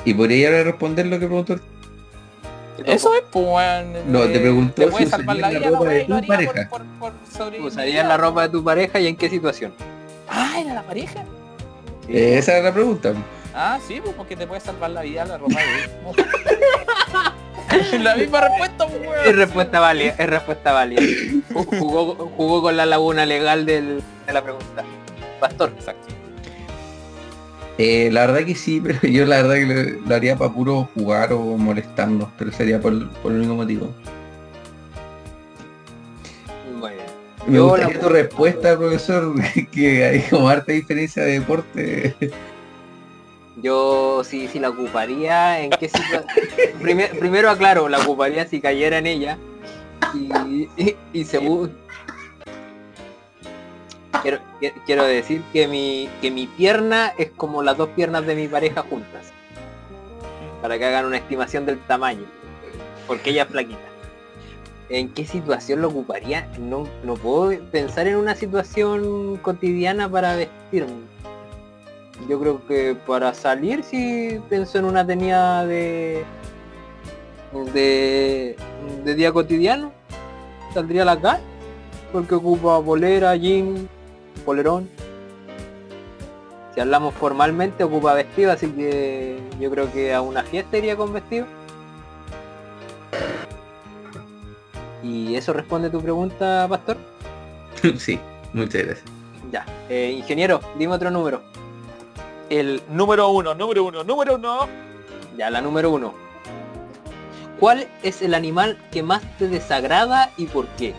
¿Y 0.04 0.14
podría 0.14 0.62
responder 0.62 1.06
lo 1.06 1.18
que 1.18 1.26
preguntó? 1.26 1.54
el- 1.54 1.62
Eso 2.84 3.14
es, 3.14 3.22
pues. 3.30 3.86
No, 4.06 4.20
te 4.22 4.36
eh, 4.36 4.40
preguntó 4.40 4.74
Te 4.82 4.86
puede 4.88 5.04
si 5.04 5.10
salvar 5.10 5.36
la 5.36 5.48
vida, 5.50 5.60
la 5.70 5.78
ropa 5.78 5.88
de 5.90 6.04
tu 6.04 6.12
por, 6.14 6.26
pareja. 6.26 6.68
por, 6.68 6.82
por 6.98 7.12
sobrevivir. 7.32 7.66
¿Usarías 7.68 8.06
la 8.06 8.16
ropa 8.16 8.42
de 8.42 8.48
tu 8.50 8.62
pareja 8.64 9.00
y 9.00 9.06
en 9.06 9.16
qué 9.16 9.28
situación? 9.30 9.72
Ah, 10.28 10.56
era 10.60 10.74
la 10.74 10.82
pareja. 10.82 11.24
Eh, 12.08 12.38
esa 12.38 12.58
es 12.58 12.64
la 12.64 12.72
pregunta. 12.72 13.14
Ah, 13.54 13.78
sí, 13.86 14.00
pues 14.02 14.14
porque 14.14 14.36
te 14.36 14.46
puede 14.46 14.60
salvar 14.60 14.90
la 14.90 15.02
vida 15.02 15.24
la 15.24 15.38
ropa 15.38 15.58
de 15.58 15.66
La 17.98 18.14
misma 18.16 18.40
respuesta, 18.42 18.86
pues, 18.86 19.26
Es 19.26 19.36
respuesta 19.36 19.80
válida, 19.80 20.14
es 20.18 20.26
respuesta 20.30 20.72
válida. 20.72 21.02
Ju- 21.02 21.66
Jugó, 21.78 22.14
jugó 22.36 22.62
con 22.62 22.76
la 22.76 22.86
laguna 22.86 23.26
legal 23.26 23.66
del- 23.66 24.02
de 24.26 24.32
la 24.32 24.42
pregunta. 24.42 24.84
Pastor. 25.40 25.72
Exacto. 25.76 26.14
Eh, 27.78 28.08
la 28.10 28.26
verdad 28.26 28.44
que 28.46 28.54
sí, 28.54 28.80
pero 28.84 29.00
yo 29.02 29.26
la 29.26 29.42
verdad 29.42 29.54
que 29.54 29.66
lo, 30.00 30.08
lo 30.08 30.14
haría 30.14 30.36
para 30.36 30.52
puro 30.52 30.88
jugar 30.94 31.32
o 31.32 31.40
molestarnos, 31.58 32.28
pero 32.38 32.50
sería 32.52 32.80
por, 32.80 33.08
por 33.22 33.32
el 33.32 33.38
único 33.38 33.54
motivo. 33.54 33.92
Bien. 36.80 37.54
Me 37.54 37.60
gustaría 37.60 37.94
la- 37.94 38.00
tu 38.00 38.08
respuesta, 38.08 38.76
profesor, 38.76 39.34
que 39.72 40.04
hay 40.04 40.20
como 40.22 40.48
harta 40.48 40.72
diferencia 40.72 41.22
de 41.22 41.32
deporte. 41.40 42.16
Yo 43.62 44.22
sí, 44.24 44.48
sí 44.52 44.58
la 44.58 44.70
ocuparía. 44.70 45.60
¿En 45.62 45.70
qué 45.70 45.88
situación? 45.88 46.24
primero 47.20 47.48
aclaro, 47.50 47.88
la 47.88 47.98
ocuparía 47.98 48.46
si 48.46 48.60
cayera 48.60 48.98
en 48.98 49.06
ella. 49.06 49.38
Y, 50.14 50.68
y, 50.76 50.98
y. 51.12 51.24
Quiero, 54.22 54.38
qui- 54.60 54.72
quiero 54.84 55.04
decir 55.04 55.42
que 55.52 55.68
mi, 55.68 56.08
que 56.20 56.30
mi 56.30 56.46
pierna 56.46 57.12
es 57.18 57.30
como 57.36 57.62
las 57.62 57.76
dos 57.76 57.88
piernas 57.90 58.26
de 58.26 58.34
mi 58.34 58.48
pareja 58.48 58.82
juntas. 58.88 59.32
Para 60.62 60.78
que 60.78 60.84
hagan 60.84 61.04
una 61.06 61.18
estimación 61.18 61.66
del 61.66 61.78
tamaño. 61.86 62.24
Porque 63.06 63.30
ella 63.30 63.42
es 63.44 63.48
flaquita. 63.48 63.78
¿En 64.88 65.08
qué 65.12 65.24
situación 65.26 65.82
lo 65.82 65.88
ocuparía? 65.88 66.48
No, 66.58 66.86
no 67.04 67.14
puedo 67.14 67.58
pensar 67.70 68.06
en 68.06 68.16
una 68.16 68.34
situación 68.34 69.36
cotidiana 69.42 70.08
para 70.08 70.36
vestirme. 70.36 71.06
Yo 72.28 72.40
creo 72.40 72.66
que 72.66 72.96
para 73.06 73.34
salir 73.34 73.82
sí 73.84 74.40
pienso 74.48 74.78
en 74.78 74.84
una 74.86 75.06
tenida 75.06 75.66
de, 75.66 76.24
de 77.74 78.56
de 79.04 79.14
día 79.14 79.32
cotidiano. 79.32 79.92
Saldría 80.72 81.02
a 81.02 81.06
la 81.06 81.20
calle 81.20 81.42
porque 82.12 82.34
ocupa 82.36 82.78
bolera, 82.78 83.34
jean, 83.36 83.88
polerón. 84.44 84.88
Si 86.74 86.80
hablamos 86.80 87.14
formalmente 87.14 87.84
ocupa 87.84 88.14
vestido, 88.14 88.52
así 88.52 88.68
que 88.68 89.40
yo 89.58 89.70
creo 89.70 89.90
que 89.92 90.14
a 90.14 90.20
una 90.20 90.42
fiesta 90.42 90.76
iría 90.76 90.96
con 90.96 91.12
vestido. 91.12 91.46
¿Y 95.02 95.36
eso 95.36 95.52
responde 95.52 95.88
tu 95.88 96.00
pregunta, 96.00 96.66
Pastor? 96.68 96.96
sí, 97.96 98.18
muchas 98.52 98.84
gracias. 98.84 99.04
Ya. 99.50 99.64
Eh, 99.88 100.14
ingeniero, 100.18 100.60
dime 100.78 100.94
otro 100.94 101.10
número. 101.10 101.40
El 102.50 102.82
número 102.90 103.28
uno, 103.30 103.54
número 103.54 103.84
uno, 103.84 104.04
número 104.04 104.34
uno. 104.34 104.68
Ya, 105.36 105.50
la 105.50 105.60
número 105.60 105.90
uno. 105.90 106.14
¿Cuál 107.58 107.88
es 108.02 108.20
el 108.20 108.34
animal 108.34 108.78
que 108.90 109.02
más 109.02 109.22
te 109.38 109.48
desagrada 109.48 110.30
y 110.36 110.46
por 110.46 110.66
qué? 110.76 110.94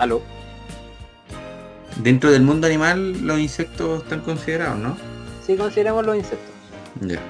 ¿Aló? 0.00 0.22
Dentro 1.96 2.30
del 2.30 2.40
mundo 2.42 2.66
animal 2.66 3.20
los 3.20 3.38
insectos 3.38 4.02
están 4.02 4.20
considerados, 4.20 4.78
¿no? 4.78 4.96
Sí, 5.46 5.56
consideramos 5.56 6.06
los 6.06 6.16
insectos. 6.16 6.54
Ya. 7.02 7.20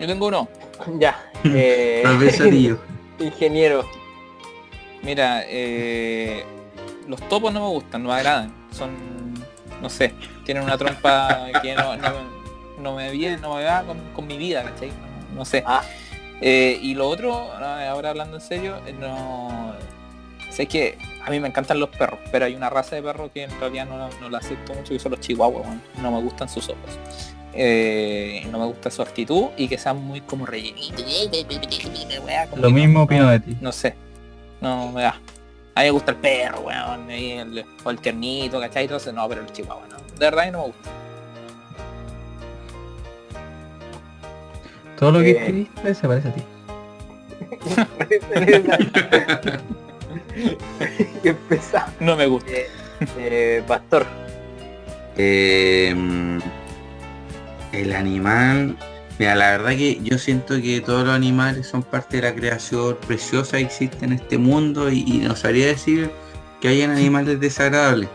Yo 0.00 0.06
tengo 0.06 0.26
uno. 0.26 0.48
Ya. 0.98 1.24
eh, 1.44 2.02
ingeniero. 3.20 3.88
Mira, 5.02 5.42
eh, 5.46 6.44
los 7.06 7.20
topos 7.28 7.52
no 7.52 7.60
me 7.60 7.68
gustan, 7.68 8.02
no 8.02 8.08
me 8.08 8.14
agradan. 8.16 8.52
Son, 8.72 8.90
no 9.80 9.88
sé, 9.88 10.14
tienen 10.44 10.64
una 10.64 10.76
trompa 10.76 11.46
que 11.62 11.74
no, 11.74 11.96
no, 11.96 12.12
no 12.80 12.96
me 12.96 13.10
viene, 13.12 13.36
no 13.38 13.54
me 13.54 13.64
va 13.64 13.82
con, 13.84 13.98
con 14.14 14.26
mi 14.26 14.36
vida, 14.36 14.64
¿cachai? 14.64 14.88
No, 14.88 15.36
no 15.38 15.44
sé. 15.44 15.62
Ah. 15.64 15.82
Eh, 16.40 16.78
y 16.80 16.94
lo 16.94 17.08
otro, 17.08 17.52
ah, 17.52 17.88
ahora 17.88 18.10
hablando 18.10 18.36
en 18.36 18.42
serio, 18.42 18.76
eh, 18.86 18.92
no 18.92 19.74
sé 20.58 20.66
que 20.66 20.98
a 21.24 21.30
mí 21.30 21.38
me 21.38 21.46
encantan 21.46 21.78
los 21.78 21.88
perros, 21.88 22.18
pero 22.32 22.44
hay 22.46 22.54
una 22.56 22.68
raza 22.68 22.96
de 22.96 23.02
perros 23.02 23.30
que 23.32 23.44
en 23.44 23.60
realidad 23.60 23.86
no, 23.86 24.08
no 24.20 24.28
la 24.28 24.38
acepto 24.38 24.74
mucho, 24.74 24.92
que 24.92 24.98
son 24.98 25.12
los 25.12 25.20
chihuahuas, 25.20 25.64
weón. 25.64 25.80
no 26.02 26.10
me 26.10 26.20
gustan 26.20 26.48
sus 26.48 26.68
ojos. 26.68 26.98
Eh, 27.54 28.44
no 28.50 28.58
me 28.58 28.64
gusta 28.66 28.90
su 28.90 29.00
actitud 29.02 29.46
y 29.56 29.68
que 29.68 29.78
sean 29.78 30.02
muy 30.04 30.20
como 30.20 30.46
rellenitos. 30.46 31.00
Lo 32.56 32.70
mismo 32.70 32.98
no- 32.98 33.04
opino 33.04 33.28
de 33.30 33.38
ti. 33.40 33.56
No 33.60 33.70
sé. 33.70 33.94
No 34.60 34.90
me 34.90 35.02
da. 35.02 35.10
A 35.76 35.80
mí 35.82 35.86
me 35.86 35.90
gusta 35.92 36.10
el 36.10 36.16
perro, 36.18 36.60
weón, 36.62 37.08
el- 37.08 37.64
o 37.84 37.90
el 37.90 38.00
tiernito, 38.00 38.58
¿cachai? 38.58 38.84
Entonces 38.84 39.14
no, 39.14 39.28
pero 39.28 39.42
el 39.42 39.52
chihuahua 39.52 39.86
no. 39.88 39.96
De 39.96 40.18
verdad 40.18 40.44
que 40.44 40.50
no 40.50 40.58
me 40.58 40.64
gusta. 40.66 40.90
Todo 44.98 45.12
lo 45.12 45.20
que 45.20 45.30
Eh. 45.30 45.36
escribiste 45.38 45.94
se 45.94 46.08
parece 46.08 46.28
a 46.28 46.34
ti. 46.34 46.42
Qué 51.22 51.34
pesado. 51.34 51.92
No 52.00 52.16
me 52.16 52.26
gusta. 52.26 52.50
Eh, 52.50 52.68
eh, 53.18 53.62
Pastor, 53.66 54.06
Eh, 55.16 55.94
el 57.72 57.92
animal. 57.92 58.76
Mira, 59.18 59.34
la 59.34 59.50
verdad 59.50 59.70
que 59.70 59.98
yo 60.02 60.16
siento 60.16 60.60
que 60.62 60.80
todos 60.80 61.04
los 61.04 61.14
animales 61.14 61.66
son 61.66 61.82
parte 61.82 62.18
de 62.18 62.22
la 62.22 62.34
creación 62.34 62.96
preciosa 63.06 63.56
que 63.56 63.64
existe 63.64 64.04
en 64.04 64.12
este 64.12 64.38
mundo 64.38 64.90
y, 64.92 65.04
y 65.06 65.18
no 65.18 65.34
sabría 65.34 65.66
decir 65.66 66.10
que 66.60 66.68
hayan 66.68 66.92
animales 66.92 67.40
desagradables. 67.40 68.08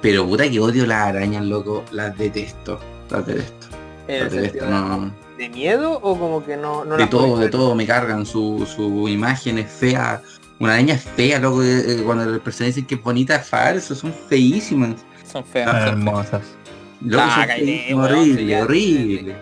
Pero 0.00 0.26
puta 0.26 0.50
que 0.50 0.58
odio 0.58 0.84
las 0.84 1.06
arañas, 1.06 1.44
loco. 1.44 1.84
Las 1.92 2.16
detesto. 2.18 2.80
Las 3.08 3.24
detesto. 3.24 3.68
Las 4.08 4.32
detesto. 4.32 4.68
No, 4.68 5.12
de 5.38 5.48
miedo 5.48 5.92
o 6.02 6.18
como 6.18 6.44
que 6.44 6.56
no, 6.56 6.84
no 6.84 6.94
de 6.94 7.00
las 7.02 7.10
todo, 7.10 7.38
de 7.38 7.48
todo 7.48 7.74
me 7.76 7.86
cargan. 7.86 8.26
Su, 8.26 8.66
su 8.66 9.08
imagen 9.08 9.58
es 9.58 9.70
fea. 9.70 10.20
Una 10.58 10.74
araña 10.74 10.94
es 10.94 11.02
fea, 11.02 11.38
loco. 11.38 11.62
eh, 11.62 11.84
eh, 11.86 12.02
Cuando 12.04 12.24
las 12.24 12.40
personas 12.40 12.68
dicen 12.74 12.86
que 12.86 12.94
es 12.96 13.02
bonita, 13.02 13.36
es 13.36 13.46
falso. 13.48 13.94
Son 13.94 14.12
feísimas. 14.28 14.96
Son 15.30 15.44
feas. 15.44 15.70
Son 15.70 15.88
hermosas. 15.88 16.42
Loco, 17.00 17.24
Ah, 17.26 17.30
son 17.34 17.42
cállate, 17.46 17.64
feísimas, 17.64 18.10
weón, 18.10 18.20
horrible, 18.20 18.46
ya- 18.46 18.62
horrible. 18.62 19.36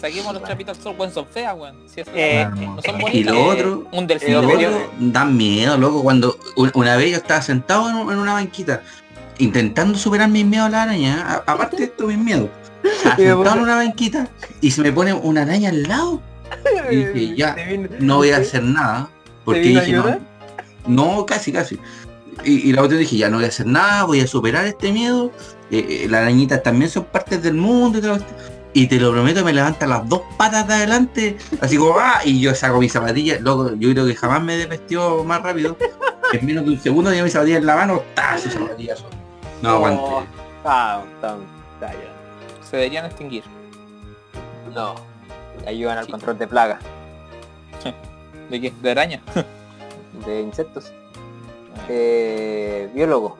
Saquemos 0.00 0.34
los 0.34 0.42
trapitos 0.42 0.76
al 0.78 0.82
sol, 0.82 0.94
weón, 0.98 1.12
son 1.12 1.26
feas, 1.26 1.54
weón. 1.58 1.76
Si 1.86 2.00
eso 2.00 2.10
Eh, 2.14 2.46
no 2.54 2.80
son 2.82 2.98
y 2.98 3.02
bonitas. 3.02 3.34
lo 3.34 3.40
eh, 3.40 3.50
otro- 3.50 3.88
un 3.92 4.06
lo 4.06 4.48
otro, 4.54 4.90
dan 5.00 5.36
miedo, 5.36 5.76
loco, 5.78 6.02
cuando 6.02 6.38
un- 6.56 6.70
una 6.74 6.96
vez 6.96 7.10
yo 7.12 7.16
estaba 7.16 7.42
sentado 7.42 7.88
en, 7.90 7.96
un- 7.96 8.12
en 8.12 8.18
una 8.18 8.34
banquita, 8.34 8.82
intentando 9.38 9.98
superar 9.98 10.28
mis 10.30 10.44
miedos 10.46 10.66
a 10.68 10.70
la 10.70 10.82
araña, 10.84 11.22
a- 11.26 11.52
aparte 11.52 11.76
de 11.78 11.84
esto, 11.84 12.06
mis 12.06 12.18
miedos. 12.18 12.48
Sentado 13.16 13.56
en 13.56 13.62
una 13.62 13.76
banquita 13.76 14.28
y 14.60 14.70
se 14.70 14.80
me 14.82 14.92
pone 14.92 15.12
una 15.12 15.42
araña 15.42 15.70
al 15.70 15.82
lado, 15.82 16.22
Y 16.90 16.96
dije, 16.96 17.34
ya, 17.36 17.56
no 17.98 18.16
voy 18.18 18.30
a 18.30 18.36
hacer 18.38 18.62
nada. 18.62 19.08
Porque 19.44 19.60
dije, 19.60 19.92
no? 19.92 20.18
No, 20.86 21.26
casi, 21.26 21.52
casi. 21.52 21.78
Y, 22.44 22.68
y 22.68 22.72
la 22.72 22.82
otra 22.82 22.96
dije, 22.98 23.16
ya 23.16 23.28
no 23.28 23.36
voy 23.36 23.46
a 23.46 23.48
hacer 23.48 23.66
nada, 23.66 24.04
voy 24.04 24.20
a 24.20 24.26
superar 24.26 24.66
este 24.66 24.92
miedo. 24.92 25.30
Eh, 25.70 26.02
eh, 26.04 26.06
las 26.08 26.22
arañitas 26.22 26.62
también 26.62 26.90
son 26.90 27.04
partes 27.04 27.42
del 27.42 27.54
mundo 27.54 27.98
y 27.98 28.00
todo 28.02 28.16
esto. 28.16 28.32
Y 28.74 28.86
te 28.88 29.00
lo 29.00 29.10
prometo, 29.10 29.42
me 29.42 29.54
levanta 29.54 29.86
las 29.86 30.06
dos 30.06 30.20
patas 30.36 30.68
de 30.68 30.74
adelante, 30.74 31.38
así 31.62 31.78
como, 31.78 31.94
ah, 31.98 32.20
y 32.24 32.40
yo 32.40 32.54
saco 32.54 32.78
mis 32.78 32.92
zapatillas, 32.92 33.40
loco, 33.40 33.72
yo 33.74 33.90
creo 33.92 34.06
que 34.06 34.14
jamás 34.14 34.42
me 34.42 34.54
he 34.54 34.58
desvestido 34.58 35.24
más 35.24 35.42
rápido. 35.42 35.76
En 36.32 36.44
menos 36.44 36.64
de 36.66 36.72
un 36.72 36.80
segundo 36.80 37.08
tenía 37.10 37.24
mis 37.24 37.32
zapatillas 37.32 37.60
en 37.60 37.66
la 37.66 37.76
mano, 37.76 38.02
¡tas! 38.14 38.42
sus 38.42 38.52
zapatillas 38.54 38.98
son. 38.98 39.08
No 39.62 39.70
Oh, 39.70 39.74
aguanté. 39.76 40.28
ah. 40.66 41.02
Se 42.68 42.76
deberían 42.76 43.06
extinguir. 43.06 43.44
No. 44.74 44.94
Ayudan 45.66 45.96
al 45.98 46.06
control 46.06 46.36
de 46.38 46.46
plagas, 46.46 46.80
¿De 48.50 48.60
qué? 48.60 48.72
¿De 48.82 48.90
araña? 48.90 49.20
De 50.26 50.40
insectos. 50.42 50.92
Eh, 51.88 52.90
biólogo. 52.94 53.38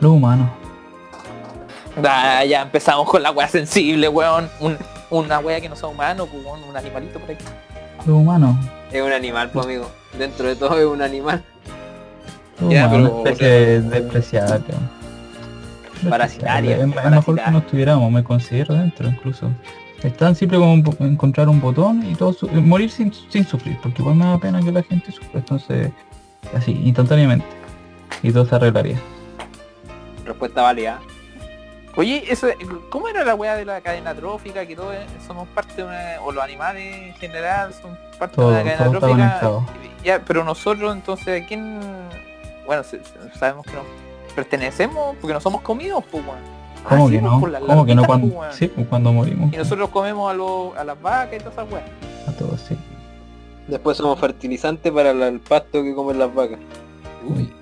Lo 0.00 0.12
humano. 0.12 0.50
Ah, 2.04 2.44
ya 2.44 2.62
empezamos 2.62 3.08
con 3.08 3.22
la 3.22 3.30
wea 3.30 3.48
sensible, 3.48 4.08
weón. 4.08 4.50
Un- 4.60 4.76
una 5.10 5.38
wea 5.38 5.60
que 5.60 5.68
no 5.68 5.76
sea 5.76 5.88
humano, 5.88 6.26
pues, 6.26 6.44
weón, 6.44 6.62
un 6.64 6.76
animalito 6.76 7.18
por 7.20 7.30
ahí. 7.30 7.38
Lo 8.06 8.16
humano. 8.16 8.58
Es 8.92 9.02
un 9.02 9.12
animal, 9.12 9.50
pues 9.50 9.64
amigo. 9.64 9.90
Dentro 10.18 10.46
de 10.48 10.56
todo 10.56 10.78
es 10.78 10.86
un 10.86 11.00
animal. 11.02 11.42
Lo 12.60 12.70
Ya, 12.70 12.86
humano. 12.88 13.22
pero- 13.24 13.82
especie. 14.02 14.40
Parasitaria, 16.10 16.76
Es, 16.76 16.86
mejor 16.86 17.36
que 17.42 17.50
no 17.50 17.58
estuviéramos, 17.58 18.12
me 18.12 18.22
considero 18.22 18.74
dentro 18.74 19.08
incluso. 19.08 19.50
Es 20.02 20.16
tan 20.16 20.34
simple 20.34 20.58
como 20.58 20.74
encontrar 21.00 21.48
un 21.48 21.60
botón 21.60 22.04
y 22.08 22.14
todo 22.14 22.32
su- 22.32 22.48
morir 22.48 22.90
sin, 22.90 23.12
sin 23.30 23.46
sufrir, 23.46 23.78
porque 23.82 24.02
igual 24.02 24.16
me 24.16 24.24
da 24.26 24.38
pena 24.38 24.60
que 24.62 24.70
la 24.70 24.82
gente 24.82 25.10
sufra, 25.10 25.40
entonces 25.40 25.90
así, 26.54 26.72
instantáneamente. 26.84 27.46
Y 28.22 28.30
todo 28.32 28.46
se 28.46 28.54
arreglaría. 28.54 29.00
Respuesta 30.24 30.62
válida. 30.62 31.00
Oye, 31.96 32.24
eso, 32.30 32.48
¿cómo 32.90 33.08
era 33.08 33.24
la 33.24 33.34
wea 33.34 33.56
de 33.56 33.64
la 33.64 33.80
cadena 33.80 34.14
trófica? 34.14 34.66
Que 34.66 34.76
todos 34.76 34.94
eh, 34.94 35.06
somos 35.26 35.48
parte 35.48 35.74
de 35.76 35.84
una, 35.84 36.20
o 36.22 36.30
los 36.30 36.44
animales 36.44 36.94
en 36.94 37.14
general 37.14 37.72
son 37.72 37.96
parte 38.18 38.36
Todo, 38.36 38.50
de 38.50 38.62
una 38.62 38.76
cadena 38.76 38.98
trófica. 38.98 39.66
Ya, 40.04 40.20
pero 40.22 40.44
nosotros 40.44 40.94
entonces, 40.94 41.42
¿a 41.42 41.46
quién? 41.46 41.80
Bueno, 42.66 42.82
sabemos 43.38 43.64
que 43.64 43.72
no 43.72 43.80
pertenecemos 44.34 45.16
porque 45.20 45.32
no 45.32 45.40
somos 45.40 45.62
comidos, 45.62 46.04
pues, 46.10 46.22
weón. 46.24 46.38
Ah, 46.86 46.90
¿Cómo 46.90 47.08
sí, 47.08 47.14
que 47.14 47.20
pues, 47.20 47.32
no? 47.32 47.40
por 47.40 47.50
las 47.50 47.62
¿Cómo 47.62 47.84
que 47.86 47.94
no 47.96 48.04
cuando, 48.04 48.34
pues, 48.36 48.54
sí, 48.54 48.68
pues, 48.68 48.86
cuando 48.86 49.12
morimos? 49.12 49.52
Y 49.52 49.56
nosotros 49.56 49.90
comemos 49.90 50.30
a, 50.30 50.34
los- 50.34 50.76
a 50.76 50.84
las 50.84 51.00
vacas 51.02 51.34
y 51.34 51.38
todas 51.38 51.52
esas 51.54 51.72
weas. 51.72 51.84
A 52.28 52.32
todos, 52.32 52.60
sí. 52.60 52.76
Después 53.66 53.96
somos 53.96 54.18
fertilizantes 54.20 54.92
para 54.92 55.12
la- 55.12 55.26
el 55.28 55.40
pasto 55.40 55.82
que 55.82 55.94
comen 55.94 56.18
las 56.20 56.32
vacas. 56.32 56.58
Uy. 57.28 57.52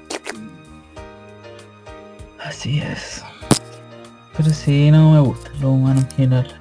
Así 2.45 2.81
es. 2.81 3.25
Pero 4.37 4.51
sí, 4.51 4.91
no 4.91 5.13
me 5.13 5.21
gusta 5.21 5.49
los 5.55 5.65
humanos 5.71 6.05
en 6.05 6.11
general. 6.17 6.61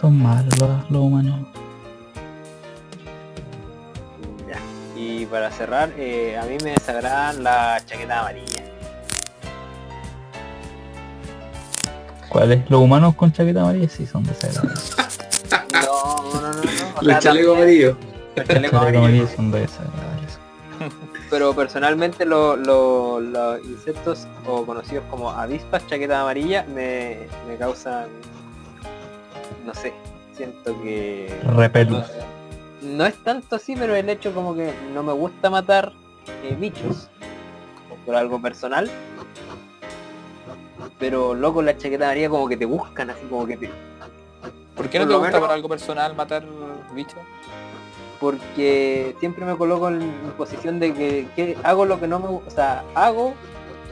Son 0.00 0.22
malos 0.22 0.56
los, 0.60 0.90
los 0.90 1.02
humanos. 1.02 1.40
Ya. 4.48 4.58
Y 5.00 5.26
para 5.26 5.50
cerrar, 5.50 5.90
eh, 5.96 6.38
a 6.38 6.44
mí 6.44 6.56
me 6.62 6.70
desagradan 6.72 7.42
las 7.42 7.84
chaquetas 7.86 8.18
amarillas. 8.20 8.61
¿Cuáles? 12.32 12.68
Los 12.70 12.80
humanos 12.80 13.14
con 13.14 13.30
chaqueta 13.32 13.60
amarilla 13.60 13.88
sí 13.88 14.06
son 14.06 14.24
desagradables. 14.24 14.96
No, 15.72 16.32
no, 16.32 16.40
no, 16.40 16.52
no. 16.52 16.62
Los 17.02 17.18
chalecos 17.18 17.56
amarillos. 17.56 17.96
los 18.36 18.46
chalecos 18.48 18.80
amarillos. 18.82 19.30
son 19.36 19.50
desagradables. 19.50 20.38
Pero 21.30 21.54
personalmente 21.54 22.24
lo- 22.24 22.56
lo- 22.56 23.20
los 23.20 23.64
insectos 23.64 24.26
o 24.46 24.64
conocidos 24.64 25.04
como 25.10 25.30
avispas 25.30 25.86
chaqueta 25.86 26.20
amarilla 26.22 26.64
me, 26.74 27.18
me 27.48 27.56
causan, 27.56 28.06
no 29.66 29.74
sé, 29.74 29.92
siento 30.36 30.80
que... 30.82 31.38
Repelus. 31.54 32.04
No 32.82 33.06
es 33.06 33.14
tanto 33.22 33.56
así, 33.56 33.76
pero 33.76 33.94
el 33.94 34.08
hecho 34.08 34.32
como 34.34 34.54
que 34.54 34.72
no 34.92 35.02
me 35.02 35.12
gusta 35.12 35.48
matar 35.50 35.92
eh, 36.42 36.56
bichos 36.58 37.08
por 38.04 38.14
algo 38.16 38.40
personal. 38.42 38.90
Pero 40.98 41.34
loco 41.34 41.62
la 41.62 41.76
chaqueta 41.76 42.04
amarilla 42.06 42.28
como 42.30 42.48
que 42.48 42.56
te 42.56 42.64
buscan 42.66 43.10
así 43.10 43.20
como 43.28 43.46
que 43.46 43.56
te... 43.56 43.70
¿Por 44.76 44.88
qué 44.88 44.98
no 44.98 45.04
Por 45.04 45.12
te 45.12 45.18
gusta 45.18 45.26
menos- 45.32 45.40
por 45.40 45.50
algo 45.50 45.68
personal 45.68 46.14
matar 46.16 46.44
bichos? 46.94 47.18
Porque 48.20 49.16
siempre 49.18 49.44
me 49.44 49.56
coloco 49.56 49.88
en, 49.88 50.12
posición 50.36 50.78
de 50.78 50.94
que, 50.94 51.26
que 51.34 51.56
hago 51.64 51.84
lo 51.84 51.98
que 51.98 52.06
no 52.06 52.20
me 52.20 52.26
gu- 52.28 52.42
o 52.46 52.50
sea, 52.50 52.84
hago 52.94 53.34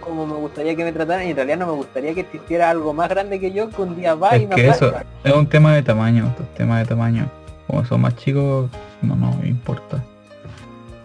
como 0.00 0.26
me 0.26 0.34
gustaría 0.34 0.74
que 0.76 0.84
me 0.84 0.92
trataran 0.92 1.26
y 1.26 1.30
en 1.30 1.36
realidad 1.36 1.58
no 1.58 1.66
me 1.66 1.72
gustaría 1.72 2.14
que 2.14 2.20
existiera 2.20 2.70
algo 2.70 2.94
más 2.94 3.08
grande 3.10 3.38
que 3.40 3.50
yo 3.52 3.68
que 3.68 3.82
un 3.82 3.96
día 3.96 4.14
va 4.14 4.36
y 4.36 4.44
Es 4.44 4.48
me 4.48 4.54
que 4.54 4.68
eso 4.68 4.92
es 5.24 5.32
un 5.34 5.46
tema 5.46 5.74
de 5.74 5.82
tamaño, 5.82 6.32
es 6.40 6.54
tema 6.54 6.78
de 6.78 6.86
tamaño. 6.86 7.28
Como 7.66 7.84
son 7.84 8.00
más 8.00 8.16
chicos, 8.16 8.70
no 9.02 9.14
nos 9.16 9.34
importa. 9.44 10.02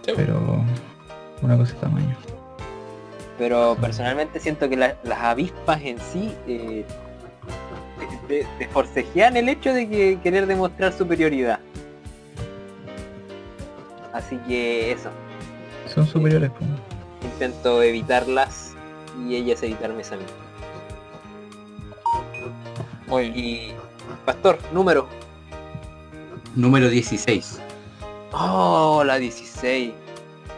Sí. 0.06 0.14
Pero 0.16 0.40
una 1.42 1.58
cosa 1.58 1.74
es 1.74 1.80
tamaño. 1.82 2.16
Pero 3.38 3.76
personalmente 3.80 4.40
siento 4.40 4.70
que 4.70 4.78
la- 4.78 4.96
las 5.04 5.20
avispas 5.20 5.82
en 5.84 6.00
sí 6.00 6.34
eh, 6.48 6.86
te, 8.28 8.44
te- 8.44 8.48
te 8.58 8.68
forcejean 8.70 9.36
el 9.38 9.50
hecho 9.50 9.74
de 9.74 9.90
que 9.90 10.20
querer 10.22 10.48
demostrar 10.48 10.94
superioridad. 10.94 11.60
Así 14.14 14.38
que 14.48 14.92
eso, 14.94 15.10
Son 15.94 16.08
superiores. 16.08 16.50
pues. 16.58 16.70
intento 17.34 17.82
evitarlas 17.84 18.74
y 19.28 19.36
ellas 19.36 19.62
evitarme 19.64 20.04
a 20.04 20.16
mí. 20.16 20.24
Muy 23.08 23.30
bien. 23.32 23.46
Y 23.46 23.74
Pastor, 24.26 24.58
número. 24.72 25.08
Número 26.56 26.90
16. 26.90 27.60
Oh, 28.32 29.04
la 29.06 29.18
16. 29.18 29.92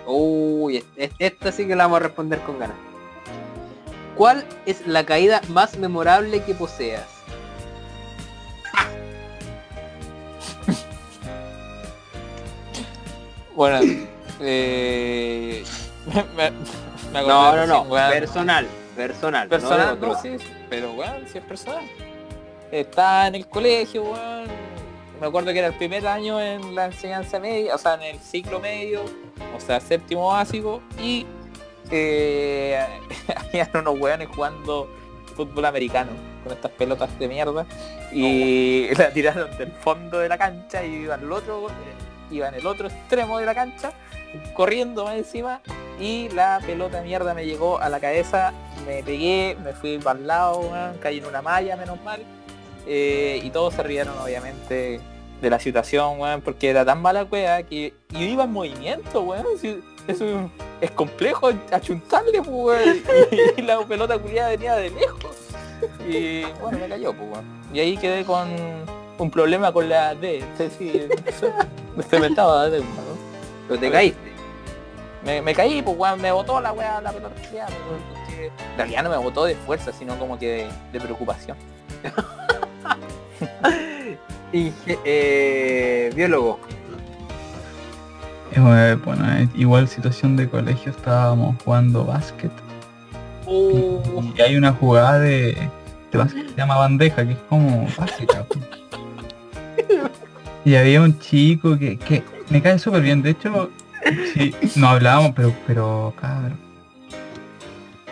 Uy, 0.09 0.85
esta 1.19 1.51
sí 1.51 1.67
que 1.67 1.75
la 1.75 1.83
vamos 1.83 1.97
a 1.97 2.03
responder 2.03 2.39
con 2.39 2.57
ganas. 2.57 2.77
¿Cuál 4.15 4.45
es 4.65 4.87
la 4.87 5.05
caída 5.05 5.41
más 5.49 5.77
memorable 5.77 6.41
que 6.43 6.55
poseas? 6.55 7.05
bueno, 13.53 13.81
eh, 14.39 15.65
no, 17.13 17.55
no, 17.55 17.67
no, 17.67 17.89
personal, 17.89 18.65
personal. 18.95 19.49
Personal, 19.49 19.99
pero 20.69 20.93
bueno, 20.93 21.27
si 21.29 21.37
es 21.37 21.43
personal. 21.43 21.83
Está 22.71 23.27
en 23.27 23.35
el 23.35 23.45
colegio. 23.47 24.03
Bueno 24.03 24.66
me 25.19 25.27
acuerdo 25.27 25.51
que 25.51 25.59
era 25.59 25.67
el 25.67 25.73
primer 25.73 26.05
año 26.07 26.39
en 26.39 26.75
la 26.75 26.85
enseñanza 26.85 27.39
media, 27.39 27.73
o 27.75 27.77
sea, 27.77 27.95
en 27.95 28.03
el 28.03 28.19
ciclo 28.19 28.59
medio, 28.59 29.01
o 29.55 29.59
sea, 29.59 29.79
séptimo 29.79 30.27
básico, 30.27 30.81
y 31.01 31.25
eh, 31.91 32.79
habían 33.35 33.69
unos 33.73 33.99
weones 33.99 34.27
jugando 34.29 34.89
fútbol 35.35 35.65
americano 35.65 36.11
con 36.43 36.53
estas 36.53 36.71
pelotas 36.71 37.17
de 37.19 37.27
mierda 37.27 37.65
y 38.11 38.89
la 38.95 39.09
tiraron 39.13 39.55
del 39.57 39.71
fondo 39.71 40.19
de 40.19 40.29
la 40.29 40.37
cancha 40.37 40.83
y 40.83 41.03
iba 41.03 41.15
al 41.15 41.31
otro, 41.31 41.69
eh, 41.69 42.31
iba 42.31 42.49
en 42.49 42.55
el 42.55 42.65
otro 42.65 42.87
extremo 42.87 43.39
de 43.39 43.45
la 43.45 43.55
cancha, 43.55 43.91
corriendo 44.53 45.05
más 45.05 45.15
encima 45.15 45.61
y 45.99 46.29
la 46.29 46.59
pelota 46.65 46.97
de 46.97 47.03
mierda 47.03 47.33
me 47.33 47.45
llegó 47.45 47.79
a 47.79 47.89
la 47.89 47.99
cabeza, 47.99 48.53
me 48.85 49.03
pegué, 49.03 49.57
me 49.63 49.73
fui 49.73 49.97
para 49.97 50.19
el 50.19 50.27
lado, 50.27 50.59
weón, 50.59 50.97
caí 50.99 51.19
en 51.19 51.25
una 51.25 51.41
malla, 51.41 51.75
menos 51.75 52.01
mal. 52.03 52.21
Eh, 52.87 53.41
y 53.43 53.49
todos 53.49 53.73
se 53.73 53.83
rieron 53.83 54.17
obviamente 54.19 54.99
de 55.41 55.49
la 55.49 55.59
situación, 55.59 56.19
weón, 56.19 56.41
porque 56.41 56.69
era 56.69 56.83
tan 56.85 57.01
mala 57.01 57.25
cueva 57.25 57.61
que 57.63 57.93
iba 58.11 58.43
en 58.45 58.51
movimiento, 58.51 59.21
weón. 59.21 59.45
si- 59.59 59.81
es 60.79 60.91
complejo 60.91 61.49
achuntarle, 61.71 62.41
pues, 62.41 62.47
weón. 62.49 63.01
Y, 63.57 63.61
la 63.61 63.79
pelota 63.85 64.17
culiada 64.17 64.49
venía 64.49 64.75
de 64.75 64.89
lejos. 64.89 65.35
Y 66.07 66.43
bueno, 66.61 66.79
me 66.79 66.87
cayó, 66.87 67.13
pues, 67.13 67.29
weón. 67.31 67.45
Y 67.73 67.79
ahí 67.79 67.97
quedé 67.97 68.23
con 68.23 68.47
un 69.19 69.31
problema 69.31 69.71
con 69.73 69.89
la 69.89 70.15
D. 70.15 70.43
Sí, 70.57 70.69
sí, 70.77 71.07
me 71.95 72.03
cementaba 72.03 72.63
la 72.63 72.69
D, 72.69 72.79
weón. 72.79 73.17
Pero 73.67 73.79
te 73.79 73.91
caíste. 73.91 74.31
Me, 75.25 75.41
me 75.41 75.53
caí, 75.53 75.81
pues 75.81 75.97
weón, 75.97 76.21
me 76.21 76.31
botó 76.31 76.61
la 76.61 76.71
weá, 76.71 77.01
la 77.01 77.11
pelota 77.11 77.35
culiada, 77.43 77.69
En 78.71 78.77
realidad 78.77 79.03
no 79.03 79.09
me 79.09 79.17
botó 79.17 79.43
de 79.43 79.55
fuerza, 79.55 79.91
sino 79.91 80.17
como 80.17 80.39
que 80.39 80.47
de, 80.47 80.67
de 80.93 80.99
preocupación. 81.01 81.57
Inge- 84.53 84.99
eh, 85.05 86.11
biólogo. 86.15 86.59
Eh, 88.55 88.97
bueno, 89.03 89.25
igual 89.55 89.87
situación 89.87 90.35
de 90.35 90.49
colegio, 90.49 90.91
estábamos 90.91 91.55
jugando 91.63 92.05
básquet 92.05 92.51
Uh, 93.49 94.01
y 94.35 94.41
hay 94.41 94.57
una 94.57 94.73
jugada 94.73 95.19
de, 95.19 95.57
de 96.11 96.17
básquet 96.17 96.43
que 96.43 96.49
se 96.49 96.57
llama 96.57 96.75
bandeja, 96.75 97.25
que 97.25 97.31
es 97.31 97.37
como 97.47 97.87
básica. 97.97 98.45
Y 100.65 100.75
había 100.75 101.01
un 101.01 101.17
chico 101.19 101.77
que, 101.79 101.97
que 101.97 102.23
me 102.49 102.61
cae 102.61 102.77
súper 102.77 103.01
bien, 103.03 103.21
de 103.21 103.29
hecho, 103.29 103.69
sí, 104.33 104.53
no 104.75 104.89
hablábamos, 104.89 105.31
pero, 105.33 105.53
pero, 105.65 106.13
cabrón. 106.19 106.57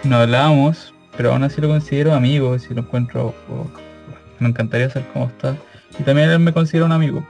No 0.06 0.16
hablábamos, 0.18 0.94
pero 1.18 1.34
aún 1.34 1.44
así 1.44 1.60
lo 1.60 1.68
considero 1.68 2.14
amigo, 2.14 2.58
si 2.58 2.74
lo 2.74 2.80
encuentro, 2.82 3.34
oh, 3.50 3.68
me 4.40 4.50
encantaría 4.50 4.90
saber 4.90 5.08
cómo 5.14 5.28
está. 5.28 5.56
Y 6.00 6.04
también 6.04 6.30
él 6.30 6.40
me 6.40 6.54
considera 6.54 6.86
un 6.86 6.92
amigo. 6.92 7.26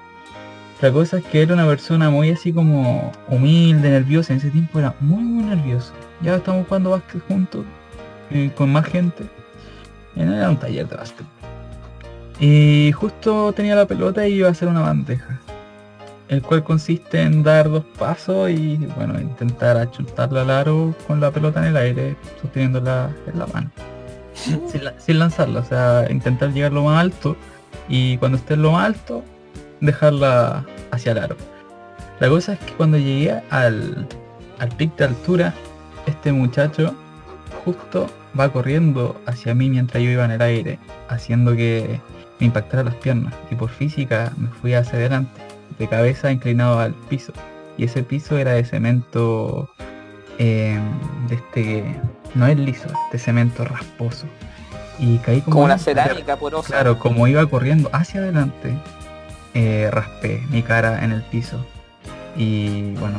La 0.82 0.92
cosa 0.92 1.18
es 1.18 1.24
que 1.26 1.42
era 1.42 1.54
una 1.54 1.66
persona 1.66 2.10
muy 2.10 2.32
así 2.32 2.52
como 2.52 3.12
humilde, 3.30 3.90
nerviosa. 3.90 4.34
En 4.34 4.40
ese 4.40 4.50
tiempo 4.52 4.80
era 4.80 4.94
muy, 5.00 5.24
muy 5.24 5.44
nervioso. 5.46 5.94
Ya 6.22 6.36
estamos 6.36 6.68
jugando 6.68 6.92
básquet 6.92 7.22
juntos, 7.28 7.66
eh, 8.32 8.52
con 8.56 8.72
más 8.72 8.86
gente. 8.86 9.24
Era 10.16 10.50
un 10.50 10.58
taller 10.58 10.88
de 10.88 10.96
básquet. 10.96 11.26
Y 12.40 12.92
justo 12.92 13.54
tenía 13.54 13.76
la 13.76 13.86
pelota 13.86 14.28
y 14.28 14.34
iba 14.34 14.50
a 14.50 14.52
hacer 14.52 14.68
una 14.68 14.82
bandeja. 14.82 15.40
El 16.28 16.42
cual 16.42 16.64
consiste 16.64 17.22
en 17.22 17.44
dar 17.44 17.70
dos 17.70 17.86
pasos 17.98 18.50
y 18.50 18.78
bueno, 18.98 19.20
intentar 19.22 19.78
achuntarla 19.78 20.42
al 20.42 20.50
aro 20.50 20.96
con 21.08 21.22
la 21.22 21.32
pelota 21.32 21.62
en 21.62 21.68
el 21.68 21.78
aire, 21.78 22.18
sosteniéndola 22.42 23.12
en 23.28 23.40
la 23.40 23.46
mano. 23.48 23.72
sin, 24.72 24.84
la- 24.84 25.00
sin 25.00 25.20
lanzarla, 25.20 25.62
o 25.62 25.64
sea, 25.66 26.06
intentar 26.10 26.52
llegar 26.54 26.74
lo 26.74 26.84
más 26.84 27.00
alto 27.02 27.36
y 27.90 28.18
cuando 28.18 28.38
esté 28.38 28.54
en 28.56 28.62
lo 28.64 28.72
más 28.74 28.86
alto, 28.88 29.24
dejarla 29.82 30.66
hacia 30.92 31.12
el 31.14 31.20
aro. 31.20 31.36
La 32.20 32.30
cosa 32.30 32.54
es 32.54 32.60
que 32.60 32.74
cuando 32.74 32.98
llegué 32.98 33.42
al, 33.50 34.08
al 34.60 34.70
pic 34.78 34.96
de 34.96 35.06
altura, 35.06 35.54
este 36.06 36.32
muchacho 36.32 36.94
justo 37.66 38.08
va 38.40 38.52
corriendo 38.52 39.20
hacia 39.26 39.54
mí 39.54 39.70
mientras 39.70 40.02
yo 40.04 40.10
iba 40.10 40.26
en 40.26 40.32
el 40.32 40.42
aire, 40.42 40.80
haciendo 41.10 41.56
que 41.56 42.00
me 42.40 42.48
impactara 42.48 42.84
las 42.84 42.96
piernas. 42.96 43.34
Y 43.52 43.56
por 43.56 43.70
física 43.70 44.32
me 44.38 44.48
fui 44.50 44.74
hacia 44.74 44.94
adelante, 45.00 45.42
de 45.80 45.88
cabeza 45.88 46.32
inclinado 46.32 46.80
al 46.80 46.94
piso. 47.10 47.34
Y 47.78 47.84
ese 47.86 48.04
piso 48.04 48.38
era 48.38 48.54
de 48.54 48.64
cemento, 48.64 49.70
eh, 50.38 50.80
de 51.28 51.36
este, 51.36 52.00
no 52.36 52.46
es 52.48 52.58
liso, 52.58 52.88
de 53.12 53.18
cemento 53.18 53.66
rasposo. 53.66 54.28
Y 55.00 55.18
caí 55.20 55.42
como, 55.42 55.56
como 55.56 55.66
una 55.66 55.78
cerámica 55.78 56.38
porosa. 56.38 56.68
Claro, 56.68 57.00
como 57.00 57.28
iba 57.28 57.46
corriendo 57.48 57.90
hacia 57.92 58.22
adelante, 58.22 58.74
eh, 59.54 59.90
raspé 59.92 60.42
mi 60.50 60.62
cara 60.62 61.04
en 61.04 61.12
el 61.12 61.22
piso. 61.24 61.66
Y 62.38 62.94
bueno, 62.96 63.18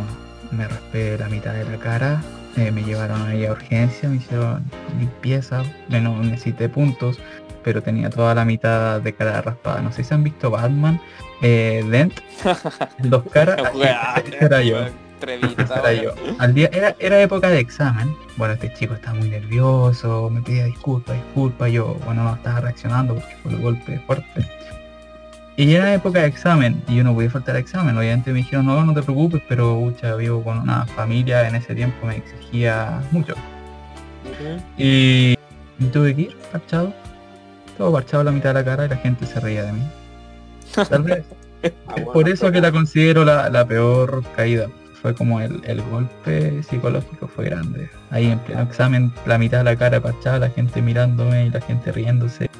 me 0.52 0.68
raspé 0.68 1.18
la 1.18 1.28
mitad 1.28 1.52
de 1.52 1.64
la 1.64 1.76
cara. 1.78 2.22
eh, 2.56 2.70
me 2.70 2.82
llevaron 2.82 3.20
ahí 3.26 3.44
a 3.44 3.52
urgencia, 3.52 4.08
me 4.08 4.16
hicieron 4.16 4.64
limpieza. 4.98 5.62
No 5.88 6.22
necesité 6.22 6.68
puntos, 6.68 7.18
pero 7.62 7.82
tenía 7.82 8.08
toda 8.10 8.34
la 8.34 8.44
mitad 8.44 9.00
de 9.00 9.14
cara 9.14 9.42
raspada. 9.42 9.82
No 9.82 9.92
sé 9.92 10.04
si 10.04 10.14
han 10.14 10.22
visto 10.22 10.50
Batman, 10.50 11.00
eh, 11.42 11.84
Dent, 11.90 12.14
dos 12.98 13.24
caras. 13.30 13.60
era 14.40 14.62
yo. 14.62 14.78
Era 15.22 15.82
weón. 15.82 16.02
yo. 16.02 16.12
Al 16.38 16.54
día, 16.54 16.70
era, 16.72 16.96
era 16.98 17.20
época 17.20 17.48
de 17.48 17.60
examen. 17.60 18.14
Bueno, 18.36 18.54
este 18.54 18.72
chico 18.74 18.94
estaba 18.94 19.18
muy 19.18 19.28
nervioso, 19.28 20.30
me 20.30 20.42
pedía 20.42 20.64
disculpas, 20.64 21.16
disculpas. 21.16 21.70
Yo, 21.72 21.94
bueno, 22.04 22.24
no 22.24 22.34
estaba 22.34 22.60
reaccionando 22.60 23.14
porque 23.14 23.36
fue 23.42 23.52
el 23.52 23.58
golpe 23.58 23.98
fuerte. 24.06 24.46
Y 25.56 25.74
era 25.74 25.94
época 25.94 26.20
de 26.20 26.26
examen 26.26 26.82
y 26.86 26.96
yo 26.96 27.04
no 27.04 27.14
podía 27.14 27.30
faltar 27.30 27.56
al 27.56 27.62
examen. 27.62 27.96
Obviamente 27.96 28.30
me 28.30 28.38
dijeron, 28.38 28.66
no, 28.66 28.84
no 28.84 28.92
te 28.92 29.02
preocupes, 29.02 29.42
pero 29.48 29.78
pucha, 29.78 30.14
vivo 30.16 30.44
con 30.44 30.58
una 30.58 30.84
familia, 30.86 31.48
en 31.48 31.54
ese 31.54 31.74
tiempo 31.74 32.06
me 32.06 32.16
exigía 32.16 33.02
mucho. 33.10 33.34
Y 34.76 35.36
tuve 35.92 36.14
que 36.14 36.22
ir 36.22 36.36
parchado. 36.52 36.92
Todo 37.78 37.92
parchado 37.92 38.24
la 38.24 38.32
mitad 38.32 38.50
de 38.50 38.54
la 38.54 38.64
cara 38.64 38.86
y 38.86 38.88
la 38.88 38.96
gente 38.96 39.26
se 39.26 39.40
reía 39.40 39.62
de 39.62 39.72
mí. 39.72 39.82
Tal 40.74 41.02
vez 41.02 41.24
Ah, 41.86 41.94
es 41.96 42.04
por 42.04 42.28
eso 42.28 42.50
que 42.52 42.60
la 42.60 42.72
considero 42.72 43.24
la, 43.24 43.48
la 43.50 43.66
peor 43.66 44.22
caída. 44.34 44.68
Fue 45.06 45.14
como 45.14 45.40
el, 45.40 45.62
el 45.64 45.80
golpe 45.82 46.64
psicológico 46.64 47.28
fue 47.28 47.44
grande. 47.44 47.88
Ahí 48.10 48.26
en 48.26 48.40
pleno 48.40 48.62
examen, 48.62 49.12
la 49.24 49.38
mitad 49.38 49.58
de 49.58 49.62
la 49.62 49.76
cara 49.76 50.00
parchada, 50.00 50.40
la 50.40 50.50
gente 50.50 50.82
mirándome 50.82 51.46
y 51.46 51.50
la 51.50 51.60
gente 51.60 51.92
riéndose. 51.92 52.50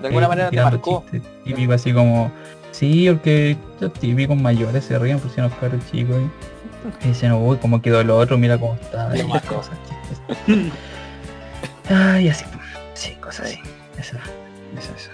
De 0.00 0.08
alguna 0.08 0.26
eh, 0.26 0.28
manera 0.28 0.50
te 0.50 0.60
marcó. 0.60 1.04
chistes 1.12 1.30
Típico 1.44 1.72
así 1.72 1.92
como, 1.92 2.32
sí, 2.72 3.06
porque 3.08 3.56
los 3.78 3.92
típicos 3.92 4.36
mayores 4.36 4.86
se 4.86 4.98
ríen 4.98 5.20
por 5.20 5.30
si 5.30 5.40
los 5.40 5.52
caros 5.52 5.80
chicos 5.88 6.16
y, 6.16 7.06
y 7.06 7.08
dicen, 7.10 7.30
uy, 7.30 7.56
cómo 7.58 7.80
quedó 7.80 8.00
el 8.00 8.10
otro, 8.10 8.36
mira 8.36 8.58
cómo 8.58 8.74
está. 8.74 9.16
Y 9.16 9.22
cosas, 9.22 9.78
chistes. 9.86 10.72
Ay, 11.88 12.28
así, 12.28 12.44
sí, 12.94 13.12
cosas 13.20 13.46
así. 13.46 13.60
Eso, 14.00 14.16
eso, 14.76 14.92
eso. 14.96 15.10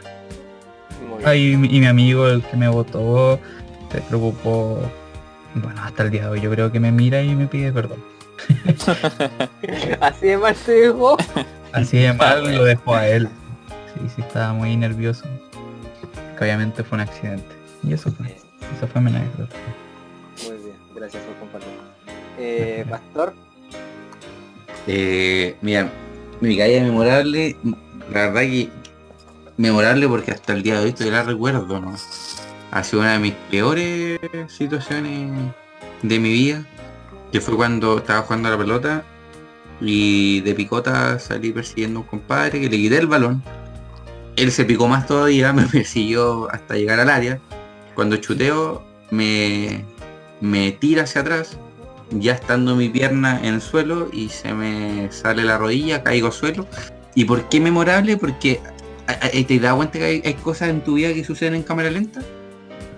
Ay, 1.27 1.53
y 1.53 1.57
mi 1.59 1.87
amigo, 1.87 2.27
el 2.27 2.43
que 2.43 2.57
me 2.57 2.69
votó, 2.69 3.39
se 3.93 4.01
preocupó, 4.01 4.81
bueno, 5.59 5.83
hasta 5.83 6.05
el 6.05 6.11
día 6.11 6.23
de 6.23 6.29
hoy, 6.29 6.41
yo 6.41 6.51
creo 6.51 6.71
que 6.73 6.81
me 6.81 6.93
mira 6.93 7.23
y 7.23 7.35
me 7.35 7.47
pide 7.47 7.73
perdón. 7.73 7.99
Así 10.01 10.27
de 10.27 10.39
mal 10.39 10.55
te 10.55 10.73
dejó. 10.73 11.17
Así 11.73 11.99
de 11.99 12.13
mal 12.13 12.57
lo 12.57 12.65
dejó 12.65 12.95
a 12.95 13.07
él. 13.09 13.29
Sí, 13.95 14.09
sí, 14.15 14.21
estaba 14.23 14.53
muy 14.53 14.77
nervioso. 14.77 15.25
Que 16.37 16.45
obviamente 16.45 16.85
fue 16.85 16.97
un 16.97 17.03
accidente. 17.03 17.49
Y 17.83 17.93
eso 17.93 18.11
fue, 18.13 18.27
eso 18.29 18.87
fue 18.87 19.01
mi 19.01 19.11
anécdota. 19.11 19.57
Muy 20.47 20.57
bien, 20.59 20.77
gracias 20.95 21.23
por 21.25 21.35
compartir. 21.37 21.69
Eh, 22.39 22.85
Pastor, 22.89 23.35
Eh, 24.87 25.57
mira, 25.61 25.91
mi 26.41 26.57
caída 26.57 26.83
memorable, 26.83 27.57
la 28.13 28.29
verdad 28.29 28.43
que 28.43 28.69
memorable 29.57 30.07
porque 30.09 30.31
hasta 30.31 30.53
el 30.53 30.63
día 30.63 30.79
de 30.79 30.87
hoy 30.87 30.93
todavía 30.93 31.19
la 31.19 31.25
recuerdo, 31.25 31.81
¿no? 31.81 31.95
Ha 32.71 32.85
sido 32.85 33.03
una 33.03 33.15
de 33.15 33.19
mis 33.19 33.35
peores 33.51 34.21
situaciones 34.49 35.33
de 36.03 36.19
mi 36.19 36.33
vida, 36.33 36.65
que 37.33 37.41
fue 37.41 37.57
cuando 37.57 37.99
estaba 37.99 38.23
jugando 38.23 38.49
a 38.49 38.53
la 38.53 38.59
pelota 38.59 39.05
y 39.81 40.41
de 40.41 40.55
picota 40.55 41.19
salí 41.19 41.53
persiguiendo 41.53 42.01
a 42.01 42.03
un 42.03 42.09
compadre 42.09 42.61
que 42.61 42.69
le 42.69 42.77
quité 42.77 42.99
el 42.99 43.07
balón. 43.07 43.43
Él 44.37 44.53
se 44.53 44.65
picó 44.65 44.87
más 44.89 45.07
todavía, 45.07 45.53
me 45.55 45.65
persiguió 45.65 46.51
hasta 46.53 46.75
llegar 46.75 47.01
al 47.01 47.11
área. 47.11 47.41
Cuando 47.95 48.17
chuteo 48.17 48.85
me, 49.11 49.85
me 50.41 50.73
tira 50.73 51.05
hacia 51.05 51.23
atrás 51.23 51.59
ya 52.11 52.33
estando 52.33 52.75
mi 52.75 52.89
pierna 52.89 53.39
en 53.43 53.55
el 53.55 53.61
suelo 53.61 54.09
y 54.13 54.29
se 54.29 54.55
me 54.55 55.11
sale 55.13 55.45
la 55.45 55.59
rodilla, 55.59 56.03
caigo 56.03 56.29
al 56.29 56.33
suelo. 56.33 56.67
¿Y 57.15 57.25
por 57.25 57.49
qué 57.49 57.61
memorable? 57.61 58.17
Porque 58.17 58.61
¿te 59.47 59.59
das 59.59 59.75
cuenta 59.75 59.99
que 59.99 60.23
hay 60.25 60.35
cosas 60.35 60.69
en 60.69 60.83
tu 60.83 60.95
vida 60.95 61.13
que 61.13 61.25
suceden 61.25 61.55
en 61.55 61.63
cámara 61.63 61.91
lenta? 61.91 62.21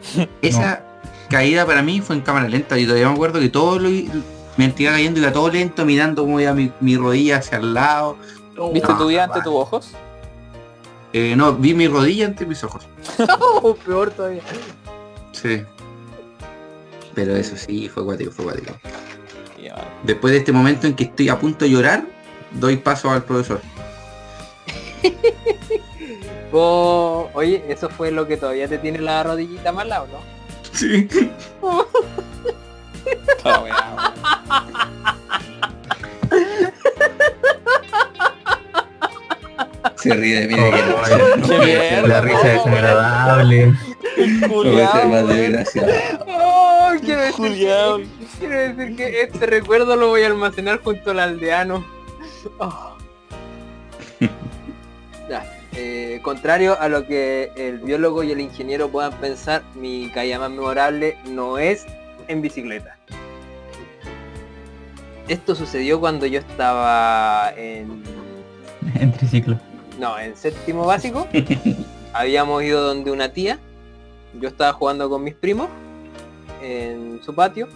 Esa, 0.42 0.84
caída 1.30 1.64
para 1.64 1.82
mí 1.82 2.00
fue 2.00 2.16
en 2.16 2.22
cámara 2.22 2.48
lenta. 2.48 2.78
Y 2.78 2.84
todavía 2.84 3.08
me 3.08 3.14
acuerdo 3.14 3.40
que 3.40 3.48
todo 3.48 3.78
lo 3.78 3.88
me 3.88 4.74
iba 4.76 4.92
cayendo, 4.92 5.20
iba 5.20 5.32
todo 5.32 5.48
lento, 5.50 5.86
mirando 5.86 6.22
cómo 6.22 6.38
iba 6.40 6.52
mi, 6.52 6.70
mi 6.80 6.96
rodilla 6.96 7.38
hacia 7.38 7.58
el 7.58 7.72
lado. 7.72 8.16
¿Viste 8.72 8.92
tu 8.94 9.06
vida 9.06 9.24
ante 9.24 9.40
tus 9.40 9.54
ojos? 9.54 9.92
Eh, 11.12 11.34
no, 11.36 11.54
vi 11.54 11.72
mi 11.72 11.88
rodilla 11.88 12.26
ante 12.26 12.44
mis 12.44 12.62
ojos. 12.62 12.86
Oh, 13.62 13.74
peor 13.74 14.10
todavía. 14.10 14.42
Sí. 15.32 15.62
Pero 17.14 17.36
eso 17.36 17.56
sí, 17.56 17.88
fue 17.88 18.04
cuático, 18.04 18.30
fue 18.30 18.44
cuático. 18.46 18.74
Después 20.02 20.32
de 20.32 20.38
este 20.38 20.52
momento 20.52 20.86
en 20.86 20.94
que 20.94 21.04
estoy 21.04 21.28
a 21.28 21.38
punto 21.38 21.64
de 21.64 21.70
llorar, 21.70 22.04
doy 22.52 22.76
paso 22.76 23.10
al 23.10 23.22
profesor. 23.22 23.60
Vos- 26.52 27.28
oye, 27.34 27.64
eso 27.68 27.88
fue 27.88 28.10
lo 28.10 28.26
que 28.26 28.36
todavía 28.36 28.66
te 28.68 28.78
tiene 28.78 28.98
la 28.98 29.22
rodillita 29.22 29.72
más 29.72 29.86
lado, 29.86 30.06
¿no? 30.12 30.18
Sí. 30.72 31.08
Weón. 31.62 31.86
Se 39.96 40.14
ríe 40.14 40.40
de 40.40 40.48
mí 40.48 40.54
de 40.54 40.70
que 40.70 40.82
no. 40.82 40.96
Mierda, 41.64 42.08
La 42.08 42.20
risa 42.22 42.42
no, 42.42 42.48
desagradable. 42.52 43.66
no. 43.66 43.76
Oh, 46.26 46.90
quiero 47.04 47.20
decir, 47.20 47.36
Julián. 47.36 48.10
quiero 48.38 48.58
decir 48.60 48.96
que 48.96 49.22
este 49.22 49.46
recuerdo 49.46 49.96
lo 49.96 50.08
voy 50.08 50.22
a 50.22 50.26
almacenar 50.28 50.80
junto 50.82 51.10
al 51.10 51.20
aldeano. 51.20 51.84
Oh. 52.58 52.96
Eh, 55.72 56.20
contrario 56.22 56.76
a 56.80 56.88
lo 56.88 57.06
que 57.06 57.52
el 57.56 57.78
biólogo 57.78 58.22
y 58.22 58.32
el 58.32 58.40
ingeniero 58.40 58.88
puedan 58.88 59.12
pensar, 59.14 59.62
mi 59.74 60.10
caída 60.10 60.38
más 60.38 60.50
memorable 60.50 61.16
no 61.28 61.58
es 61.58 61.86
en 62.28 62.42
bicicleta. 62.42 62.96
Esto 65.28 65.54
sucedió 65.54 66.00
cuando 66.00 66.26
yo 66.26 66.40
estaba 66.40 67.52
en 67.56 68.02
En 68.94 69.12
triciclo. 69.12 69.58
no, 69.98 70.18
en 70.18 70.36
séptimo 70.36 70.86
básico. 70.86 71.28
habíamos 72.12 72.62
ido 72.62 72.82
donde 72.82 73.10
una 73.10 73.32
tía. 73.32 73.58
Yo 74.40 74.48
estaba 74.48 74.72
jugando 74.72 75.08
con 75.08 75.22
mis 75.22 75.34
primos 75.34 75.68
en 76.62 77.20
su 77.22 77.34
patio 77.34 77.68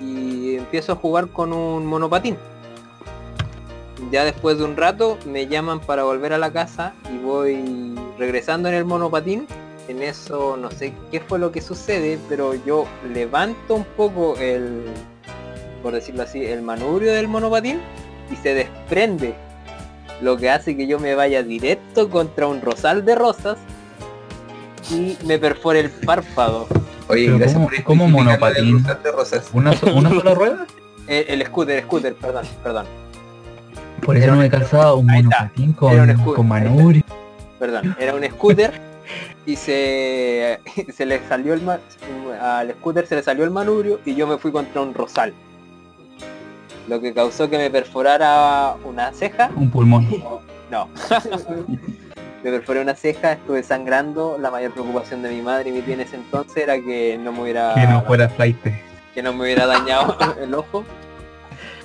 y 0.00 0.56
empiezo 0.56 0.92
a 0.92 0.96
jugar 0.96 1.28
con 1.28 1.52
un 1.52 1.86
monopatín. 1.86 2.36
Ya 4.10 4.24
después 4.24 4.58
de 4.58 4.64
un 4.64 4.76
rato 4.76 5.18
me 5.24 5.46
llaman 5.46 5.80
para 5.80 6.02
volver 6.04 6.32
a 6.32 6.38
la 6.38 6.52
casa 6.52 6.92
y 7.12 7.18
voy 7.18 7.94
regresando 8.18 8.68
en 8.68 8.74
el 8.74 8.84
monopatín. 8.84 9.46
En 9.88 10.02
eso 10.02 10.56
no 10.56 10.70
sé 10.70 10.92
qué 11.12 11.20
fue 11.20 11.38
lo 11.38 11.52
que 11.52 11.60
sucede, 11.62 12.18
pero 12.28 12.54
yo 12.66 12.86
levanto 13.14 13.74
un 13.74 13.84
poco 13.84 14.36
el, 14.36 14.84
por 15.82 15.94
decirlo 15.94 16.24
así, 16.24 16.44
el 16.44 16.60
manubrio 16.62 17.12
del 17.12 17.28
monopatín 17.28 17.80
y 18.32 18.36
se 18.36 18.52
desprende 18.54 19.34
lo 20.20 20.36
que 20.36 20.50
hace 20.50 20.76
que 20.76 20.86
yo 20.86 20.98
me 20.98 21.14
vaya 21.14 21.42
directo 21.42 22.10
contra 22.10 22.46
un 22.48 22.60
rosal 22.62 23.04
de 23.04 23.14
rosas 23.14 23.58
y 24.90 25.16
me 25.24 25.38
perfore 25.38 25.80
el 25.80 25.90
párpado. 25.90 26.66
Oye, 27.08 27.26
Pero 27.26 27.38
gracias 27.38 27.54
¿cómo- 27.58 27.68
por 27.68 27.82
cómo 27.84 28.04
especificar 28.06 28.40
monopatín? 28.40 28.72
lo 28.72 28.78
de 28.78 28.82
Rosas 28.82 29.02
de 29.02 29.12
Rosas. 29.12 29.50
¿Una, 29.52 29.72
so- 29.76 29.94
una 29.94 30.10
sola 30.10 30.34
rueda? 30.34 30.66
El, 31.06 31.40
el 31.40 31.46
scooter, 31.46 31.82
scooter, 31.84 32.14
perdón, 32.16 32.44
perdón, 32.64 32.86
Por 34.06 34.16
eso 34.16 34.30
no 34.30 34.36
me 34.36 34.48
calzaba 34.48 34.94
un 34.94 35.06
monopatín 35.06 35.76
Era 35.90 36.02
un 36.04 36.14
con, 36.24 36.34
con 36.34 36.48
manubrio. 36.48 37.02
perdón. 37.58 37.94
Era 38.00 38.14
un 38.14 38.24
scooter 38.24 38.72
y 39.44 39.56
se, 39.56 40.60
se 40.94 41.04
le 41.06 41.20
salió 41.28 41.54
el 41.54 41.62
al 42.40 42.70
scooter 42.72 43.06
se 43.06 43.16
le 43.16 43.22
salió 43.22 43.44
el 43.44 43.50
manubrio 43.50 44.00
y 44.04 44.14
yo 44.14 44.26
me 44.26 44.38
fui 44.38 44.50
contra 44.52 44.80
un 44.80 44.94
rosal. 44.94 45.34
Lo 46.88 47.00
que 47.00 47.12
causó 47.12 47.50
que 47.50 47.58
me 47.58 47.68
perforara 47.68 48.74
una 48.84 49.12
ceja 49.12 49.50
Un 49.56 49.70
pulmón. 49.70 50.06
No. 50.70 50.88
me 52.42 52.50
perforé 52.50 52.80
una 52.80 52.94
ceja, 52.96 53.32
estuve 53.34 53.62
sangrando. 53.62 54.36
La 54.40 54.50
mayor 54.50 54.72
preocupación 54.72 55.22
de 55.22 55.30
mi 55.30 55.40
madre 55.42 55.70
y 55.70 55.72
mi 55.72 55.80
tía 55.82 55.94
en 55.94 56.00
ese 56.00 56.16
entonces 56.16 56.56
era 56.56 56.74
que 56.80 57.16
no 57.22 57.30
me 57.32 57.42
hubiera 57.42 57.72
Que 57.74 57.86
no 57.86 58.02
fuera 58.02 58.28
flight. 58.28 58.56
que 59.14 59.22
no 59.22 59.32
me 59.32 59.44
hubiera 59.44 59.66
dañado 59.66 60.16
el 60.42 60.52
ojo. 60.54 60.84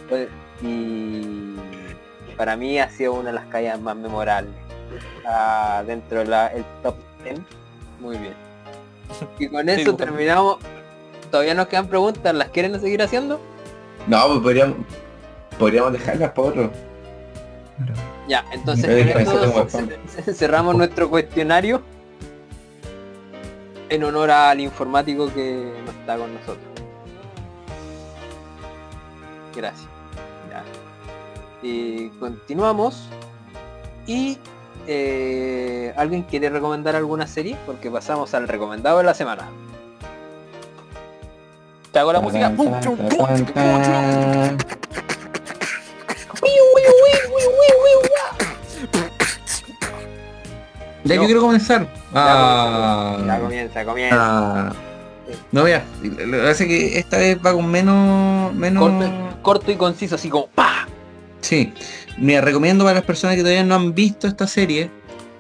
Pues, 0.09 0.30
Y 0.63 1.53
para 2.41 2.57
mí 2.57 2.79
ha 2.79 2.89
sido 2.89 3.13
una 3.13 3.29
de 3.29 3.33
las 3.33 3.45
caídas 3.45 3.79
más 3.79 3.95
memorables. 3.95 4.51
Ah, 5.27 5.83
dentro 5.85 6.25
del 6.25 6.65
top 6.81 6.95
10. 7.23 7.39
Muy 7.99 8.17
bien. 8.17 8.33
Y 9.37 9.47
con 9.47 9.69
eso 9.69 9.91
bueno. 9.91 9.97
terminamos. 9.97 10.57
Todavía 11.29 11.53
nos 11.53 11.67
quedan 11.67 11.85
preguntas, 11.85 12.33
¿las 12.33 12.49
quieren 12.49 12.81
seguir 12.81 13.03
haciendo? 13.03 13.39
No, 14.07 14.27
pues 14.27 14.39
podríamos, 14.39 14.77
podríamos 15.59 15.93
dejarlas 15.93 16.31
por 16.31 16.47
otro. 16.47 16.71
Ya, 18.27 18.43
entonces 18.51 19.13
con 19.23 19.69
cerramos 20.33 20.75
nuestro 20.75 21.11
cuestionario 21.11 21.83
en 23.89 24.03
honor 24.03 24.31
al 24.31 24.59
informático 24.61 25.31
que 25.31 25.71
no 25.85 25.91
está 25.91 26.17
con 26.17 26.33
nosotros. 26.33 26.65
Gracias. 29.55 29.90
Y 31.62 32.09
continuamos. 32.20 33.07
Y 34.07 34.38
eh, 34.88 35.93
¿alguien 35.95 36.24
quiere 36.24 36.49
recomendar 36.49 36.95
alguna 36.95 37.28
serie? 37.28 37.55
Porque 37.66 37.91
pasamos 37.91 38.34
al 38.34 38.47
recomendado 38.47 38.97
de 38.97 39.03
la 39.03 39.14
semana. 39.14 39.47
Te 41.91 41.99
hago 41.99 42.14
la 42.14 42.22
música. 42.22 42.49
Ya 42.49 42.49
No. 51.03 51.16
yo 51.16 51.26
quiero 51.26 51.41
comenzar. 51.41 51.88
Ah, 52.14 53.18
Ya 53.26 53.39
comienza, 53.39 53.86
comienza. 53.86 54.18
ah, 54.20 54.74
no, 55.51 55.64
mira, 55.64 55.84
lo 56.03 56.09
que 56.38 56.38
pasa 56.38 56.64
es 56.64 56.68
que 56.70 56.99
esta 56.99 57.18
vez 57.18 57.38
va 57.43 57.53
con 57.53 57.68
menos... 57.70 58.53
menos... 58.53 58.84
Corto, 58.84 59.09
corto 59.41 59.72
y 59.72 59.76
conciso, 59.76 60.16
así 60.16 60.30
como 60.30 60.47
¡pa! 60.47 60.88
Sí, 61.41 61.73
mira, 62.17 62.41
recomiendo 62.41 62.83
para 62.83 62.95
las 62.95 63.03
personas 63.05 63.35
que 63.35 63.41
todavía 63.41 63.63
no 63.63 63.75
han 63.75 63.93
visto 63.95 64.27
esta 64.27 64.47
serie, 64.47 64.89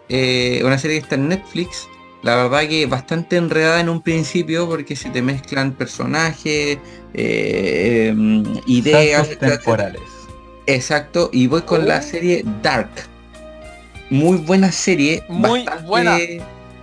eh, 0.09 0.61
una 0.65 0.77
serie 0.77 0.97
que 0.97 1.03
está 1.03 1.15
en 1.15 1.27
Netflix, 1.29 1.87
la 2.23 2.35
verdad 2.35 2.67
que 2.67 2.85
bastante 2.85 3.37
enredada 3.37 3.79
en 3.79 3.89
un 3.89 4.01
principio 4.01 4.67
porque 4.67 4.95
se 4.95 5.09
te 5.09 5.21
mezclan 5.21 5.71
personajes, 5.73 6.77
eh, 7.13 8.07
em, 8.09 8.43
ideas, 8.67 9.27
Saltos 9.27 9.49
temporales. 9.49 10.01
exacto, 10.67 11.29
y 11.33 11.47
voy 11.47 11.61
con 11.63 11.87
la 11.87 11.99
Oh. 11.99 12.01
serie 12.01 12.43
Dark. 12.61 12.89
Muy 14.09 14.37
buena 14.37 14.71
serie, 14.71 15.23
Muy 15.29 15.65
buena. 15.85 16.17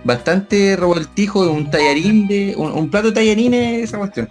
Bastante 0.03 0.75
revoltijo, 0.77 1.41
un 1.51 1.69
tallarín 1.69 2.27
de. 2.27 2.53
Un, 2.57 2.71
un 2.71 2.89
plato 2.89 3.07
de 3.07 3.13
tallarines 3.13 3.83
esa 3.83 3.97
cuestión. 3.97 4.29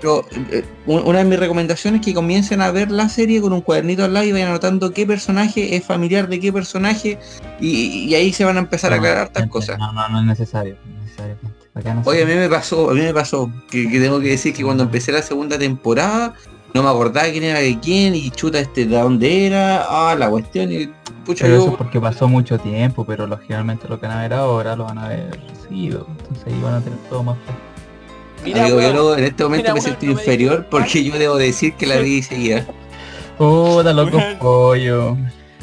Pero 0.00 0.24
eh, 0.50 0.64
un- 0.86 1.06
una 1.06 1.18
de 1.18 1.24
mis 1.24 1.38
recomendaciones 1.38 2.00
es 2.00 2.06
que 2.06 2.14
comiencen 2.14 2.60
a 2.62 2.70
ver 2.70 2.90
la 2.90 3.08
serie 3.08 3.40
con 3.40 3.52
un 3.52 3.60
cuadernito 3.60 4.04
al 4.04 4.14
lado 4.14 4.24
y 4.26 4.32
vayan 4.32 4.48
anotando 4.48 4.92
qué 4.92 5.06
personaje 5.06 5.76
es 5.76 5.84
familiar 5.84 6.28
de 6.28 6.40
qué 6.40 6.52
personaje 6.52 7.18
y, 7.60 8.06
y 8.08 8.14
ahí 8.14 8.32
se 8.32 8.44
van 8.44 8.56
a 8.56 8.60
empezar 8.60 8.92
a 8.92 8.96
aclarar 8.96 9.26
estas 9.26 9.42
gente, 9.42 9.52
cosas. 9.52 9.78
No, 9.78 9.92
no, 9.92 10.08
no 10.08 10.20
es 10.20 10.26
necesario. 10.26 10.76
no 10.86 10.96
es 10.98 11.02
necesario, 11.04 11.36
Oye, 12.04 12.22
a 12.24 12.26
mí 12.26 12.34
me 12.34 12.48
pasó, 12.48 12.90
a 12.90 12.94
mí 12.94 13.00
me 13.02 13.14
pasó 13.14 13.52
que, 13.70 13.88
que 13.88 14.00
tengo 14.00 14.18
que 14.20 14.30
decir 14.30 14.52
que 14.52 14.64
cuando 14.64 14.82
empecé 14.82 15.12
la 15.12 15.22
segunda 15.22 15.56
temporada 15.58 16.34
no 16.74 16.82
me 16.82 16.88
acordaba 16.88 17.28
quién 17.30 17.44
era 17.44 17.60
de 17.60 17.78
quién 17.78 18.14
y 18.16 18.30
chuta 18.30 18.58
este 18.58 18.84
de 18.86 18.96
dónde 18.98 19.46
era, 19.46 19.84
ah, 19.88 20.14
la 20.16 20.28
cuestión 20.28 20.72
y 20.72 20.90
pucha 21.28 21.44
Pero 21.44 21.58
eso 21.58 21.70
es 21.72 21.76
porque 21.76 22.00
pasó 22.00 22.26
mucho 22.26 22.58
tiempo, 22.58 23.04
pero 23.04 23.26
lógicamente 23.26 23.86
lo 23.86 24.00
que 24.00 24.06
van 24.06 24.16
a 24.16 24.22
ver 24.22 24.32
ahora 24.32 24.74
lo 24.74 24.84
van 24.84 24.96
a 24.96 25.08
ver 25.08 25.38
seguido. 25.62 26.06
Entonces 26.08 26.46
ahí 26.46 26.58
van 26.62 26.74
a 26.74 26.80
tener 26.80 26.98
todo 27.10 27.22
más 27.22 27.36
fácil. 27.40 27.62
Mira, 28.44 28.62
amigo, 28.62 28.80
yo 28.80 28.92
luego 28.92 29.16
en 29.16 29.24
este 29.24 29.44
momento 29.44 29.64
Mira, 29.64 29.74
me 29.74 29.80
weón, 29.80 29.90
sentí 29.90 30.06
no 30.06 30.14
me 30.14 30.20
inferior 30.20 30.66
porque 30.70 31.04
yo 31.04 31.18
debo 31.18 31.36
decir 31.36 31.74
que 31.74 31.86
la 31.86 31.96
vi 31.96 32.22
seguida. 32.32 32.66
Puta 33.36 33.92
loco 33.92 34.16
Weón. 34.16 34.38
pollo. 34.38 35.16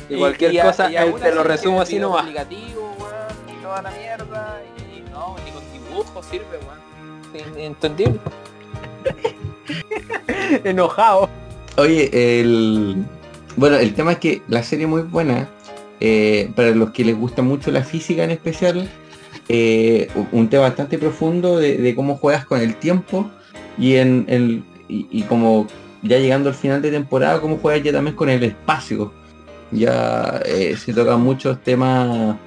Y 0.07 0.18
cualquier 0.18 0.63
cosa, 0.63 0.91
y 0.91 0.97
eh, 0.97 1.16
te 1.20 1.34
lo 1.34 1.43
resumo 1.43 1.82
así 1.82 1.97
nomás. 1.97 2.26
weón, 2.26 2.47
y 2.51 3.63
toda 3.63 3.82
la 3.82 3.89
mierda, 3.89 4.61
y 4.78 5.09
no, 5.09 5.36
ni 5.43 5.51
con 5.51 5.63
dibujo 5.74 6.22
sirve, 6.22 6.59
weón. 6.61 7.57
Entendible. 7.57 8.20
Enojado. 10.63 11.28
Oye, 11.76 12.39
el 12.39 13.03
bueno, 13.57 13.78
el 13.78 13.93
tema 13.93 14.13
es 14.13 14.18
que 14.20 14.41
la 14.47 14.63
serie 14.63 14.86
es 14.86 14.89
muy 14.89 15.01
buena. 15.01 15.47
Eh, 15.99 16.51
para 16.55 16.71
los 16.71 16.91
que 16.91 17.05
les 17.05 17.17
gusta 17.17 17.41
mucho 17.41 17.71
la 17.71 17.83
física 17.83 18.23
en 18.23 18.31
especial, 18.31 18.89
eh, 19.47 20.07
un 20.31 20.49
tema 20.49 20.63
bastante 20.63 20.97
profundo 20.97 21.57
de, 21.57 21.93
cómo 21.95 22.17
juegas 22.17 22.45
con 22.45 22.61
el 22.61 22.75
tiempo 22.75 23.29
y 23.77 23.95
en 23.95 24.25
el 24.27 24.63
y, 24.87 25.07
y 25.11 25.23
como 25.23 25.67
ya 26.01 26.19
llegando 26.19 26.49
al 26.49 26.55
final 26.55 26.81
de 26.81 26.91
temporada, 26.91 27.41
cómo 27.41 27.57
juegas 27.57 27.83
ya 27.83 27.91
también 27.91 28.15
con 28.15 28.29
el 28.29 28.43
espacio. 28.43 29.11
Ya 29.71 30.41
eh, 30.45 30.75
se 30.77 30.93
tocan 30.93 31.21
muchos 31.21 31.61
temas 31.63 32.37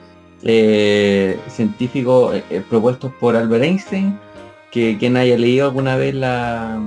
científicos 1.48 2.36
propuestos 2.70 3.12
por 3.18 3.34
Albert 3.34 3.64
Einstein 3.64 4.16
que 4.70 4.96
quien 4.98 5.16
haya 5.16 5.36
leído 5.36 5.66
alguna 5.66 5.96
vez 5.96 6.14
la... 6.14 6.80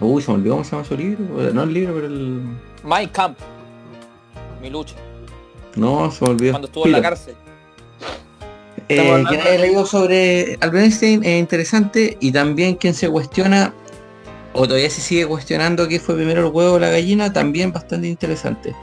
Uy, 0.00 0.22
se 0.22 0.30
me 0.30 0.36
olvidó 0.36 0.54
cómo 0.54 0.64
se 0.64 0.70
llama 0.72 0.84
su 0.84 0.96
libro. 0.96 1.52
No 1.52 1.62
el 1.62 1.72
libro, 1.72 1.94
pero 1.94 2.06
el... 2.06 2.42
My 2.84 3.06
Camp. 3.08 3.38
Mi 4.60 4.70
lucha. 4.70 4.94
No, 5.76 6.10
se 6.10 6.24
me 6.24 6.30
olvidó. 6.30 6.52
Cuando 6.52 6.66
estuvo 6.68 6.86
en 6.86 6.92
la 6.92 7.02
cárcel. 7.02 7.34
Eh, 8.90 9.24
quien 9.28 9.40
haya 9.42 9.58
leído 9.58 9.84
sobre 9.84 10.56
Albert 10.60 10.84
Einstein 10.84 11.22
es 11.22 11.38
interesante 11.38 12.16
y 12.20 12.32
también 12.32 12.74
quien 12.76 12.94
se 12.94 13.08
cuestiona 13.10 13.74
o 14.54 14.66
todavía 14.66 14.88
se 14.88 15.02
sigue 15.02 15.26
cuestionando 15.26 15.86
qué 15.88 16.00
fue 16.00 16.14
primero 16.14 16.46
el 16.46 16.52
huevo 16.52 16.74
o 16.76 16.78
la 16.78 16.88
gallina, 16.88 17.30
también 17.32 17.70
bastante 17.70 18.08
interesante. 18.08 18.74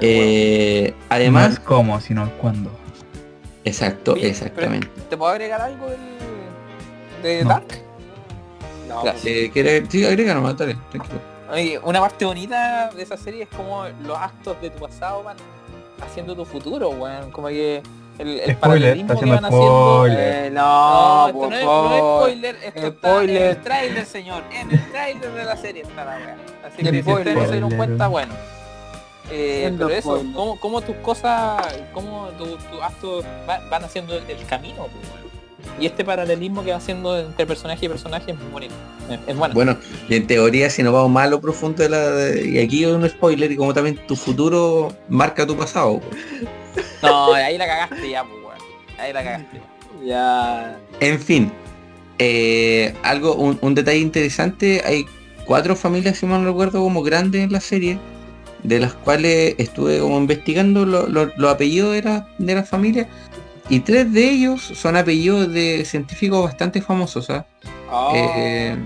Eh, 0.00 0.92
no 0.98 1.04
además, 1.08 1.52
es 1.52 1.60
cómo, 1.60 2.00
sino 2.00 2.24
el 2.24 2.30
cuándo. 2.30 2.70
exacto, 3.64 4.16
exactamente. 4.16 4.88
¿Te 5.08 5.16
puedo 5.16 5.30
agregar 5.30 5.60
algo 5.60 5.86
de 7.22 7.42
No. 7.44 7.48
Dark? 7.50 7.66
No. 8.88 9.02
Eh, 9.24 9.50
¿quiere- 9.52 9.84
Sí, 9.88 10.04
agrega 10.04 10.34
nomás, 10.34 10.56
dale, 10.58 10.76
tranquilo. 10.90 11.20
Oye, 11.50 11.78
una 11.84 12.00
parte 12.00 12.24
bonita 12.24 12.90
de 12.90 13.02
esa 13.02 13.16
serie 13.16 13.44
es 13.44 13.48
como 13.56 13.84
los 14.04 14.18
actos 14.18 14.60
de 14.60 14.70
tu 14.70 14.80
pasado 14.80 15.22
van 15.22 15.36
haciendo 16.02 16.34
tu 16.34 16.44
futuro, 16.44 16.90
weón. 16.90 17.30
Como 17.30 17.48
que 17.48 17.82
el, 18.18 18.28
el 18.40 18.54
Spoiler, 18.54 18.58
paralelismo 18.60 19.12
está 19.12 19.24
que 19.24 19.30
van 19.30 19.44
haciendo 19.44 19.66
haciendo. 19.66 19.96
spoiler. 19.98 20.44
Eh, 20.46 20.50
No, 20.50 21.22
no, 21.22 21.26
esto 21.28 21.50
no 21.50 21.56
es, 21.56 21.64
no 21.64 21.94
es 21.94 22.00
spoiler, 22.00 22.54
esto 22.56 22.66
está 22.68 22.86
en 22.86 22.92
Spoiler. 22.94 23.42
el 23.42 23.56
trailer, 23.62 24.06
señor. 24.06 24.42
En 24.52 24.70
el 24.70 24.90
trailer 24.90 25.32
de 25.32 25.44
la 25.44 25.56
serie 25.56 25.82
está 25.82 26.04
la 26.04 26.16
weá. 26.16 26.36
Así 26.66 26.82
que 26.82 26.90
si 26.90 27.02
Spoiler. 27.02 27.18
ustedes 27.18 27.36
no 27.36 27.44
se 27.46 27.52
dieron 27.52 27.70
Spoiler. 27.70 27.76
cuenta, 27.88 28.08
bueno. 28.08 28.34
Eh, 29.30 29.72
pero 29.78 29.88
eso, 29.88 30.16
spoiler. 30.16 30.34
¿cómo, 30.34 30.60
cómo 30.60 30.80
tus 30.82 30.96
cosas, 30.96 31.66
cómo 31.94 32.26
tus 32.38 32.58
tus 32.58 32.80
actos 32.82 33.24
va- 33.48 33.60
van 33.70 33.84
haciendo 33.84 34.14
el, 34.16 34.22
el 34.30 34.46
camino? 34.46 34.82
pues? 34.84 35.43
Y 35.80 35.86
este 35.86 36.04
paralelismo 36.04 36.62
que 36.64 36.70
va 36.70 36.76
haciendo 36.76 37.18
entre 37.18 37.46
personaje 37.46 37.86
y 37.86 37.88
personaje 37.88 38.30
es 38.32 38.38
muy 38.38 38.50
bonito. 38.52 38.74
Es, 39.10 39.18
es 39.26 39.36
bueno. 39.36 39.54
Bueno, 39.54 39.76
y 40.08 40.14
en 40.16 40.26
teoría 40.26 40.70
si 40.70 40.82
nos 40.82 40.92
vamos 40.92 41.10
más 41.10 41.26
a 41.26 41.30
lo 41.30 41.40
profundo 41.40 41.82
de 41.82 41.88
la... 41.88 42.10
de- 42.10 42.48
y 42.48 42.58
aquí 42.58 42.84
hay 42.84 42.92
un 42.92 43.08
spoiler 43.08 43.50
y 43.50 43.56
como 43.56 43.74
también 43.74 43.96
tu 44.06 44.14
futuro 44.16 44.94
marca 45.08 45.46
tu 45.46 45.56
pasado. 45.56 46.00
No, 47.02 47.32
ahí 47.34 47.58
la 47.58 47.66
cagaste 47.66 48.08
ya, 48.10 48.22
pues, 48.24 48.34
weón. 48.44 48.58
Ahí 48.98 49.12
la 49.12 49.24
cagaste. 49.24 49.60
Ya. 50.04 50.78
En 51.00 51.18
fin, 51.20 51.50
eh, 52.18 52.94
algo, 53.02 53.34
un, 53.34 53.58
un 53.60 53.74
detalle 53.74 53.98
interesante, 53.98 54.82
hay 54.84 55.06
cuatro 55.44 55.74
familias, 55.76 56.18
si 56.18 56.26
mal 56.26 56.42
no 56.42 56.48
recuerdo, 56.50 56.80
como 56.82 57.02
grandes 57.02 57.42
en 57.42 57.52
la 57.52 57.60
serie, 57.60 57.98
de 58.62 58.80
las 58.80 58.94
cuales 58.94 59.54
estuve 59.58 59.98
como 59.98 60.18
investigando 60.18 60.84
lo- 60.86 61.06
lo- 61.08 61.30
los 61.36 61.50
apellidos 61.52 61.92
de, 61.94 62.02
la- 62.02 62.28
de 62.38 62.54
las 62.54 62.68
familias, 62.68 63.06
y 63.68 63.80
tres 63.80 64.12
de 64.12 64.30
ellos 64.30 64.60
son 64.62 64.96
apellidos 64.96 65.52
de 65.52 65.84
científicos 65.84 66.44
bastante 66.44 66.80
famosos. 66.82 67.30
¿ah? 67.30 67.44
Oh, 67.90 68.12
Eh, 68.14 68.76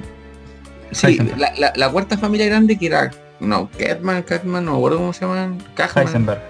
sí, 0.93 1.19
la, 1.37 1.53
la- 1.59 1.73
la 1.75 1.91
cuarta 1.91 2.17
familia 2.19 2.47
grande 2.47 2.79
que 2.79 2.87
era, 2.87 3.11
no, 3.41 3.69
Catman, 3.79 4.23
Catman, 4.23 4.65
no 4.65 4.73
me 4.73 4.77
acuerdo 4.79 4.99
cómo 4.99 5.13
se 5.13 5.21
llaman, 5.23 5.59
Cashman, 5.75 6.07
Heisenberg. 6.07 6.41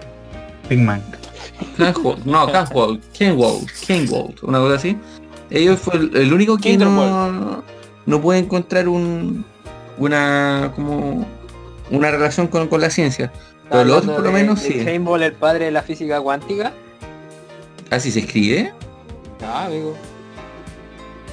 Big 0.68 0.81
Man. 0.81 1.03
Canwald, 1.76 2.24
no, 2.24 2.51
Canwald, 2.53 3.01
Kenwald, 3.12 3.66
Kenwald, 3.87 4.35
una 4.43 4.59
cosa 4.59 4.74
así. 4.76 4.97
Ellos 5.51 5.81
fue 5.81 5.97
el, 5.97 6.16
el 6.16 6.33
único 6.33 6.57
que 6.59 6.76
no, 6.76 7.64
no 8.07 8.20
puede 8.20 8.39
encontrar 8.41 8.89
un 8.89 9.45
una 9.97 10.72
como 10.76 11.26
una 11.91 12.11
relación 12.11 12.47
con, 12.49 12.68
con 12.68 12.81
la 12.81 12.91
ciencia. 12.91 13.33
Pero 13.70 13.85
los 13.85 13.97
otros 13.99 14.16
por 14.16 14.24
lo 14.24 14.33
menos 14.33 14.61
sí. 14.61 14.74
Heinbold, 14.79 15.22
el 15.24 15.33
padre 15.33 15.64
de 15.66 15.70
la 15.72 15.83
física 15.83 16.20
cuántica. 16.20 16.72
Así 17.91 18.11
se 18.11 18.20
escribe. 18.20 18.72
No, 19.41 19.55
amigo. 19.55 19.95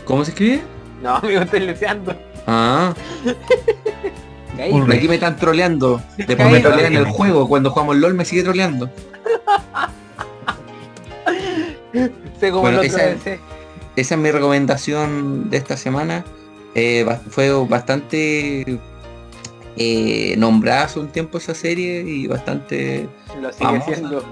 ¿Cómo 0.06 0.24
se 0.24 0.32
escribe? 0.32 0.62
No, 1.02 1.16
amigo, 1.16 1.42
estoy 1.42 1.60
leseando. 1.62 2.16
Ah, 2.48 2.94
aquí 4.94 5.08
me 5.08 5.16
están 5.16 5.36
troleando. 5.38 6.02
Después 6.18 6.52
me 6.52 6.60
trolean 6.60 6.94
en 6.94 7.00
el 7.00 7.06
juego. 7.06 7.48
Cuando 7.48 7.72
jugamos 7.72 7.98
LOL 7.98 8.14
me 8.14 8.26
sigue 8.26 8.44
troleando. 8.44 8.90
sé 12.40 12.50
como 12.52 12.62
Bueno, 12.62 12.82
el 12.82 12.88
otro 12.90 13.02
esa- 13.04 13.38
es 13.96 14.18
mi 14.18 14.32
recomendación 14.32 15.50
de 15.50 15.58
esta 15.58 15.78
semana. 15.78 16.24
Eh, 16.76 17.06
fue 17.30 17.50
bastante 17.66 18.80
eh, 19.78 20.36
nombrada 20.38 20.84
hace 20.84 21.00
un 21.00 21.08
tiempo 21.08 21.38
esa 21.38 21.54
serie 21.56 22.02
y 22.02 22.28
bastante 22.28 23.08
Lo 23.42 23.52
sigue 23.54 23.82
siendo. 23.82 24.24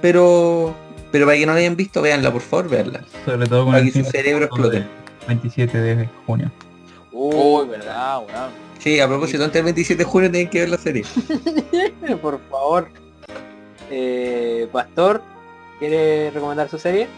pero 0.00 0.74
pero 1.12 1.26
para 1.26 1.38
que 1.38 1.46
no 1.46 1.52
la 1.52 1.58
hayan 1.58 1.76
visto 1.76 2.02
véanla 2.02 2.32
por 2.32 2.42
favor 2.42 2.68
véanla 2.68 3.00
Sobre 3.24 3.46
todo 3.46 3.64
con 3.64 3.72
para 3.72 3.84
el 3.84 3.92
que 3.92 4.04
su 4.04 4.10
cerebro 4.10 4.44
explote 4.46 4.86
27 5.26 5.78
de 5.78 6.08
junio. 6.26 6.50
Uy, 7.12 7.68
verdad, 7.68 8.18
weón. 8.18 8.50
sí 8.78 9.00
a 9.00 9.08
propósito 9.08 9.42
antes 9.44 9.54
del 9.54 9.64
27 9.64 9.98
de 9.98 10.04
junio 10.04 10.30
tienen 10.30 10.50
que 10.50 10.60
ver 10.60 10.68
la 10.70 10.78
serie 10.78 11.04
Por 12.22 12.40
favor. 12.50 12.88
Eh, 13.90 14.68
Pastor, 14.72 15.22
¿quiere 15.78 16.30
recomendar 16.30 16.68
su 16.68 16.78
serie? 16.78 17.08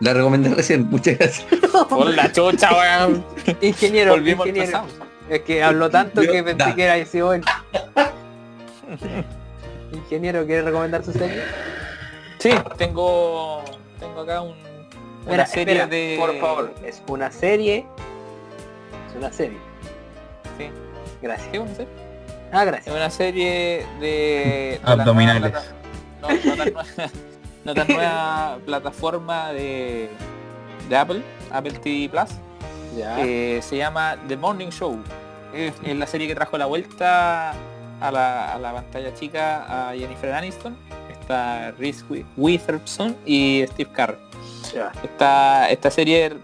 la 0.00 0.12
recomendé 0.12 0.52
recién 0.54 0.88
muchas 0.90 1.16
gracias 1.18 1.46
Por 1.88 2.12
la 2.14 2.30
chucha, 2.32 2.70
weón. 2.74 3.24
Ingeniero, 3.60 4.12
Volvimos 4.12 4.46
ingeniero. 4.48 4.84
Es 5.30 5.40
que 5.42 5.62
habló 5.62 5.88
tanto 5.88 6.22
Yo- 6.22 6.32
que 6.32 6.42
pensé 6.42 6.64
da. 6.64 6.74
que 6.74 6.82
era 6.84 6.96
ese 6.98 7.22
hoy. 7.22 7.40
Ingeniero, 9.92 10.44
¿quiere 10.44 10.62
recomendar 10.62 11.04
su 11.04 11.12
serie? 11.12 11.42
Sí, 12.44 12.50
tengo 12.76 13.62
tengo 13.98 14.20
acá 14.20 14.42
un, 14.42 14.50
una 14.50 15.30
Mira, 15.30 15.46
serie 15.46 15.74
espera, 15.80 15.86
de 15.86 16.16
Por 16.18 16.38
favor, 16.38 16.74
es 16.84 17.02
una 17.08 17.30
serie. 17.32 17.86
Es 19.08 19.16
una 19.16 19.32
serie. 19.32 19.56
Sí. 20.58 20.68
Gracias. 21.22 21.48
¿Qué 21.50 21.58
vamos 21.58 21.70
a 21.70 21.74
hacer? 21.74 21.88
Ah, 22.52 22.60
Es 22.60 22.66
gracias. 22.66 22.94
una 22.94 23.08
serie 23.08 23.86
de, 23.98 24.78
de 24.78 24.80
la 24.84 24.92
Abdominales. 24.92 25.52
nueva 25.52 25.62
no, 26.20 26.28
no 26.28 26.54
tan 26.56 26.72
nueva, 26.72 26.84
no 27.64 27.74
tan 27.74 27.88
nueva 27.88 28.58
plataforma 28.66 29.52
de, 29.52 30.10
de 30.90 30.96
Apple, 30.98 31.22
Apple 31.50 31.72
TV 31.72 32.10
Plus. 32.10 32.30
Ya. 32.94 33.16
Eh, 33.20 33.60
se 33.62 33.78
llama 33.78 34.18
The 34.28 34.36
Morning 34.36 34.68
Show. 34.68 34.98
Es, 35.54 35.72
es 35.82 35.96
la 35.96 36.06
serie 36.06 36.28
que 36.28 36.34
trajo 36.34 36.58
la 36.58 36.66
vuelta 36.66 37.52
a 38.02 38.10
la, 38.12 38.52
a 38.52 38.58
la 38.58 38.72
pantalla 38.74 39.14
chica 39.14 39.88
a 39.88 39.94
Jennifer 39.96 40.30
Aniston. 40.30 40.76
Está 41.24 41.70
Reese 41.78 42.04
Wi- 42.10 42.24
Witherspoon 42.36 43.16
y 43.24 43.64
Steve 43.68 43.90
Carell. 43.92 44.18
ya. 44.74 44.92
Esta, 45.02 45.70
esta 45.70 45.90
serie, 45.90 46.34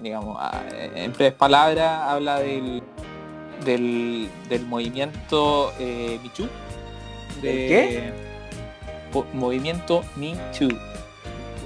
digamos, 0.00 0.38
en 0.94 1.12
breves 1.12 1.32
palabras, 1.34 2.02
habla 2.08 2.38
del, 2.38 2.80
del, 3.64 4.28
del 4.48 4.64
movimiento 4.66 5.72
eh, 5.80 6.20
Me 6.22 6.28
Too. 6.30 6.46
¿Del 7.42 7.68
qué? 7.68 8.12
po- 9.12 9.26
movimiento 9.32 10.04
Me 10.14 10.34
Too 10.56 10.68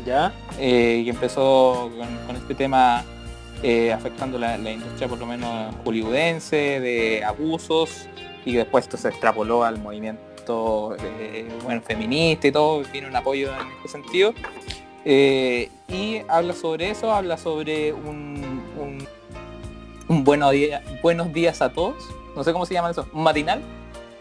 Ya. 0.06 0.32
eh, 0.58 1.02
que 1.04 1.10
empezó 1.10 1.90
con, 1.98 2.26
con 2.26 2.36
este 2.36 2.54
tema 2.54 3.04
eh, 3.62 3.92
afectando 3.92 4.38
la, 4.38 4.56
la 4.56 4.70
industria 4.70 5.08
por 5.08 5.18
lo 5.18 5.26
menos 5.26 5.74
hollywoodense 5.84 6.80
de 6.80 7.22
abusos 7.24 8.06
y 8.46 8.54
después 8.54 8.84
esto 8.86 8.96
se 8.96 9.08
extrapoló 9.08 9.62
al 9.62 9.78
movimiento 9.78 10.22
eh, 10.48 11.48
bueno, 11.64 11.80
feminista 11.82 12.46
y 12.48 12.52
todo, 12.52 12.82
tiene 12.84 13.06
un 13.08 13.16
apoyo 13.16 13.50
en 13.52 13.68
este 13.76 13.88
sentido. 13.88 14.34
Eh, 15.04 15.68
y 15.88 16.22
habla 16.28 16.54
sobre 16.54 16.90
eso, 16.90 17.12
habla 17.12 17.36
sobre 17.36 17.92
un, 17.92 18.62
un, 18.78 19.06
un 20.08 20.24
bueno 20.24 20.50
día- 20.50 20.82
buenos 21.02 21.32
días 21.32 21.60
a 21.60 21.72
todos, 21.72 21.96
no 22.36 22.44
sé 22.44 22.52
cómo 22.52 22.66
se 22.66 22.74
llama 22.74 22.90
eso, 22.90 23.06
un 23.12 23.22
matinal 23.22 23.60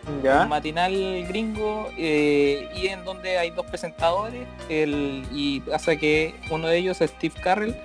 un 0.07 0.23
Ya. 0.23 0.47
matinal 0.47 0.91
gringo 1.27 1.87
eh, 1.95 2.67
y 2.75 2.87
en 2.87 3.05
donde 3.05 3.37
hay 3.37 3.51
dos 3.51 3.67
presentadores 3.67 4.47
el, 4.67 5.23
y 5.31 5.59
pasa 5.59 5.95
que 5.95 6.33
uno 6.49 6.67
de 6.67 6.77
ellos, 6.79 6.97
Steve 6.97 7.35
Carrell, 7.43 7.75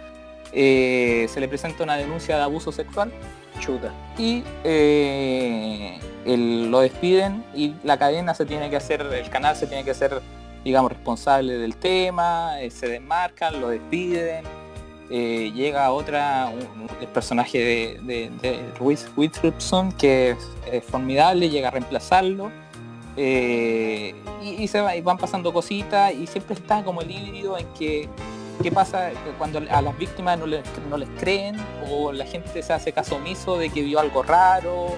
se 0.53 1.37
le 1.39 1.49
presenta 1.49 1.83
una 1.85 1.97
denuncia 1.99 2.37
de 2.39 2.43
abuso 2.43 2.73
sexual 2.73 3.13
Chuta. 3.61 3.93
y 4.19 4.43
eh, 4.65 5.99
lo 6.25 6.81
despiden 6.81 7.45
y 7.55 7.75
la 7.85 7.99
cadena 7.99 8.35
se 8.35 8.45
tiene 8.45 8.71
que 8.71 8.77
hacer, 8.77 9.01
el 9.01 9.31
canal 9.31 9.57
se 9.57 9.67
tiene 9.67 9.85
que 9.85 9.93
hacer, 9.93 10.21
digamos, 10.65 10.93
responsable 10.93 11.59
del 11.59 11.77
tema, 11.77 12.61
eh, 12.61 12.71
se 12.71 12.89
desmarcan, 12.89 13.61
lo 13.61 13.69
despiden, 13.69 14.45
eh, 15.11 15.53
llega 15.55 15.91
otra, 15.93 16.53
el 17.01 17.09
personaje 17.09 17.59
de, 17.59 18.01
de, 18.03 18.31
de 18.43 18.61
Witherspoon, 19.17 19.93
que 19.93 20.37
es, 20.71 20.85
formidable, 20.85 21.49
llega 21.49 21.69
a 21.69 21.71
reemplazarlo. 21.71 22.51
y, 23.17 24.69
se 24.69 24.97
y 24.97 25.01
van 25.01 25.19
pasando 25.19 25.53
cositas 25.53 26.13
y 26.13 26.27
siempre 26.27 26.55
está 26.55 26.83
como 26.85 27.01
el 27.01 27.11
híbrido 27.11 27.57
en 27.57 27.67
que 27.79 28.09
qué 28.63 28.71
pasa 28.73 29.11
cuando 29.39 29.61
a 29.71 29.83
las 29.83 29.97
víctimas 29.99 30.39
no 30.39 30.47
les, 30.47 30.63
no 30.89 30.97
les 30.97 31.09
creen 31.19 31.57
o 31.91 32.13
la 32.13 32.25
gente 32.25 32.63
se 32.63 32.73
hace 32.73 32.93
caso 32.93 33.17
omiso 33.17 33.59
de 33.59 33.69
que 33.71 33.83
vio 33.83 34.01
algo 34.01 34.23
raro 34.23 34.89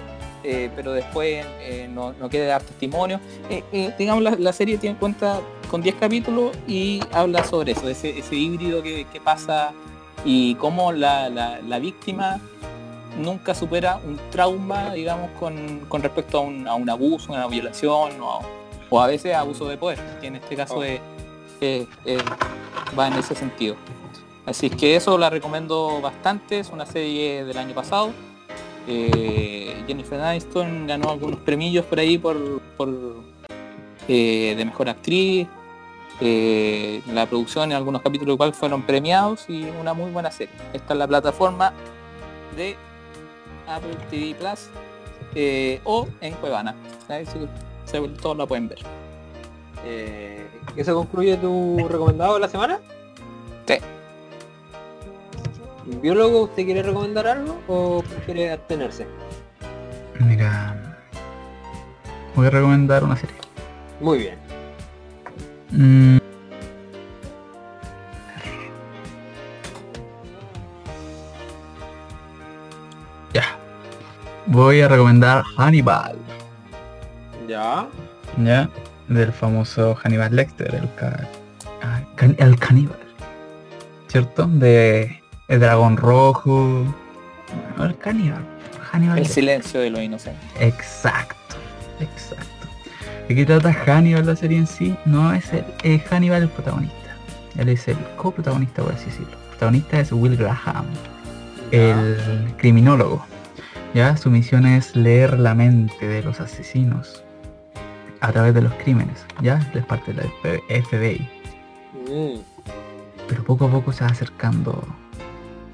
eh, 0.43 0.69
pero 0.75 0.93
después 0.93 1.45
eh, 1.59 1.89
no, 1.91 2.13
no 2.13 2.29
quiere 2.29 2.45
dar 2.45 2.61
testimonio 2.63 3.19
Eh, 3.49 3.93
digamos 3.97 4.23
la, 4.23 4.31
la 4.31 4.53
serie 4.53 4.77
tiene 4.77 4.97
cuenta 4.97 5.41
con 5.69 5.81
10 5.81 5.95
capítulos 5.95 6.51
y 6.67 7.01
habla 7.11 7.43
sobre 7.43 7.73
eso 7.73 7.87
ese, 7.89 8.17
ese 8.17 8.35
híbrido 8.35 8.81
que, 8.81 9.05
que 9.11 9.19
pasa 9.21 9.71
y 10.25 10.55
cómo 10.55 10.91
la, 10.91 11.29
la- 11.29 11.59
la 11.61 11.79
víctima 11.79 12.39
nunca 13.17 13.53
supera 13.55 13.99
un 14.05 14.19
trauma, 14.31 14.93
digamos, 14.93 15.29
con, 15.39 15.79
con 15.89 16.01
respecto 16.01 16.37
a 16.37 16.41
un, 16.41 16.67
a 16.67 16.75
un 16.75 16.89
abuso, 16.89 17.33
una 17.33 17.47
violación 17.47 18.11
o, 18.21 18.39
o 18.89 19.01
a 19.01 19.07
veces 19.07 19.33
abuso 19.35 19.67
de 19.67 19.77
poder, 19.77 19.99
que 20.21 20.27
en 20.27 20.35
este 20.37 20.55
caso 20.55 20.75
Oh. 20.77 20.83
es- 20.83 21.01
es- 21.61 21.87
va 22.97 23.07
en 23.07 23.13
ese 23.13 23.35
sentido. 23.35 23.75
Así 24.45 24.69
que 24.69 24.95
eso 24.95 25.17
la 25.17 25.29
recomiendo 25.29 26.01
bastante, 26.01 26.59
es 26.59 26.69
una 26.69 26.85
serie 26.85 27.43
del 27.45 27.57
año 27.57 27.75
pasado. 27.75 28.11
Eh, 28.87 29.83
Jennifer 29.87 30.19
Aniston 30.19 30.87
ganó 30.87 31.11
algunos 31.11 31.39
premios 31.41 31.85
por 31.85 31.99
ahí 31.99 32.17
por, 32.17 32.59
por 32.77 32.89
eh, 34.07 34.55
de 34.57 34.65
mejor 34.65 34.89
actriz. 34.89 35.47
Eh, 36.21 37.01
la 37.13 37.25
producción 37.27 37.71
en 37.71 37.77
algunos 37.77 38.01
capítulos 38.01 38.33
igual 38.33 38.53
fueron 38.53 38.81
premiados 38.81 39.45
y 39.47 39.63
una 39.79 39.93
muy 39.93 40.11
buena 40.11 40.31
serie. 40.31 40.53
Esta 40.73 40.93
es 40.93 40.99
la 40.99 41.07
plataforma 41.07 41.71
de 42.57 42.75
Apple 43.67 43.95
TV 44.09 44.35
Plus 44.35 44.69
eh, 45.35 45.79
o 45.83 46.07
en 46.21 46.33
Cuevana. 46.35 46.75
Ahí 47.07 47.25
todos 48.21 48.35
la 48.37 48.45
pueden 48.47 48.67
ver. 48.69 48.79
Eh, 49.85 50.38
¿Eso 50.75 50.95
concluye 50.95 51.37
tu 51.37 51.77
recomendado 51.89 52.35
de 52.35 52.39
la 52.39 52.47
semana? 52.47 52.79
Sí. 53.67 53.75
¿Biólogo, 56.01 56.43
usted 56.43 56.65
quiere 56.65 56.83
recomendar 56.83 57.27
algo 57.27 57.59
o 57.67 58.03
prefiere 58.03 58.51
abstenerse? 58.51 59.07
Mira, 60.19 60.97
voy 62.35 62.47
a 62.47 62.49
recomendar 62.49 63.03
una 63.03 63.15
serie. 63.15 63.35
Muy 63.99 64.19
bien. 64.19 64.37
Mm. 65.71 66.17
Ya. 73.33 73.57
Voy 74.45 74.81
a 74.81 74.87
recomendar 74.87 75.43
Hannibal. 75.57 76.17
Ya. 77.47 77.87
¿Ya? 78.37 78.69
Del 79.09 79.33
famoso 79.33 79.95
Hannibal 79.95 80.35
Lecter, 80.35 80.73
el, 80.75 80.87
ca- 80.95 81.27
ah, 81.81 82.01
can- 82.15 82.35
el 82.39 82.57
caníbal. 82.59 82.97
¿Cierto? 84.07 84.45
De 84.47 85.21
El 85.47 85.59
Dragón 85.59 85.97
Rojo. 85.97 86.83
El 87.79 87.97
caníbal. 87.97 88.45
Hannibal 88.91 89.17
El 89.17 89.23
Lecter. 89.23 89.33
silencio 89.35 89.79
de 89.81 89.89
los 89.89 90.01
inocentes. 90.01 90.43
Exacto, 90.59 91.55
exacto. 91.99 92.45
¿De 93.27 93.35
qué 93.35 93.45
trata 93.45 93.73
Hannibal 93.73 94.25
la 94.25 94.35
serie 94.35 94.57
en 94.57 94.67
sí? 94.67 94.95
No 95.05 95.33
es 95.33 95.51
el 95.53 95.63
es 95.83 96.03
Hannibal 96.11 96.43
el 96.43 96.49
protagonista. 96.49 96.95
Él 97.57 97.69
es 97.69 97.87
el 97.87 97.97
coprotagonista, 98.15 98.83
por 98.83 98.93
así 98.93 99.05
decirlo. 99.05 99.33
El 99.33 99.49
protagonista 99.49 99.99
es 99.99 100.11
Will 100.11 100.37
Graham, 100.37 100.85
el 101.71 102.53
criminólogo. 102.57 103.25
Ya, 103.93 104.15
su 104.17 104.29
misión 104.29 104.65
es 104.67 104.95
leer 104.95 105.39
la 105.39 105.55
mente 105.55 106.07
de 106.07 106.21
los 106.23 106.39
asesinos 106.39 107.23
a 108.21 108.31
través 108.31 108.53
de 108.53 108.61
los 108.61 108.73
crímenes. 108.75 109.25
Ya, 109.41 109.59
es 109.73 109.85
parte 109.85 110.13
de 110.13 110.23
la 110.23 110.29
FBI. 110.83 111.29
Mm, 111.93 112.39
Pero 113.27 113.43
poco 113.43 113.65
a 113.65 113.69
poco 113.71 113.91
se 113.93 114.03
va 114.03 114.09
acercando 114.11 114.83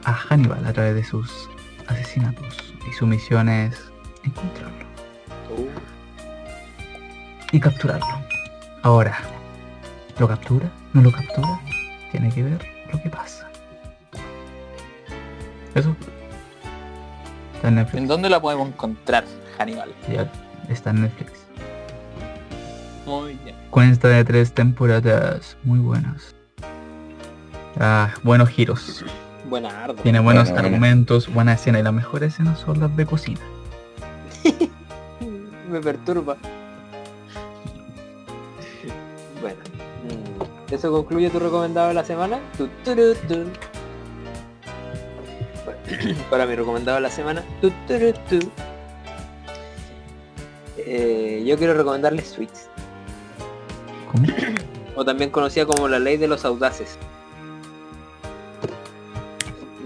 a 0.03 0.13
Hannibal 0.13 0.65
a 0.65 0.73
través 0.73 0.95
de 0.95 1.03
sus 1.03 1.49
asesinatos. 1.87 2.73
Y 2.89 2.93
su 2.93 3.07
misión 3.07 3.49
es 3.49 3.91
encontrarlo. 4.23 4.85
uh, 5.57 5.67
y 7.51 7.59
capturarlo. 7.59 8.05
Ahora, 8.83 9.17
¿lo 10.19 10.27
captura? 10.27 10.69
¿No 10.93 11.01
lo 11.01 11.11
captura? 11.11 11.59
Tiene 12.11 12.29
que 12.31 12.43
ver 12.43 12.65
lo 12.91 13.01
que 13.01 13.09
pasa. 13.09 13.47
Eso 15.73 15.95
está 17.55 17.67
en 17.69 17.75
Netflix. 17.75 17.97
¿En 18.01 18.07
dónde 18.07 18.29
la 18.29 18.39
podemos 18.39 18.67
encontrar, 18.69 19.25
Hannibal? 19.57 19.93
Ya 20.11 20.29
está 20.69 20.91
en 20.91 21.01
Netflix. 21.01 21.44
Muy 23.05 23.33
bien. 23.43 23.55
Cuenta 23.69 24.07
de 24.07 24.23
tres 24.23 24.51
temporadas 24.53 25.57
muy 25.63 25.79
buenas. 25.79 26.33
Ah, 27.79 28.09
buenos 28.23 28.49
giros. 28.49 29.03
buenardo. 29.49 29.95
Tiene 30.01 30.19
buenos 30.19 30.45
Bueno, 30.49 30.61
bueno. 30.61 30.67
argumentos, 30.75 31.31
buena 31.33 31.53
escena 31.53 31.79
y 31.79 31.83
las 31.83 31.93
mejores 31.93 32.33
escenas 32.33 32.59
son 32.59 32.79
las 32.79 32.95
de 32.95 33.05
cocina. 33.05 33.41
Me 35.69 35.81
perturba. 35.81 36.37
Bueno. 39.41 39.57
mm, 40.03 40.73
¿Eso 40.73 40.91
concluye 40.91 41.29
tu 41.29 41.39
recomendado 41.39 41.89
de 41.89 41.93
la 41.95 42.05
semana? 42.05 42.39
Tu, 42.57 42.67
Para 46.29 46.45
mi 46.45 46.55
recomendado 46.55 46.95
de 46.95 47.01
la 47.01 47.09
semana. 47.11 47.43
tu, 47.61 47.69
turu, 47.87 48.13
tu. 48.29 48.39
Eh, 50.77 51.43
yo 51.45 51.57
quiero 51.57 51.73
recomendarles 51.73 52.29
Sweets. 52.29 52.69
¿Cómo? 54.15 54.27
o 54.95 55.03
también 55.03 55.29
conocida 55.29 55.65
como 55.65 55.87
la 55.89 55.99
ley 55.99 56.15
de 56.17 56.27
los 56.27 56.45
audaces. 56.45 56.97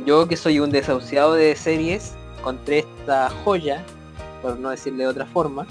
Yo 0.05 0.27
que 0.27 0.37
soy 0.37 0.59
un 0.59 0.71
desahuciado 0.71 1.33
de 1.33 1.55
series, 1.55 2.13
encontré 2.39 2.79
esta 2.79 3.29
joya, 3.43 3.83
por 4.41 4.57
no 4.59 4.69
decirle 4.69 5.03
de 5.03 5.09
otra 5.09 5.25
forma, 5.25 5.65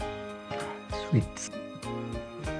Sweets. 1.10 1.50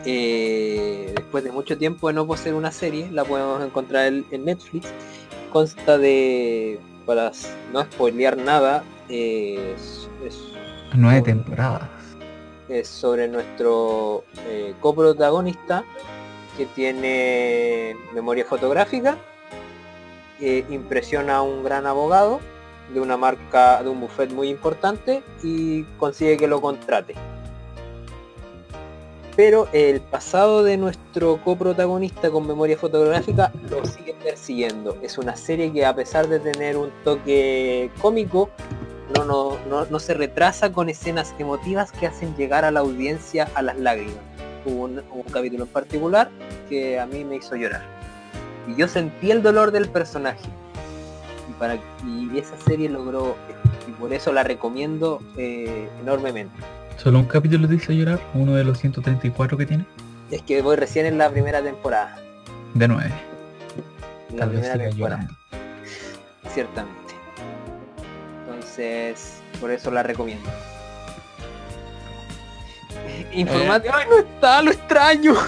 eh, 0.05 1.13
después 1.17 1.45
de 1.45 1.53
mucho 1.53 1.77
tiempo 1.77 2.09
de 2.09 2.15
no 2.15 2.27
poseer 2.27 2.55
una 2.55 2.73
serie, 2.73 3.11
la 3.11 3.25
podemos 3.25 3.63
encontrar 3.65 4.07
en, 4.07 4.25
Netflix. 4.45 4.89
Consta 5.53 5.99
de, 5.99 6.79
para 7.07 7.33
no 7.73 7.83
spoilear 7.85 8.37
nada, 8.37 8.85
eh, 9.09 9.75
es- 9.77 10.09
es 10.27 10.39
Nueve 10.95 11.23
temporadas. 11.23 11.89
Es 12.69 12.89
sobre 12.89 13.29
nuestro 13.29 14.25
eh, 14.47 14.75
coprotagonista 14.81 15.85
que 16.57 16.67
tiene 16.67 17.97
memoria 18.15 18.45
fotográfica, 18.45 19.17
eh, 20.41 20.65
impresiona 20.71 21.37
a 21.37 21.43
un 21.43 21.63
gran 21.63 21.87
abogado 21.87 22.41
de 22.93 23.01
una 23.01 23.17
marca, 23.17 23.83
de 23.83 23.89
un 23.89 24.01
buffet 24.01 24.33
muy 24.33 24.49
importante 24.49 25.23
y 25.43 25.85
consigue 25.99 26.37
que 26.37 26.49
lo 26.49 26.61
contrate. 26.61 27.15
Pero 29.37 29.69
el 29.73 30.01
pasado 30.01 30.65
de 30.65 30.77
nuestro 30.77 31.41
coprotagonista 31.45 32.29
con 32.29 32.45
memoria 32.47 32.77
fotográfica 32.77 33.53
lo 33.71 33.85
sigue 33.85 34.15
persiguiendo. 34.15 34.97
Es 35.01 35.17
una 35.17 35.37
serie 35.37 35.73
que 35.73 35.87
a 35.87 35.95
pesar 35.95 36.27
de 36.27 36.41
tener 36.41 36.77
un 36.77 36.91
toque 37.05 37.89
cómico, 38.01 38.51
no, 39.15 39.25
no, 39.25 39.59
no, 39.69 39.87
no 39.87 39.99
se 39.99 40.15
retrasa 40.15 40.73
con 40.73 40.89
escenas 40.89 41.35
emotivas 41.39 41.93
que 41.93 42.07
hacen 42.07 42.35
llegar 42.37 42.65
a 42.65 42.71
la 42.71 42.81
audiencia 42.81 43.49
a 43.55 43.63
las 43.63 43.79
lágrimas. 43.79 44.17
Hubo 44.65 44.85
un, 44.85 45.03
capítulo 45.33 45.65
en 45.65 45.71
particular 45.71 46.31
que 46.69 46.99
a 46.99 47.07
mí 47.07 47.25
me 47.25 47.37
hizo 47.37 47.57
llorar. 47.57 47.83
Y 48.67 48.77
yo 48.77 48.89
sentí 48.89 49.31
el 49.31 49.43
dolor 49.43 49.71
del 49.71 49.89
personaje. 49.89 50.45
Y, 51.49 51.53
para, 51.55 51.77
y 52.05 52.39
esa 52.39 52.59
serie 52.67 52.89
logró. 52.89 53.37
Y 53.87 53.93
por 53.93 54.13
eso 54.13 54.33
la 54.33 54.43
recomiendo 54.43 55.23
eh, 55.37 55.89
enormemente. 56.03 56.55
¿Solo 56.97 57.21
un 57.21 57.27
capítulo 57.27 57.69
te 57.69 57.77
hizo 57.77 57.93
llorar? 57.93 58.21
¿Uno 58.35 58.55
de 58.55 58.65
los 58.65 58.79
134 58.79 59.57
que 59.57 59.67
tiene? 59.67 59.87
Es 60.31 60.43
que 60.43 60.61
voy 60.61 60.77
recién 60.77 61.07
en 61.07 61.17
la 61.17 61.31
primera 61.31 61.63
temporada. 61.63 62.19
De 62.75 62.89
nueve. 62.89 63.13
La 64.33 64.41
Tal 64.41 64.51
primera 64.51 64.73
temporada, 64.79 64.97
llorando. 64.99 65.35
ciertamente. 66.53 67.08
Entonces, 68.79 69.43
por 69.61 69.71
eso 69.73 69.91
la 69.91 70.05
recomiendo. 70.05 70.49
Informático. 73.33 73.95
¡Ay, 73.95 74.07
no 74.09 74.19
está! 74.19 74.63
¡Lo 74.63 74.71
extraño! 74.71 75.35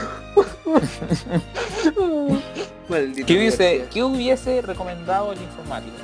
¿Qué 3.26 3.36
hubiese. 3.36 3.86
¿Qué 3.92 4.02
hubiese 4.02 4.62
recomendado 4.62 5.32
el 5.32 5.40
informático? 5.40 5.94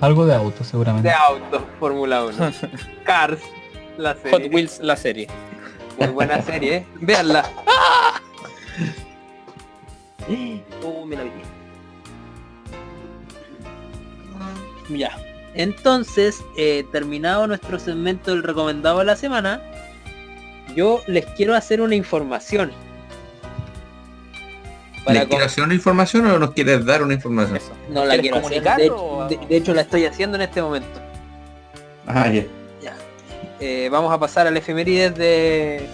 Algo 0.00 0.26
de 0.26 0.34
auto 0.34 0.64
seguramente. 0.64 1.08
De 1.08 1.14
auto, 1.14 1.64
Fórmula 1.78 2.24
1. 2.24 2.52
Cars, 3.04 3.38
la 3.96 4.16
serie. 4.16 4.32
Hot 4.32 4.42
Wheels, 4.52 4.80
la 4.80 4.96
serie. 4.96 5.28
Muy 5.98 6.08
buena 6.08 6.42
serie, 6.42 6.78
¿eh? 6.78 6.84
Véanla. 6.96 7.48
Oh, 10.84 11.04
me 11.06 11.14
la 11.16 11.22
vi. 11.22 11.30
Ya. 14.98 15.16
Entonces, 15.54 16.42
eh, 16.56 16.84
terminado 16.92 17.46
nuestro 17.46 17.78
segmento 17.78 18.30
del 18.30 18.42
recomendado 18.42 19.00
de 19.00 19.04
la 19.04 19.16
semana, 19.16 19.60
yo 20.74 21.02
les 21.06 21.26
quiero 21.26 21.54
hacer 21.54 21.80
una 21.80 21.94
información. 21.94 22.72
Para 25.04 25.20
¿Le 25.20 25.28
quieres 25.28 25.46
hacer 25.48 25.64
una 25.64 25.74
información 25.74 26.26
o 26.26 26.38
nos 26.38 26.52
quieres 26.52 26.84
dar 26.86 27.02
una 27.02 27.14
información? 27.14 27.56
Eso. 27.56 27.72
No 27.90 28.04
la 28.04 28.14
¿Quieres 28.14 28.20
quiero 28.22 28.36
hacer. 28.36 28.62
comunicarlo 28.62 28.84
De, 28.84 28.90
o- 28.90 29.28
de- 29.40 29.46
de 29.48 29.56
hecho, 29.56 29.74
la 29.74 29.80
estoy 29.82 30.04
haciendo 30.06 30.36
en 30.36 30.42
este 30.42 30.62
momento. 30.62 31.00
Ah, 32.06 32.28
ya. 32.30 32.44
Eh, 33.64 33.88
vamos 33.92 34.12
a 34.12 34.18
pasar 34.18 34.46
al 34.48 34.56
efemérides 34.56 35.14
de. 35.16 35.86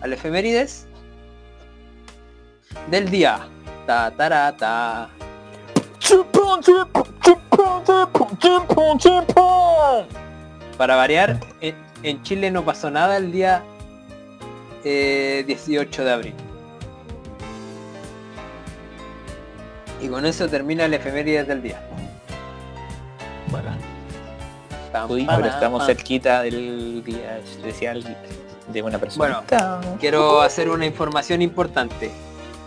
Al 0.00 0.12
efemérides 0.14 0.86
del 2.90 3.10
día. 3.10 3.40
Ta, 3.86 4.10
tara, 4.16 4.56
ta. 4.56 5.10
Para 10.76 10.96
variar, 10.96 11.38
en, 11.60 11.74
en 12.02 12.22
Chile 12.22 12.50
no 12.50 12.64
pasó 12.64 12.90
nada 12.90 13.16
el 13.16 13.32
día 13.32 13.62
eh, 14.84 15.44
18 15.46 16.04
de 16.04 16.10
abril. 16.10 16.34
Y 20.00 20.08
con 20.08 20.24
eso 20.24 20.48
termina 20.48 20.84
el 20.84 20.94
efemérides 20.94 21.48
del 21.48 21.62
día. 21.62 21.80
Uy, 25.08 25.24
pam, 25.24 25.36
pero 25.36 25.48
estamos 25.48 25.86
cerquita 25.86 26.42
del 26.42 27.02
día 27.04 27.38
especial 27.38 28.04
de 28.72 28.82
una 28.82 28.98
persona. 28.98 29.42
Quiero 29.98 30.40
hacer 30.40 30.70
una 30.70 30.86
información 30.86 31.42
importante. 31.42 32.10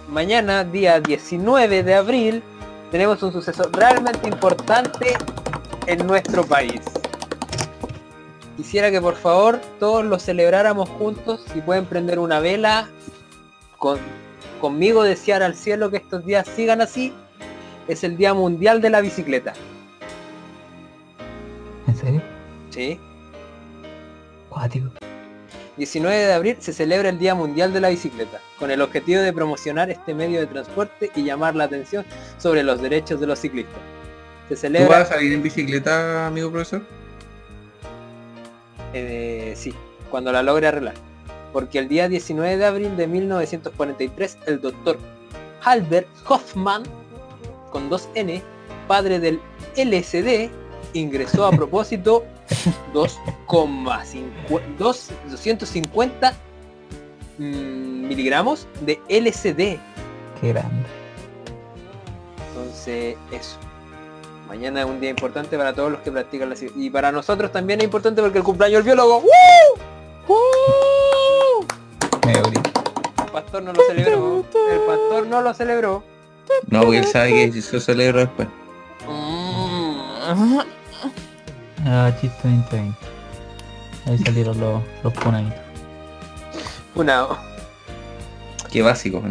Mañana, 0.08 0.64
día 0.64 1.00
19 1.00 1.84
de 1.84 1.96
abril, 1.96 2.44
tenemos 2.92 3.24
un 3.24 3.32
suceso 3.32 3.64
realmente 3.72 4.28
importante 4.28 5.14
en 5.88 6.06
nuestro 6.06 6.46
país. 6.46 6.82
Quisiera 8.58 8.92
que 8.92 9.02
por 9.02 9.16
favor 9.16 9.60
todos 9.80 10.06
lo 10.06 10.20
celebráramos 10.20 10.90
juntos. 10.90 11.44
Si 11.54 11.62
pueden 11.62 11.86
prender 11.86 12.20
una 12.20 12.40
vela, 12.40 12.90
con, 13.78 13.98
conmigo 14.60 15.04
desear 15.04 15.42
al 15.42 15.56
cielo 15.56 15.90
que 15.90 15.98
estos 15.98 16.26
días 16.26 16.48
sigan 16.48 16.82
así. 16.82 17.14
Es 17.88 18.04
el 18.04 18.18
Día 18.18 18.34
Mundial 18.34 18.82
de 18.82 18.90
la 18.90 19.02
Bicicleta. 19.02 19.54
¿En 21.88 21.96
serio? 21.96 22.22
¿Sí? 22.70 23.00
Cuático. 24.50 24.92
19 25.78 26.16
de 26.16 26.34
abril 26.34 26.58
se 26.60 26.74
celebra 26.74 27.10
el 27.10 27.18
Día 27.20 27.34
Mundial 27.34 27.74
de 27.74 27.80
la 27.82 27.90
Bicicleta, 27.90 28.40
con 28.60 28.72
el 28.72 28.82
objetivo 28.82 29.22
de 29.22 29.32
promocionar 29.34 29.90
este 29.90 30.14
medio 30.14 30.40
de 30.40 30.48
transporte 30.48 31.12
y 31.16 31.24
llamar 31.24 31.56
la 31.56 31.64
atención 31.66 32.06
sobre 32.38 32.64
los 32.64 32.82
derechos 32.82 33.20
de 33.20 33.28
los 33.28 33.40
ciclistas. 33.40 33.80
Se 34.50 34.56
¿Tú 34.56 34.62
celebra... 34.62 35.00
vas 35.00 35.12
a 35.12 35.14
salir 35.16 35.34
en 35.34 35.42
bicicleta, 35.44 36.28
amigo 36.28 36.52
profesor? 36.52 36.82
eh, 38.94 39.54
sí, 39.56 39.74
cuando 40.10 40.32
la 40.32 40.44
logre 40.44 40.68
arreglar. 40.68 40.96
Porque 41.54 41.80
el 41.80 41.88
día 41.88 42.08
19 42.08 42.58
de 42.58 42.66
abril 42.66 42.98
de 42.98 43.08
1943, 43.08 44.38
el 44.48 44.62
doctor 44.62 44.98
Albert 45.64 46.08
Hoffman, 46.28 46.84
con 47.72 47.90
dos 47.90 48.10
N, 48.16 48.42
padre 48.88 49.20
del 49.20 49.40
LSD, 49.76 50.50
ingresó 50.94 51.46
a 51.46 51.52
propósito 51.52 52.26
2,5 52.94 54.62
dos- 54.78 55.10
250 55.30 56.34
mm, 57.38 58.08
miligramos 58.08 58.68
de 58.82 59.00
LSD. 59.10 59.80
Qué 60.40 60.48
grande. 60.50 60.86
Entonces, 62.50 63.16
eso. 63.32 63.58
Mañana 64.48 64.82
es 64.82 64.86
un 64.86 65.00
día 65.00 65.10
importante 65.10 65.58
para 65.58 65.74
todos 65.74 65.92
los 65.92 66.02
que 66.02 66.12
practican 66.12 66.50
la 66.50 66.56
ciencia. 66.56 66.82
Y 66.82 66.90
para 66.90 67.12
nosotros 67.12 67.52
también 67.52 67.80
es 67.80 67.86
importante 67.86 68.22
porque 68.22 68.40
el 68.40 68.44
cumpleaños 68.44 68.84
del 68.84 68.96
biólogo. 68.96 69.20
¡Woo! 69.20 69.28
¡Woo! 70.28 71.66
El 73.26 73.32
pastor 73.32 73.64
no 73.64 73.72
lo 73.74 73.82
celebró. 73.88 74.46
El 74.72 74.80
pastor 74.82 75.28
no 75.28 75.42
lo 75.42 75.54
celebró. 75.54 76.04
No, 76.68 76.82
porque 76.82 76.98
él 77.00 77.06
sabe 77.06 77.30
que 77.34 77.52
si 77.54 77.62
se 77.62 77.80
celebra 77.80 78.22
después. 78.26 78.48
Mm. 79.08 80.60
Ah, 81.86 82.12
chiste 82.20 82.48
2020. 82.48 82.98
Ahí 84.08 84.18
salieron 84.20 84.60
los, 84.60 84.82
los 85.04 85.14
punaditos. 85.14 85.60
Una. 86.96 87.28
Qué 88.72 88.82
básico. 88.82 89.22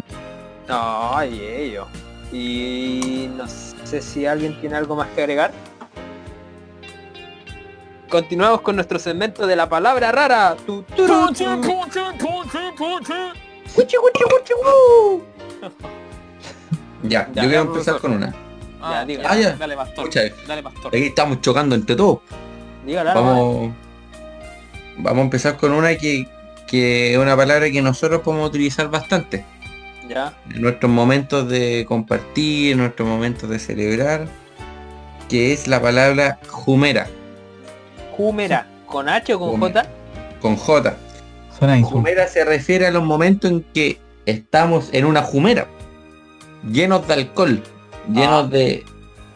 No, 0.69 1.17
ay, 1.17 1.41
ello. 1.41 1.87
Y 2.33 3.29
no 3.37 3.47
sé 3.49 4.01
si 4.01 4.27
alguien 4.27 4.61
tiene 4.61 4.77
algo 4.77 4.97
más 4.97 5.09
que 5.09 5.23
agregar. 5.23 5.53
Continuamos 8.09 8.61
con 8.63 8.75
nuestro 8.77 8.99
segmento 8.99 9.47
de 9.47 9.57
la 9.57 9.69
palabra 9.69 10.11
rara. 10.13 10.57
Tu. 10.67 10.85
Ya, 17.03 17.29
Ya, 17.33 17.43
yo 17.43 17.49
quiero 17.49 17.51
ya, 17.51 17.61
empezar 17.61 18.01
con 18.01 18.13
una. 18.13 18.35
Ya, 18.81 19.05
diga. 19.05 19.23
Ah, 19.27 19.37
ya. 19.37 19.57
Dale, 19.57 19.77
pastor. 19.77 20.09
Escucha, 20.09 20.35
Dale, 20.47 20.63
pastor. 20.63 20.89
Aquí 20.89 21.07
estamos 21.07 21.41
chocando 21.41 21.75
entre 21.75 21.97
todos. 21.97 22.21
Dígala, 22.87 23.15
Vamos, 23.15 23.73
vamos 24.99 25.19
a 25.19 25.25
empezar 25.25 25.57
con 25.57 25.73
una 25.73 25.95
que, 25.97 26.27
que 26.67 27.13
es 27.13 27.19
una 27.19 27.37
palabra 27.37 27.71
que 27.71 27.83
nosotros 27.83 28.23
podemos 28.23 28.49
utilizar 28.49 28.91
bastante. 28.91 29.45
Ya. 30.09 30.35
En 30.53 30.63
nuestros 30.63 30.91
momentos 30.91 31.49
de 31.49 31.85
compartir, 31.87 32.73
en 32.73 32.79
nuestros 32.79 33.09
momentos 33.09 33.49
de 33.49 33.59
celebrar. 33.59 34.27
Que 35.29 35.53
es 35.53 35.69
la 35.69 35.81
palabra 35.81 36.41
jumera, 36.49 37.07
Jumera. 38.21 38.67
¿Con 38.87 39.09
H 39.09 39.35
o 39.35 39.39
con 39.39 39.51
Jumera. 39.51 39.83
J? 39.83 39.91
con 40.41 40.57
J. 40.57 40.97
Suena. 41.59 41.83
Jumera 41.83 42.29
se 42.29 42.45
refiere 42.45 42.87
a 42.87 42.91
los 42.91 43.03
momentos 43.03 43.51
en 43.51 43.63
que 43.75 43.99
estamos 44.27 44.91
en 44.93 45.05
una 45.05 45.23
jumera, 45.23 45.67
llenos 46.71 47.07
de 47.07 47.15
alcohol, 47.15 47.63
llenos 48.13 48.45
Ah. 48.45 48.49
de, 48.49 48.85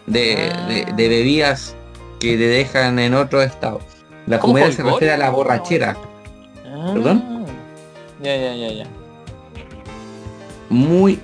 de, 0.07 0.53
de- 0.69 0.93
de 0.95 1.09
bebidas 1.09 1.75
que 2.21 2.37
te 2.37 2.47
dejan 2.47 2.99
en 2.99 3.15
otro 3.15 3.43
estado. 3.43 3.81
La 4.27 4.39
¿Cómo 4.39 4.55
jumera 4.55 4.73
se 4.73 4.83
refiere 4.83 5.13
a 5.13 5.17
la 5.19 5.31
borrachera, 5.31 5.97
¿Perdón? 6.93 7.47
Ya, 8.23 8.37
ya, 8.37 8.55
ya, 8.55 8.69
ya. 8.73 8.87
muy 10.71 11.19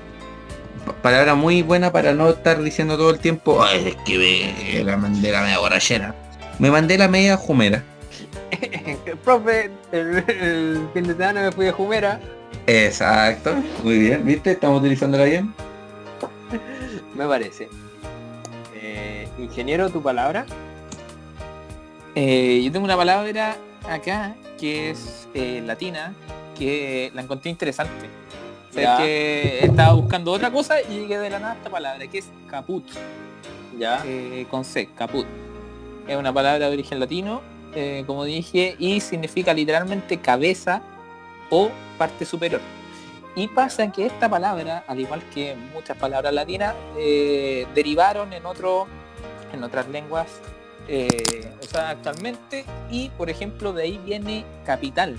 pa- 0.86 0.92
palabra 1.02 1.34
muy 1.34 1.62
buena 1.62 1.90
para 1.92 2.12
no 2.12 2.28
estar 2.28 2.62
diciendo 2.62 2.96
todo 2.96 3.10
el 3.10 3.18
tiempo, 3.18 3.62
"Ay, 3.62 3.88
es 3.88 3.96
que 4.04 4.18
me 4.76 4.84
la 4.84 4.96
mandé 4.96 5.30
la 5.32 5.42
media 5.42 5.58
borrachera. 5.58 6.14
Me 6.58 6.70
mandé 6.70 6.98
la 6.98 7.08
media 7.08 7.36
jumera. 7.36 7.82
Profe, 9.24 9.70
el, 9.92 10.18
el 10.28 10.88
fin 10.92 11.04
de 11.04 11.14
semana 11.14 11.42
me 11.42 11.52
fui 11.52 11.64
de 11.66 11.72
Jumera. 11.72 12.20
Exacto, 12.66 13.54
muy 13.82 13.98
bien, 13.98 14.24
¿viste? 14.24 14.50
Estamos 14.52 14.80
utilizándola 14.80 15.24
bien. 15.24 15.54
Me 17.20 17.26
parece. 17.26 17.68
Eh, 18.74 19.28
ingeniero, 19.38 19.90
tu 19.90 20.00
palabra. 20.02 20.46
Eh, 22.14 22.62
yo 22.64 22.72
tengo 22.72 22.86
una 22.86 22.96
palabra 22.96 23.58
acá 23.86 24.34
que 24.58 24.88
es 24.88 25.28
eh, 25.34 25.62
latina, 25.66 26.14
que 26.58 27.12
la 27.12 27.20
encontré 27.20 27.50
interesante. 27.50 28.06
O 28.70 28.72
sea, 28.72 28.96
que 28.96 29.58
estaba 29.66 29.92
buscando 29.92 30.32
otra 30.32 30.50
cosa 30.50 30.80
y 30.80 31.00
llegué 31.00 31.18
de 31.18 31.28
la 31.28 31.40
nada 31.40 31.52
a 31.52 31.56
esta 31.56 31.68
palabra, 31.68 32.06
que 32.06 32.16
es 32.16 32.30
caput, 32.48 32.84
Ya. 33.78 34.02
con 34.48 34.64
C, 34.64 34.88
caput. 34.96 35.26
Es 36.08 36.16
una 36.16 36.32
palabra 36.32 36.70
de 36.70 36.72
origen 36.72 37.00
latino, 37.00 37.42
como 38.06 38.24
dije, 38.24 38.76
y 38.78 38.98
significa 39.00 39.52
literalmente 39.52 40.16
cabeza 40.16 40.80
o 41.50 41.70
parte 41.98 42.24
superior. 42.24 42.62
Y 43.36 43.48
pasa 43.48 43.90
que 43.92 44.06
esta 44.06 44.28
palabra, 44.28 44.84
al 44.86 44.98
igual 44.98 45.22
que 45.32 45.54
muchas 45.72 45.96
palabras 45.96 46.32
latinas, 46.32 46.74
eh, 46.98 47.66
derivaron 47.74 48.32
en 48.32 48.44
otro, 48.44 48.86
en 49.52 49.62
otras 49.62 49.88
lenguas 49.88 50.40
eh, 50.88 51.48
usadas 51.62 51.92
actualmente. 51.92 52.64
Y 52.90 53.10
por 53.10 53.30
ejemplo, 53.30 53.72
de 53.72 53.84
ahí 53.84 54.00
viene 54.04 54.44
capital. 54.64 55.16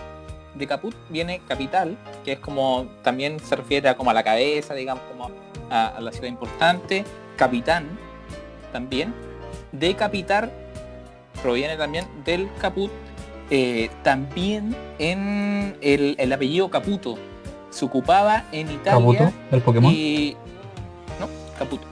De 0.56 0.68
caput 0.68 0.94
viene 1.10 1.42
capital, 1.48 1.98
que 2.26 2.34
es 2.34 2.40
como 2.40 2.88
también 3.02 3.40
se 3.40 3.56
refiere 3.56 3.88
a 3.88 3.96
como 3.96 4.12
a 4.12 4.14
la 4.14 4.24
cabeza, 4.24 4.74
digamos, 4.74 5.04
como 5.10 5.32
a, 5.70 5.98
la 6.02 6.12
ciudad 6.12 6.28
importante. 6.28 7.06
Capitán 7.38 7.98
también. 8.74 9.14
Decapitar 9.72 10.52
proviene 11.42 11.78
también 11.78 12.06
del 12.26 12.50
caput. 12.60 12.92
eh, 13.50 13.90
también 14.04 14.76
en 14.98 15.78
el 15.82 16.32
apellido 16.32 16.70
Caputo. 16.70 17.18
Se 17.72 17.84
ocupaba 17.86 18.44
en 18.52 18.70
Italia. 18.70 18.92
Kabuto, 18.92 19.32
el 19.52 19.62
Pokémon. 19.62 19.92
Y... 19.94 20.36
No, 21.20 21.28
Caputo. 21.58 21.88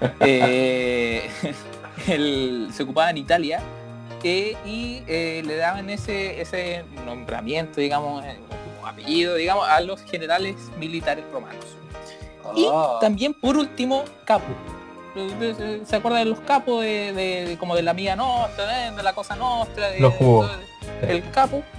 Eh, 0.20 1.28
el- 2.08 2.68
se 2.72 2.82
ocupaba 2.84 3.10
en 3.10 3.18
Italia 3.18 3.60
eh, 4.22 4.56
y 4.64 5.02
eh, 5.06 5.42
le 5.44 5.56
daban 5.56 5.88
ese, 5.90 6.40
ese 6.40 6.84
nombramiento, 7.06 7.80
digamos, 7.80 8.24
eh, 8.24 8.38
como 8.76 8.86
apellido, 8.86 9.34
digamos, 9.34 9.68
a 9.68 9.80
los 9.80 10.00
generales 10.02 10.56
militares 10.78 11.24
romanos. 11.32 11.64
Y 12.56 12.64
Oh. 12.68 12.98
también, 13.00 13.34
por 13.34 13.56
último, 13.56 14.04
capo. 14.24 14.46
¿Se 15.84 15.96
acuerdan 15.96 16.24
de 16.24 16.30
los 16.30 16.40
capos 16.40 16.82
de, 16.82 17.12
de- 17.12 17.44
de- 17.48 17.58
como 17.58 17.74
de 17.76 17.82
la 17.82 17.92
mía 17.94 18.16
nostra, 18.16 18.90
de 18.92 19.02
la 19.02 19.12
cosa 19.12 19.36
nostra? 19.36 19.90
De, 19.90 20.00
Los 20.00 20.14
jugos. 20.14 20.50
de- 21.02 21.12
el 21.12 21.30
capo. 21.30 21.62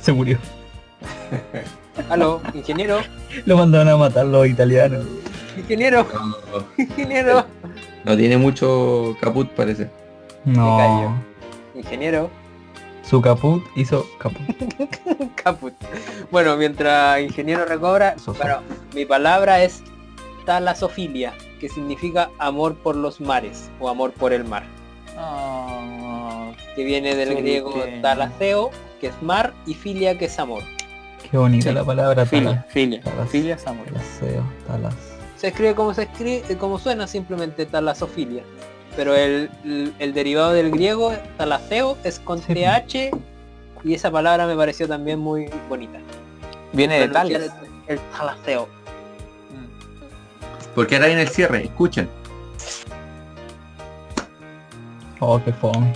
Se 0.00 0.12
murió. 0.12 0.38
Aló, 2.10 2.40
ingeniero, 2.52 2.98
Lo 3.46 3.56
mandaron 3.56 3.88
a 3.88 3.96
matar 3.96 4.26
los 4.26 4.46
italianos. 4.46 5.04
ingeniero, 5.56 6.06
No, 6.12 6.64
ingeniero, 6.76 7.46
no 8.04 8.16
tiene 8.16 8.36
mucho 8.36 9.16
caput 9.20 9.48
parece. 9.50 9.88
No. 10.44 10.76
cayó. 10.76 11.10
ingeniero, 11.74 12.30
Su 13.02 13.20
caput 13.22 13.62
hizo 13.76 14.06
caput. 14.18 14.40
caput. 15.42 15.72
Bueno, 16.30 16.56
mientras 16.56 17.20
ingeniero 17.20 17.64
recobra, 17.64 18.16
bueno, 18.38 18.58
mi 18.94 19.04
palabra 19.04 19.62
es 19.62 19.82
talasofilia, 20.46 21.32
que 21.60 21.68
significa 21.68 22.30
amor 22.38 22.74
por 22.76 22.96
los 22.96 23.20
mares 23.20 23.70
o 23.80 23.88
amor 23.88 24.12
por 24.12 24.32
el 24.32 24.44
mar, 24.44 24.64
Ah, 25.16 26.50
que 26.74 26.84
viene 26.84 27.14
del 27.14 27.36
griego 27.36 27.72
talaseo, 28.02 28.70
que 29.00 29.06
es 29.08 29.22
mar, 29.22 29.54
y 29.64 29.74
filia, 29.74 30.18
que 30.18 30.24
es 30.26 30.38
amor. 30.38 30.62
Qué 31.34 31.38
bonita 31.38 31.70
Sí. 31.70 31.74
la 31.74 31.82
palabra 31.82 32.24
filia, 32.24 32.48
talas. 32.48 32.66
filia, 32.72 33.00
Talas. 33.02 33.28
filia. 33.28 33.56
Talaseo, 33.56 34.44
talas. 34.68 34.94
Se 35.36 35.48
escribe 35.48 35.74
como 35.74 35.92
se 35.92 36.02
escribe, 36.04 36.56
como 36.56 36.78
suena 36.78 37.08
simplemente 37.08 37.66
talasofilia. 37.66 38.44
Pero 38.94 39.16
el, 39.16 39.50
el- 39.64 39.92
el 39.98 40.14
derivado 40.14 40.52
del 40.52 40.70
griego, 40.70 41.12
talaseo, 41.36 41.98
es 42.04 42.20
con 42.20 42.40
Sí. 42.40 42.54
TH 42.54 43.10
y 43.82 43.94
esa 43.94 44.12
palabra 44.12 44.46
me 44.46 44.54
pareció 44.54 44.86
también 44.86 45.18
muy 45.18 45.50
bonita. 45.68 45.98
Viene 46.72 47.00
de 47.00 47.08
tal. 47.08 47.28
Pronunciar 47.28 47.66
El, 47.88 47.94
el 47.96 48.00
talaseo. 48.16 48.68
Porque 50.76 50.94
ahora 50.94 51.08
viene 51.08 51.22
el 51.22 51.28
cierre, 51.30 51.64
escuchen. 51.64 52.08
Oh, 55.18 55.40
qué 55.44 55.52
fome. 55.52 55.92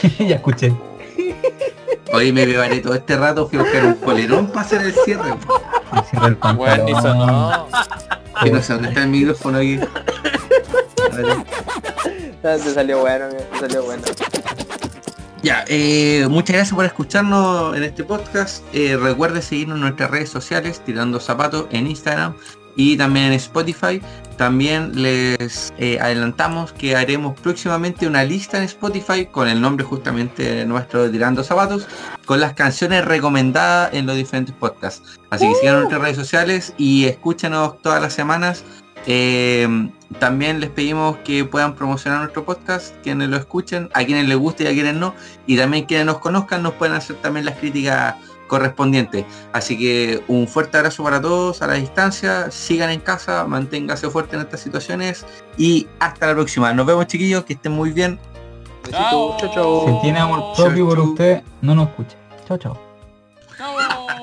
ya 0.20 0.36
escuché. 0.36 0.72
Hoy 2.12 2.32
me 2.32 2.46
bebaré 2.46 2.80
todo 2.80 2.94
este 2.94 3.16
rato, 3.16 3.48
fui 3.48 3.58
a 3.58 3.62
buscar 3.62 3.84
un 3.84 3.96
polerón 3.96 4.46
para 4.48 4.60
hacer 4.62 4.82
el 4.82 4.94
cierre. 5.04 5.34
Me 5.92 6.02
cierra 6.04 6.28
el 6.28 6.36
pantalón. 6.36 6.56
Bueno, 6.56 6.84
ni 6.84 6.92
sonó. 7.02 7.68
Que 8.42 8.50
no 8.50 8.62
sé 8.62 8.72
dónde 8.74 8.88
está 8.88 9.02
el 9.02 9.08
micrófono 9.08 9.58
aquí. 9.58 9.80
A 11.12 11.16
ver. 11.16 11.36
Te 12.42 12.58
salió 12.58 13.00
bueno, 13.00 13.26
te 13.28 13.58
salió 13.58 13.82
bueno. 13.82 14.02
Ya, 15.42 15.64
eh, 15.68 16.26
muchas 16.28 16.56
gracias 16.56 16.74
por 16.74 16.84
escucharnos 16.84 17.76
en 17.76 17.82
este 17.82 18.04
podcast. 18.04 18.64
Eh, 18.72 18.96
recuerde 18.96 19.42
seguirnos 19.42 19.76
en 19.76 19.82
nuestras 19.82 20.10
redes 20.10 20.28
sociales, 20.28 20.80
Tirando 20.84 21.20
Zapatos, 21.20 21.66
en 21.70 21.86
Instagram 21.86 22.34
y 22.76 22.96
también 22.96 23.26
en 23.26 23.32
Spotify. 23.32 24.00
También 24.36 25.02
les 25.02 25.72
eh, 25.78 25.98
adelantamos 25.98 26.72
que 26.72 26.94
haremos 26.94 27.40
próximamente 27.40 28.06
una 28.06 28.22
lista 28.22 28.58
en 28.58 28.64
Spotify 28.64 29.24
con 29.24 29.48
el 29.48 29.60
nombre 29.62 29.84
justamente 29.84 30.66
nuestro 30.66 31.04
de 31.04 31.10
Tirando 31.10 31.42
Zapatos, 31.42 31.88
con 32.26 32.40
las 32.40 32.52
canciones 32.52 33.04
recomendadas 33.06 33.94
en 33.94 34.06
los 34.06 34.14
diferentes 34.14 34.54
podcasts. 34.54 35.18
Así 35.30 35.48
que 35.48 35.54
sigan 35.54 35.76
nuestras 35.76 36.02
redes 36.02 36.16
sociales 36.16 36.74
y 36.76 37.06
escúchenos 37.06 37.80
todas 37.80 38.02
las 38.02 38.12
semanas. 38.12 38.62
Eh, 39.06 39.88
también 40.18 40.60
les 40.60 40.70
pedimos 40.70 41.16
que 41.18 41.44
puedan 41.44 41.74
promocionar 41.74 42.20
nuestro 42.20 42.44
podcast, 42.44 42.94
quienes 43.02 43.28
lo 43.28 43.36
escuchen, 43.36 43.88
a 43.94 44.04
quienes 44.04 44.28
les 44.28 44.36
guste 44.36 44.64
y 44.64 44.66
a 44.66 44.72
quienes 44.72 44.94
no, 44.94 45.14
y 45.46 45.56
también 45.56 45.86
quienes 45.86 46.06
nos 46.06 46.18
conozcan 46.18 46.62
nos 46.62 46.74
pueden 46.74 46.94
hacer 46.94 47.16
también 47.16 47.46
las 47.46 47.56
críticas 47.56 48.16
correspondientes. 48.46 49.24
Así 49.52 49.78
que 49.78 50.22
un 50.28 50.48
fuerte 50.48 50.78
abrazo 50.78 51.04
para 51.04 51.20
todos 51.20 51.62
a 51.62 51.66
la 51.66 51.74
distancia, 51.74 52.50
sigan 52.50 52.90
en 52.90 53.00
casa, 53.00 53.44
manténgase 53.46 54.08
fuerte 54.10 54.36
en 54.36 54.42
estas 54.42 54.60
situaciones 54.60 55.26
y 55.56 55.86
hasta 55.98 56.28
la 56.28 56.34
próxima. 56.34 56.72
Nos 56.72 56.86
vemos 56.86 57.06
chiquillos, 57.06 57.44
que 57.44 57.54
estén 57.54 57.72
muy 57.72 57.90
bien. 57.90 58.18
Chau, 58.90 59.36
chau. 59.52 59.86
Si 59.88 60.02
tiene 60.02 60.18
amor 60.18 60.54
propio 60.56 60.86
por 60.86 60.96
Chau, 60.96 61.08
usted, 61.10 61.42
no 61.60 61.74
nos 61.74 61.88
escuche. 61.88 62.16
Chao, 62.46 62.58
chao. 62.58 64.16